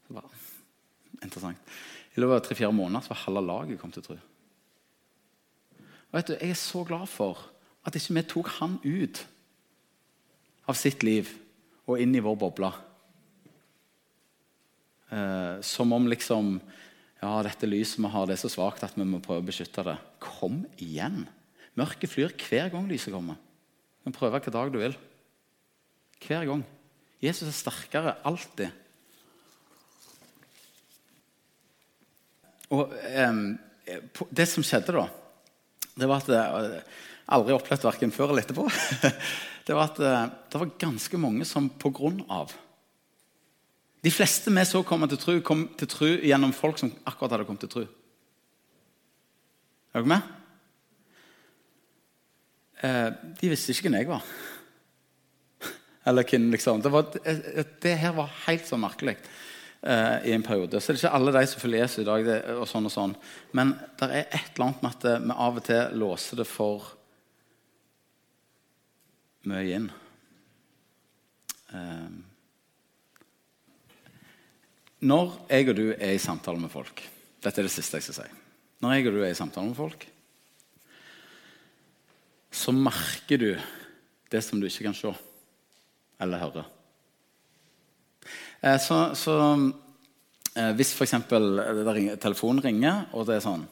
Så 0.06 0.16
bare, 0.16 0.30
Interessant. 1.22 1.74
I 2.14 2.22
løpet 2.22 2.36
av 2.36 2.46
tre-fire 2.46 2.74
måneder 2.74 3.04
så 3.04 3.12
var 3.12 3.22
halve 3.24 3.42
laget 3.46 3.80
kommet 3.80 3.96
til 3.98 4.06
tro. 4.06 4.16
Vet 6.14 6.30
du, 6.30 6.34
Jeg 6.34 6.50
er 6.50 6.58
så 6.58 6.84
glad 6.86 7.06
for 7.10 7.40
at 7.84 7.96
ikke 7.96 8.14
vi 8.14 8.22
tok 8.30 8.50
han 8.60 8.78
ut 8.84 9.24
av 10.68 10.76
sitt 10.78 11.02
liv 11.02 11.30
og 11.86 12.00
inn 12.00 12.14
i 12.14 12.22
vår 12.24 12.36
boble. 12.40 12.70
Eh, 15.10 15.60
som 15.60 15.92
om 15.92 16.06
liksom 16.08 16.58
ja, 17.20 17.32
dette 17.44 17.68
lyset 17.68 18.00
vi 18.00 18.10
har, 18.10 18.26
det 18.26 18.36
er 18.36 18.44
så 18.44 18.52
svakt 18.52 18.84
at 18.86 18.96
vi 18.96 19.06
må 19.08 19.20
prøve 19.22 19.42
å 19.42 19.48
beskytte 19.48 19.84
det. 19.86 19.96
Kom 20.22 20.62
igjen! 20.78 21.24
Mørket 21.74 22.12
flyr 22.12 22.34
hver 22.38 22.70
gang 22.72 22.86
lyset 22.88 23.14
kommer. 23.14 23.34
Du 23.34 24.08
kan 24.08 24.16
prøve 24.16 24.38
hver 24.38 24.54
dag 24.54 24.72
du 24.72 24.78
vil. 24.78 24.96
Hver 26.24 26.46
gang. 26.46 26.64
Jesus 27.24 27.48
er 27.48 27.56
sterkere 27.56 28.16
alltid. 28.26 28.70
Og 32.74 32.94
eh, 33.08 33.40
Det 34.30 34.46
som 34.50 34.66
skjedde 34.66 34.96
da, 34.96 35.06
det 35.94 36.10
var 36.10 36.22
at 36.22 36.30
jeg 36.34 36.68
eh, 36.74 37.00
aldri 37.34 37.54
opplevd 37.56 37.86
verken 37.86 38.12
før 38.14 38.32
eller 38.32 38.44
etterpå. 38.44 38.66
det 39.66 39.76
var 39.76 39.90
at 39.92 40.00
eh, 40.02 40.28
det 40.52 40.60
var 40.60 40.76
ganske 40.82 41.20
mange 41.20 41.46
som 41.48 41.70
på 41.70 41.92
grunn 41.94 42.22
av 42.28 42.52
de 44.04 44.12
fleste 44.12 44.52
vi 44.52 44.64
så 44.68 44.82
komme 44.84 45.08
til 45.08 45.16
tro, 45.16 45.34
kom 45.40 45.62
til 45.80 45.88
tro 45.88 46.08
gjennom 46.28 46.50
folk 46.52 46.76
som 46.76 46.90
akkurat 47.08 47.38
hadde 47.38 47.46
kommet 47.48 47.62
til 47.64 47.70
tro. 47.72 47.84
Er 49.94 50.02
dere 50.02 50.10
med? 50.10 50.26
Eh, 52.84 53.08
de 53.40 53.48
visste 53.48 53.72
ikke 53.72 53.88
hvem 53.88 53.96
jeg 54.02 54.10
var. 54.10 54.26
Eller 56.10 56.28
hvem, 56.28 56.50
liksom. 56.52 56.82
Det, 56.84 56.92
var, 56.92 57.08
det, 57.14 57.94
her 58.02 58.12
var 58.18 58.36
helt 58.44 58.68
så 58.68 58.76
merkelig 58.80 59.16
eh, 59.84 60.26
i 60.28 60.32
en 60.32 60.42
periode. 60.42 60.80
Så 60.80 60.92
det 60.92 60.98
er 60.98 61.04
ikke 61.04 61.16
alle 61.18 61.34
de 61.36 61.46
som 61.50 61.62
følger 61.62 61.84
Jesus 61.84 62.02
i 62.02 62.08
dag. 62.08 62.26
Det, 62.26 62.36
og 62.56 62.68
sånn 62.68 62.88
og 62.88 62.94
sånn. 62.94 63.16
Men 63.56 63.74
det 64.00 64.10
er 64.10 64.26
et 64.26 64.54
eller 64.54 64.68
annet 64.68 64.84
med 64.84 64.92
at 64.92 65.08
eh, 65.10 65.24
vi 65.24 65.38
av 65.46 65.60
og 65.60 65.66
til 65.68 65.98
låser 66.02 66.40
det 66.40 66.48
for 66.48 66.92
mye 69.50 69.78
inn. 69.78 69.90
Eh, 71.74 72.08
når 75.04 75.36
jeg 75.50 75.68
og 75.68 75.76
du 75.76 75.86
er 75.92 76.14
i 76.14 76.22
samtale 76.22 76.60
med 76.62 76.72
folk 76.72 77.02
Dette 77.44 77.60
er 77.60 77.66
det 77.66 77.74
siste 77.74 77.98
jeg 77.98 78.06
skal 78.06 78.22
si. 78.22 78.28
Når 78.80 78.94
jeg 78.94 79.08
og 79.10 79.16
du 79.16 79.18
er 79.20 79.32
i 79.34 79.36
samtale 79.36 79.68
med 79.68 79.76
folk, 79.76 80.06
så 82.54 82.72
merker 82.72 83.40
du 83.42 83.50
det 84.32 84.40
som 84.46 84.60
du 84.60 84.64
ikke 84.64 84.86
kan 84.86 84.96
se 84.96 85.12
eller 86.24 86.40
høre. 86.40 86.64
Eh, 88.64 88.78
så, 88.80 88.98
så 89.18 89.36
eh, 90.56 90.72
hvis 90.78 90.94
f.eks. 90.96 91.16
telefonen 92.22 92.64
ringer, 92.64 93.08
og 93.12 93.28
det 93.28 93.38
er 93.38 93.44
sånn 93.44 93.66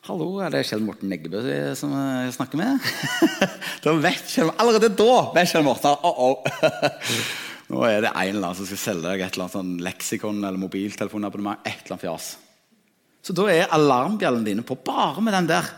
'Hallo, 0.00 0.38
er 0.40 0.48
det 0.48 0.62
Kjell 0.64 0.80
Morten 0.80 1.10
Neggebø 1.12 1.42
som 1.76 1.92
jeg 1.92 2.32
snakker 2.32 2.56
med?' 2.56 2.86
da 3.84 3.92
vet 4.00 4.24
Kjell, 4.32 4.48
allerede 4.56 4.88
da 4.96 5.16
vet 5.34 5.50
Kjell 5.50 5.66
Morten 5.66 5.92
oh, 5.92 6.22
oh. 6.30 6.38
Nå 7.70 7.84
er 7.84 8.00
det 8.06 8.14
en 8.14 8.32
eller 8.32 8.48
annen 8.48 8.56
som 8.56 8.66
skal 8.66 8.80
selge 8.80 9.10
deg 9.10 9.20
et 9.20 9.36
eller 9.36 9.44
annet 9.44 9.58
sånn 9.58 9.74
leksikon 9.84 10.40
eller 10.40 10.58
mobiltelefonabonnement. 10.58 11.60
et 11.62 11.84
eller 11.84 11.98
annet 11.98 12.06
fjas. 12.08 12.32
Så 13.22 13.36
da 13.36 13.44
er 13.52 13.70
alarmbjellene 13.76 14.48
dine 14.48 14.64
på 14.66 14.74
bare 14.80 15.22
med 15.22 15.36
den 15.36 15.52
der. 15.52 15.68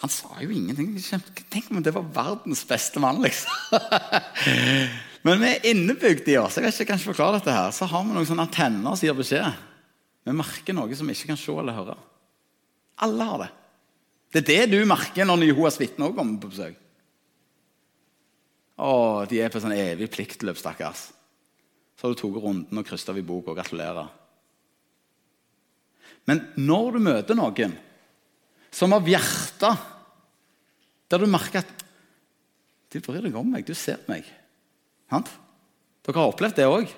Han 0.00 0.08
sa 0.14 0.30
jo 0.40 0.48
ingenting. 0.54 0.94
Tenk 1.52 1.68
om 1.68 1.82
det 1.84 1.92
var 1.92 2.06
verdens 2.14 2.62
beste 2.64 3.02
mann, 3.02 3.20
liksom. 3.20 3.52
Men 5.26 5.42
vi 5.42 5.50
er 5.50 5.66
innebygd 5.68 6.28
i 6.32 6.38
oss. 6.40 6.56
Jeg 6.56 6.64
vet 6.64 6.74
ikke, 6.74 6.82
jeg 6.82 6.88
kan 6.88 7.00
ikke 7.00 7.12
forklare 7.12 7.38
dette 7.38 7.54
her. 7.54 7.72
Så 7.76 7.88
har 7.90 8.04
vi 8.06 8.14
noen 8.14 8.28
sånne 8.28 8.46
antenner 8.48 8.96
som 8.96 9.06
gir 9.06 9.18
beskjed. 9.18 9.66
Vi 10.24 10.36
merker 10.36 10.76
noe 10.76 10.96
som 10.96 11.08
vi 11.08 11.16
ikke 11.16 11.32
kan 11.32 11.40
se 11.40 11.52
eller 11.52 11.76
høre. 11.76 11.96
Alle 13.04 13.26
har 13.28 13.42
det. 13.44 13.50
Det 14.30 14.40
er 14.40 14.48
det 14.48 14.78
du 14.78 14.88
merker 14.88 15.26
når 15.26 15.44
Jehovas 15.48 15.80
vitner 15.80 16.14
kommer 16.14 16.38
på 16.40 16.52
besøk. 16.52 16.78
Å, 18.80 18.92
de 19.28 19.42
er 19.42 19.52
på 19.52 19.60
sånn 19.60 19.76
evig 19.76 20.08
pliktløp, 20.14 20.56
stakkars. 20.56 21.10
Så 21.98 22.06
har 22.06 22.14
du 22.14 22.20
tatt 22.20 22.40
runden 22.40 22.80
og 22.80 22.86
krysset 22.88 23.12
av 23.12 23.18
i 23.20 23.24
boka. 23.26 23.52
Gratulerer. 23.58 24.08
Men 26.28 26.46
når 26.56 26.96
du 26.96 27.00
møter 27.04 27.36
noen 27.36 27.74
som 28.70 28.92
av 28.94 29.08
hjertet 29.08 29.88
Der 31.10 31.18
du 31.18 31.26
merker 31.26 31.64
at 31.64 31.84
Du 32.92 33.00
bryr 33.02 33.24
deg 33.24 33.34
om 33.34 33.48
meg. 33.50 33.66
Du 33.66 33.74
ser 33.74 33.98
meg. 34.06 34.24
Sant? 35.10 35.30
Dere 36.06 36.22
har 36.22 36.32
opplevd 36.32 36.60
det 36.60 36.68
òg. 36.70 36.92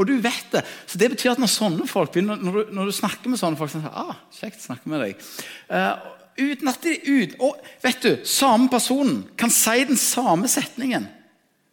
Og 0.00 0.06
du 0.08 0.14
vet 0.22 0.46
det. 0.54 0.62
Så 0.88 0.98
det 1.00 1.10
betyr 1.12 1.34
at 1.34 1.42
når 1.42 1.50
sånne 1.52 1.86
folk 1.90 2.14
begynner, 2.14 2.40
når 2.40 2.56
du, 2.56 2.74
når 2.76 2.88
du 2.88 2.96
snakker 2.96 3.32
med 3.32 3.40
sånne 3.40 3.58
folk 3.60 3.72
sånn, 3.72 3.86
ah, 3.90 4.16
kjekt 4.32 4.62
snakke 4.62 4.88
med 4.90 5.02
deg. 5.04 5.24
Uh, 5.68 5.98
uten 6.40 6.70
at 6.70 6.80
de 6.86 6.94
ut, 7.04 7.34
og 7.44 7.58
vet 7.84 8.06
du, 8.06 8.12
Samme 8.28 8.70
personen 8.72 9.24
kan 9.38 9.52
si 9.52 9.76
den 9.88 10.00
samme 10.00 10.48
setningen 10.48 11.08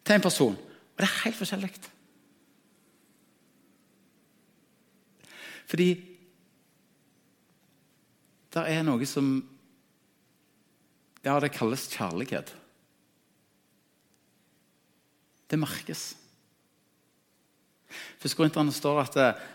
til 0.04 0.18
en 0.18 0.26
person. 0.26 0.58
Og 0.58 1.04
det 1.04 1.08
er 1.08 1.22
helt 1.24 1.40
forskjellig. 1.40 1.72
Fordi 5.68 5.90
det 8.56 8.64
er 8.72 8.84
noe 8.88 9.08
som 9.08 9.38
Ja, 11.26 11.36
det 11.44 11.52
kalles 11.52 11.90
kjærlighet. 11.92 12.54
Det 15.48 15.60
merkes. 15.60 16.10
Først 18.20 18.36
Korinterne 18.36 18.74
står 18.76 19.02
at 19.04 19.20
eh, 19.22 19.46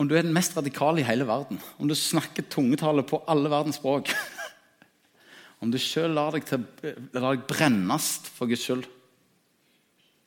om 0.00 0.08
du 0.08 0.16
er 0.16 0.24
den 0.26 0.34
mest 0.34 0.56
radikale 0.56 1.02
i 1.02 1.06
hele 1.06 1.26
verden, 1.28 1.60
om 1.78 1.88
du 1.88 1.94
snakker 1.94 2.48
tungetallet 2.50 3.06
på 3.06 3.22
alle 3.30 3.50
verdens 3.52 3.78
språk 3.80 4.10
Om 5.62 5.70
du 5.70 5.78
sjøl 5.78 6.10
lar, 6.10 6.34
lar 6.34 7.28
deg 7.28 7.44
brennes 7.46 8.06
for 8.34 8.50
Guds 8.50 8.64
skyld, 8.66 8.82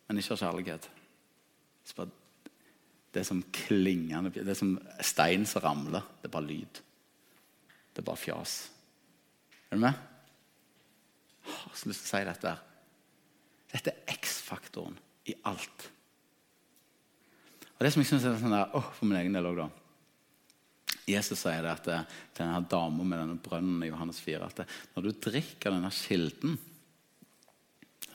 men 0.08 0.22
ikke 0.22 0.32
har 0.38 0.46
kjærlighet 0.46 0.88
det 3.16 3.22
er 3.22 3.28
som 3.30 3.44
klingende 3.56 4.32
Det 4.34 4.50
er 4.52 4.58
som 4.60 4.74
stein 5.00 5.46
som 5.48 5.64
ramler. 5.64 6.04
Det 6.20 6.28
er 6.28 6.34
bare 6.34 6.50
lyd. 6.50 6.82
Det 7.96 8.02
er 8.02 8.08
bare 8.10 8.20
fjas. 8.20 8.56
Er 9.72 9.78
du 9.78 9.82
med? 9.86 9.94
Jeg 11.46 11.54
har 11.62 11.78
så 11.80 11.90
lyst 11.90 12.04
til 12.04 12.10
å 12.10 12.12
si 12.12 12.28
dette. 12.28 12.52
Dette 13.76 13.92
er 13.92 14.16
X-faktoren 14.16 14.96
i 15.28 15.36
alt. 15.50 15.90
Og 17.76 17.84
det 17.84 17.92
som 17.92 18.02
jeg 18.02 18.08
synes 18.14 18.28
er 18.28 18.38
sånn 18.40 18.56
der, 18.56 18.72
oh, 18.78 18.86
For 18.96 19.10
min 19.10 19.20
egen 19.20 19.36
del 19.36 19.50
òg, 19.50 19.66
da. 19.66 19.72
Jesus 21.06 21.44
sier 21.44 21.62
det 21.62 21.74
at 21.74 21.86
til 21.86 22.40
denne 22.40 22.64
dama 22.70 23.04
med 23.06 23.20
denne 23.20 23.42
brønnen 23.42 23.84
i 23.86 23.92
Johannes 23.92 24.22
4 24.26 24.48
at 24.48 24.62
det, 24.62 24.66
når 24.96 25.06
du 25.06 25.12
drikker 25.28 25.76
denne 25.76 25.92
kilden 25.94 26.56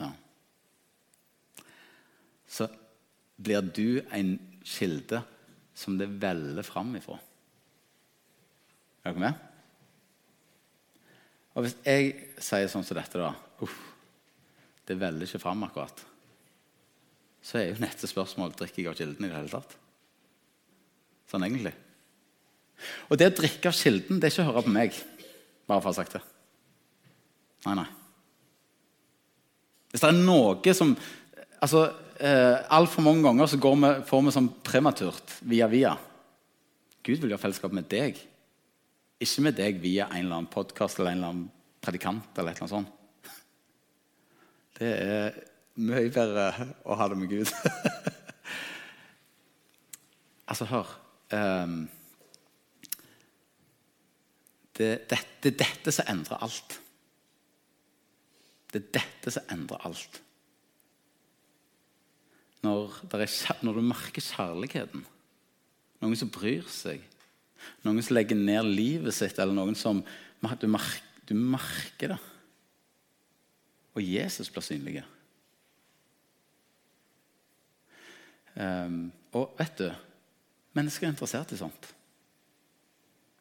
ja, 0.01 0.09
Så 2.51 2.67
blir 3.39 3.63
du 3.63 4.01
en 4.11 4.33
kilde 4.67 5.21
som 5.77 6.01
det 6.01 6.11
veller 6.21 6.67
fram 6.67 6.91
ifra. 6.99 7.15
Er 9.05 9.15
dere 9.15 9.23
med? 9.23 9.47
Og 11.55 11.65
Hvis 11.65 11.79
jeg 11.87 12.11
sier 12.43 12.69
sånn 12.73 12.85
som 12.87 12.99
dette, 12.99 13.23
da 13.23 13.31
uff, 13.63 13.79
Det 14.91 14.97
veller 14.99 15.29
ikke 15.29 15.39
fram 15.39 15.63
akkurat. 15.63 16.03
Så 17.47 17.61
er 17.61 17.71
jo 17.71 17.79
neste 17.81 18.09
spørsmål 18.11 18.57
drikker 18.59 18.83
jeg 18.83 18.91
av 18.91 18.99
kilden 18.99 19.27
i 19.27 19.31
det 19.31 19.37
hele 19.39 19.53
tatt. 19.53 19.77
Sånn 21.31 21.47
egentlig. 21.47 21.73
Og 23.07 23.21
det 23.21 23.31
å 23.31 23.37
drikke 23.39 23.71
av 23.71 23.79
kilden, 23.79 24.19
det 24.19 24.29
er 24.29 24.35
ikke 24.35 24.49
å 24.49 24.51
høre 24.51 24.65
på 24.67 24.75
meg. 24.75 24.99
Bare 25.71 25.79
for 25.79 25.93
å 25.93 25.93
ha 25.93 25.99
sagt 26.01 26.19
det. 26.19 26.25
Nei, 27.69 27.77
nei. 27.79 27.89
Hvis 29.93 30.03
det 30.03 30.11
er 30.11 30.19
noe 30.19 30.75
som 30.75 30.93
altså, 31.61 31.87
eh, 32.19 32.59
Altfor 32.75 33.05
mange 33.05 33.25
ganger 33.27 33.51
så 33.51 33.59
vi, 33.63 33.95
får 34.11 34.27
vi 34.27 34.35
sånn 34.35 34.53
prematurt 34.67 35.39
via 35.47 35.71
via. 35.71 35.97
Gud 37.07 37.23
vil 37.23 37.35
ha 37.35 37.41
fellesskap 37.41 37.73
med 37.75 37.87
deg, 37.91 38.19
ikke 39.23 39.45
med 39.47 39.57
deg 39.57 39.79
via 39.83 40.11
en 40.11 40.25
eller 40.25 40.41
annen 40.41 40.51
podkast 40.51 40.99
eller 40.99 41.15
en 41.15 41.21
eller 41.21 41.35
annen 41.35 41.51
predikant. 41.81 42.27
eller 42.37 42.51
et 42.51 42.59
eller 42.59 42.67
annet 42.67 42.79
sånt. 42.79 43.00
Det 44.81 44.91
er 44.91 45.35
mye 45.81 46.09
bedre 46.13 46.47
å 46.89 46.97
ha 46.97 47.09
det 47.13 47.19
med 47.21 47.33
Gud. 47.33 47.51
altså, 50.51 50.69
hør 50.71 50.95
um, 51.37 51.83
det, 54.81 54.89
det, 55.11 55.21
det 55.45 55.53
er 55.53 55.61
dette 55.67 55.93
som 55.93 56.09
endrer 56.09 56.41
alt. 56.41 56.81
Det 58.73 58.81
er 58.81 58.91
dette 59.01 59.37
som 59.37 59.53
endrer 59.53 59.85
alt 59.85 60.23
når, 62.61 62.99
er, 63.17 63.31
når, 63.65 63.79
du 63.79 63.87
merker 63.89 64.25
kjærligheten. 64.25 65.05
Noen 66.01 66.19
som 66.19 66.33
bryr 66.33 66.67
seg. 66.69 67.01
Noen 67.85 68.01
som 68.05 68.17
legger 68.17 68.37
ned 68.37 68.69
livet 68.69 69.17
sitt, 69.17 69.39
eller 69.41 69.57
noen 69.57 69.77
som 69.77 70.03
Du, 70.41 70.67
merker, 70.69 71.05
du 71.29 71.35
merker 71.37 72.15
det. 72.15 72.19
Og 73.97 74.05
Jesus 74.05 74.51
blir 74.53 74.65
synlig. 74.65 75.01
Um, 78.55 79.11
og 79.33 79.55
vet 79.59 79.77
du 79.79 79.91
Mennesker 80.75 81.09
er 81.09 81.11
interessert 81.11 81.51
i 81.51 81.59
sånt. 81.59 81.89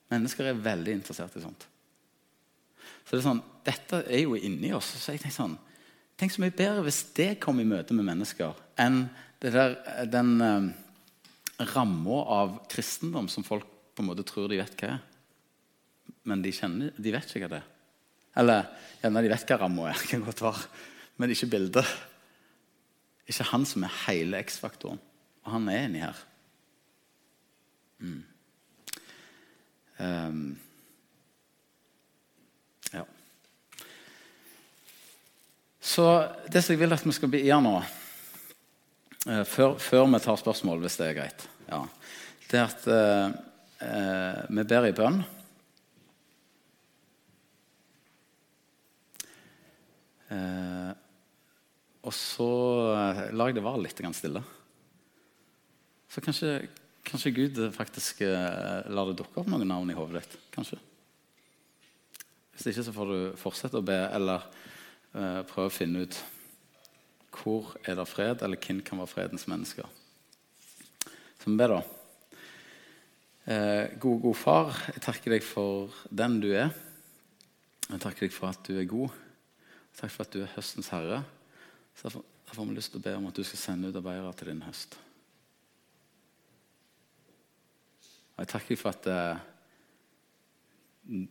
Mennesker 0.10 0.47
er 0.50 0.62
veldig 0.66 0.95
interessert 0.97 1.36
i 1.38 1.41
sånt. 1.43 1.66
Så 3.06 3.14
det 3.14 3.20
er 3.20 3.28
sånn, 3.28 3.41
Dette 3.66 4.00
er 4.10 4.24
jo 4.24 4.38
inni 4.38 4.72
oss. 4.74 4.95
så 4.97 5.14
jeg 5.14 5.22
tenker 5.22 5.36
sånn, 5.36 5.58
Tenk 6.20 6.34
så 6.34 6.41
mye 6.43 6.56
bedre 6.56 6.82
hvis 6.84 7.04
det 7.16 7.30
kom 7.39 7.62
i 7.62 7.68
møte 7.68 7.95
med 7.95 8.04
mennesker, 8.10 8.58
enn 8.82 9.06
der, 9.39 9.78
den 10.12 10.34
um, 10.41 10.66
ramma 11.72 12.18
av 12.36 12.58
kristendom 12.72 13.30
som 13.32 13.45
folk 13.47 13.68
på 13.95 14.04
en 14.04 14.10
måte 14.10 14.26
tror 14.28 14.50
de 14.52 14.58
vet 14.60 14.74
hva 14.82 14.97
er. 14.97 15.06
Men 16.28 16.43
de, 16.43 16.52
kjenner, 16.52 16.91
de 16.97 17.14
vet 17.14 17.30
ikke 17.30 17.45
hva 17.45 17.52
det 17.54 17.62
er. 17.62 17.70
Eller 18.38 18.69
gjerne 19.01 19.23
de 19.25 19.34
vet 19.34 19.49
hva 19.49 19.59
ramma 19.63 19.89
er, 19.89 20.05
kan 20.11 20.25
godt 20.25 20.43
være. 20.45 20.63
men 21.17 21.34
ikke 21.34 21.51
bildet. 21.51 21.97
Ikke 23.30 23.49
han 23.51 23.65
som 23.65 23.84
er 23.84 23.97
hele 24.07 24.41
X-faktoren. 24.43 24.99
Og 25.45 25.53
han 25.53 25.69
er 25.69 25.86
inni 25.86 26.01
her. 26.03 26.25
Mm. 27.99 28.23
Um, 29.99 30.57
Så 35.89 36.05
det 36.51 36.61
som 36.61 36.75
jeg 36.75 36.84
vil 36.84 36.93
at 36.93 37.05
vi 37.05 37.15
skal 37.15 37.34
gjøre 37.34 37.63
nå, 37.65 37.73
eh, 39.25 39.45
før, 39.47 39.77
før, 39.82 40.05
vi 40.13 40.19
tar 40.21 40.38
spørsmål, 40.38 40.84
hvis 40.84 40.99
det 40.99 41.07
er 41.07 41.17
greit, 41.17 41.45
ja, 41.69 41.80
det 42.49 42.59
er 42.59 42.67
at 42.67 42.86
uh, 42.89 43.34
uh, 43.86 44.55
vi 44.57 44.65
ber 44.69 44.88
i 44.89 44.93
bønn. 44.97 45.19
Eh, 50.30 50.91
og 52.05 52.15
så 52.15 52.49
eh, 52.93 53.23
lar 53.36 53.49
jeg 53.49 53.59
det 53.59 53.65
være 53.65 53.84
litt 53.84 54.01
stille. 54.15 54.43
Så 56.09 56.21
kanskje, 56.25 56.53
kanskje 57.05 57.36
Gud 57.36 57.59
faktisk 57.75 58.21
eh, 58.25 58.88
lar 58.89 59.09
det 59.09 59.19
dukke 59.19 59.41
opp 59.41 59.49
noen 59.51 59.67
navn 59.69 59.91
i 59.91 59.97
hodet 59.97 60.23
ditt. 60.23 60.39
Kanskje. 60.55 60.80
Hvis 62.53 62.71
ikke 62.71 62.86
så 62.88 62.95
får 62.95 63.13
du 63.13 63.19
fortsette 63.39 63.80
å 63.80 63.86
be, 63.86 63.97
eller 64.15 64.43
eh, 65.13 65.41
prøve 65.47 65.69
å 65.69 65.73
finne 65.73 66.03
ut 66.03 66.17
hvor 67.39 67.75
er 67.88 67.95
det 67.95 68.07
fred, 68.09 68.41
eller 68.43 68.59
hvem 68.59 68.82
kan 68.84 68.99
være 68.99 69.13
fredens 69.13 69.45
mennesker. 69.47 69.88
Så 71.39 71.47
vi 71.47 71.55
ber, 71.59 71.77
da. 71.77 71.84
Eh, 73.49 73.95
god, 74.01 74.19
god 74.25 74.36
far, 74.36 74.75
jeg 74.91 75.03
takker 75.05 75.38
deg 75.38 75.45
for 75.45 75.93
den 76.11 76.39
du 76.43 76.49
er. 76.51 76.73
Jeg 77.89 78.01
takker 78.03 78.27
deg 78.27 78.36
for 78.36 78.51
at 78.51 78.65
du 78.67 78.75
er 78.77 78.89
god. 78.89 79.13
Takk 80.00 80.14
for 80.14 80.24
at 80.26 80.34
du 80.34 80.41
er 80.43 80.54
høstens 80.56 80.91
herre. 80.93 81.22
Så 81.95 82.08
Derfor, 82.08 82.26
har 82.56 82.66
vi 82.66 82.76
lyst 82.76 82.93
til 82.93 83.02
å 83.02 83.06
be 83.06 83.16
om 83.18 83.28
at 83.30 83.38
du 83.38 83.43
skal 83.45 83.60
sende 83.62 83.89
ut 83.91 83.97
arbeidere 84.00 84.32
til 84.39 84.50
din 84.50 84.64
høst. 84.66 84.95
Og 88.34 88.45
jeg 88.45 88.52
takker 88.54 88.80
for 88.80 88.95
at 88.95 89.10
eh, 89.12 89.41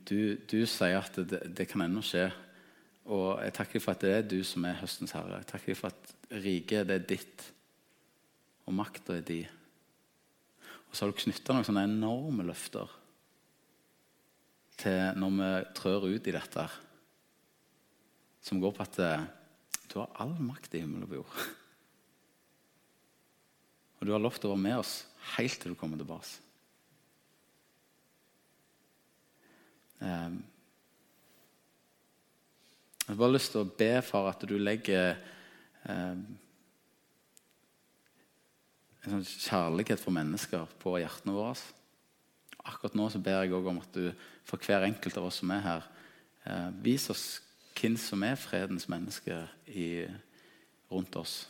du, 0.04 0.20
du, 0.44 0.60
sier 0.68 1.00
at 1.00 1.16
det, 1.16 1.40
det 1.56 1.66
kan 1.70 1.82
ennå 1.86 2.04
skje 2.04 2.28
og 3.08 3.40
jeg 3.40 3.54
takker 3.56 3.80
for 3.80 3.96
at 3.96 4.02
det 4.04 4.10
er 4.12 4.26
du 4.28 4.40
som 4.44 4.66
er 4.68 4.80
høstens 4.82 5.14
herre. 5.16 5.40
Jeg 5.40 5.48
takker 5.48 5.78
for 5.78 5.88
at 5.88 6.34
riket 6.44 6.90
er 6.92 7.06
ditt, 7.08 7.44
og 8.68 8.76
makta 8.76 9.16
er 9.16 9.24
di. 9.24 9.40
Og 10.88 10.92
så 10.92 11.04
har 11.04 11.12
du 11.12 11.20
knytta 11.22 11.56
noen 11.56 11.64
sånne 11.64 11.86
enorme 11.88 12.44
løfter 12.48 12.92
til 14.78 15.16
når 15.18 15.32
vi 15.38 15.48
trør 15.78 16.06
ut 16.12 16.28
i 16.28 16.34
dette, 16.36 16.66
som 18.44 18.60
går 18.62 18.74
på 18.74 18.84
at 18.84 18.98
eh, 19.02 19.24
du 19.88 19.98
har 20.00 20.12
all 20.20 20.34
makt 20.42 20.76
i 20.76 20.82
himmel 20.82 21.04
og 21.06 21.10
på 21.10 21.20
jord. 21.20 21.38
Og 23.98 24.06
du 24.06 24.12
har 24.14 24.22
lovt 24.22 24.44
å 24.46 24.52
være 24.52 24.62
med 24.62 24.78
oss 24.78 24.92
helt 25.34 25.58
til 25.58 25.74
du 25.74 25.78
kommer 25.78 25.98
tilbake. 25.98 26.36
Um, 29.98 30.36
jeg 33.02 33.10
har 33.10 33.18
bare 33.18 33.34
lyst 33.34 33.50
til 33.54 33.64
å 33.64 33.72
be 33.80 33.90
for 34.06 34.28
at 34.30 34.44
du 34.46 34.54
legger 34.60 35.16
eh, 35.88 36.20
en 39.02 39.14
sånn 39.14 39.24
kjærlighet 39.26 40.02
for 40.02 40.14
mennesker 40.14 40.68
på 40.78 40.98
hjertene 41.00 41.34
våre. 41.34 41.56
Akkurat 42.68 42.94
nå 43.00 43.08
så 43.10 43.20
ber 43.24 43.40
jeg 43.40 43.56
også 43.56 43.72
om 43.72 43.80
at 43.80 43.96
du 43.96 44.04
for 44.46 44.60
hver 44.62 44.84
enkelt 44.86 45.16
av 45.18 45.30
oss 45.30 45.40
som 45.40 45.50
er 45.56 45.64
her, 45.64 45.88
viser 46.44 46.84
vis 46.84 47.08
oss 47.12 47.24
hvem 47.80 47.96
som 47.96 48.22
er 48.22 48.34
fredens 48.34 48.88
menneske 48.88 49.46
i, 49.66 50.06
rundt 50.90 51.16
oss. 51.16 51.48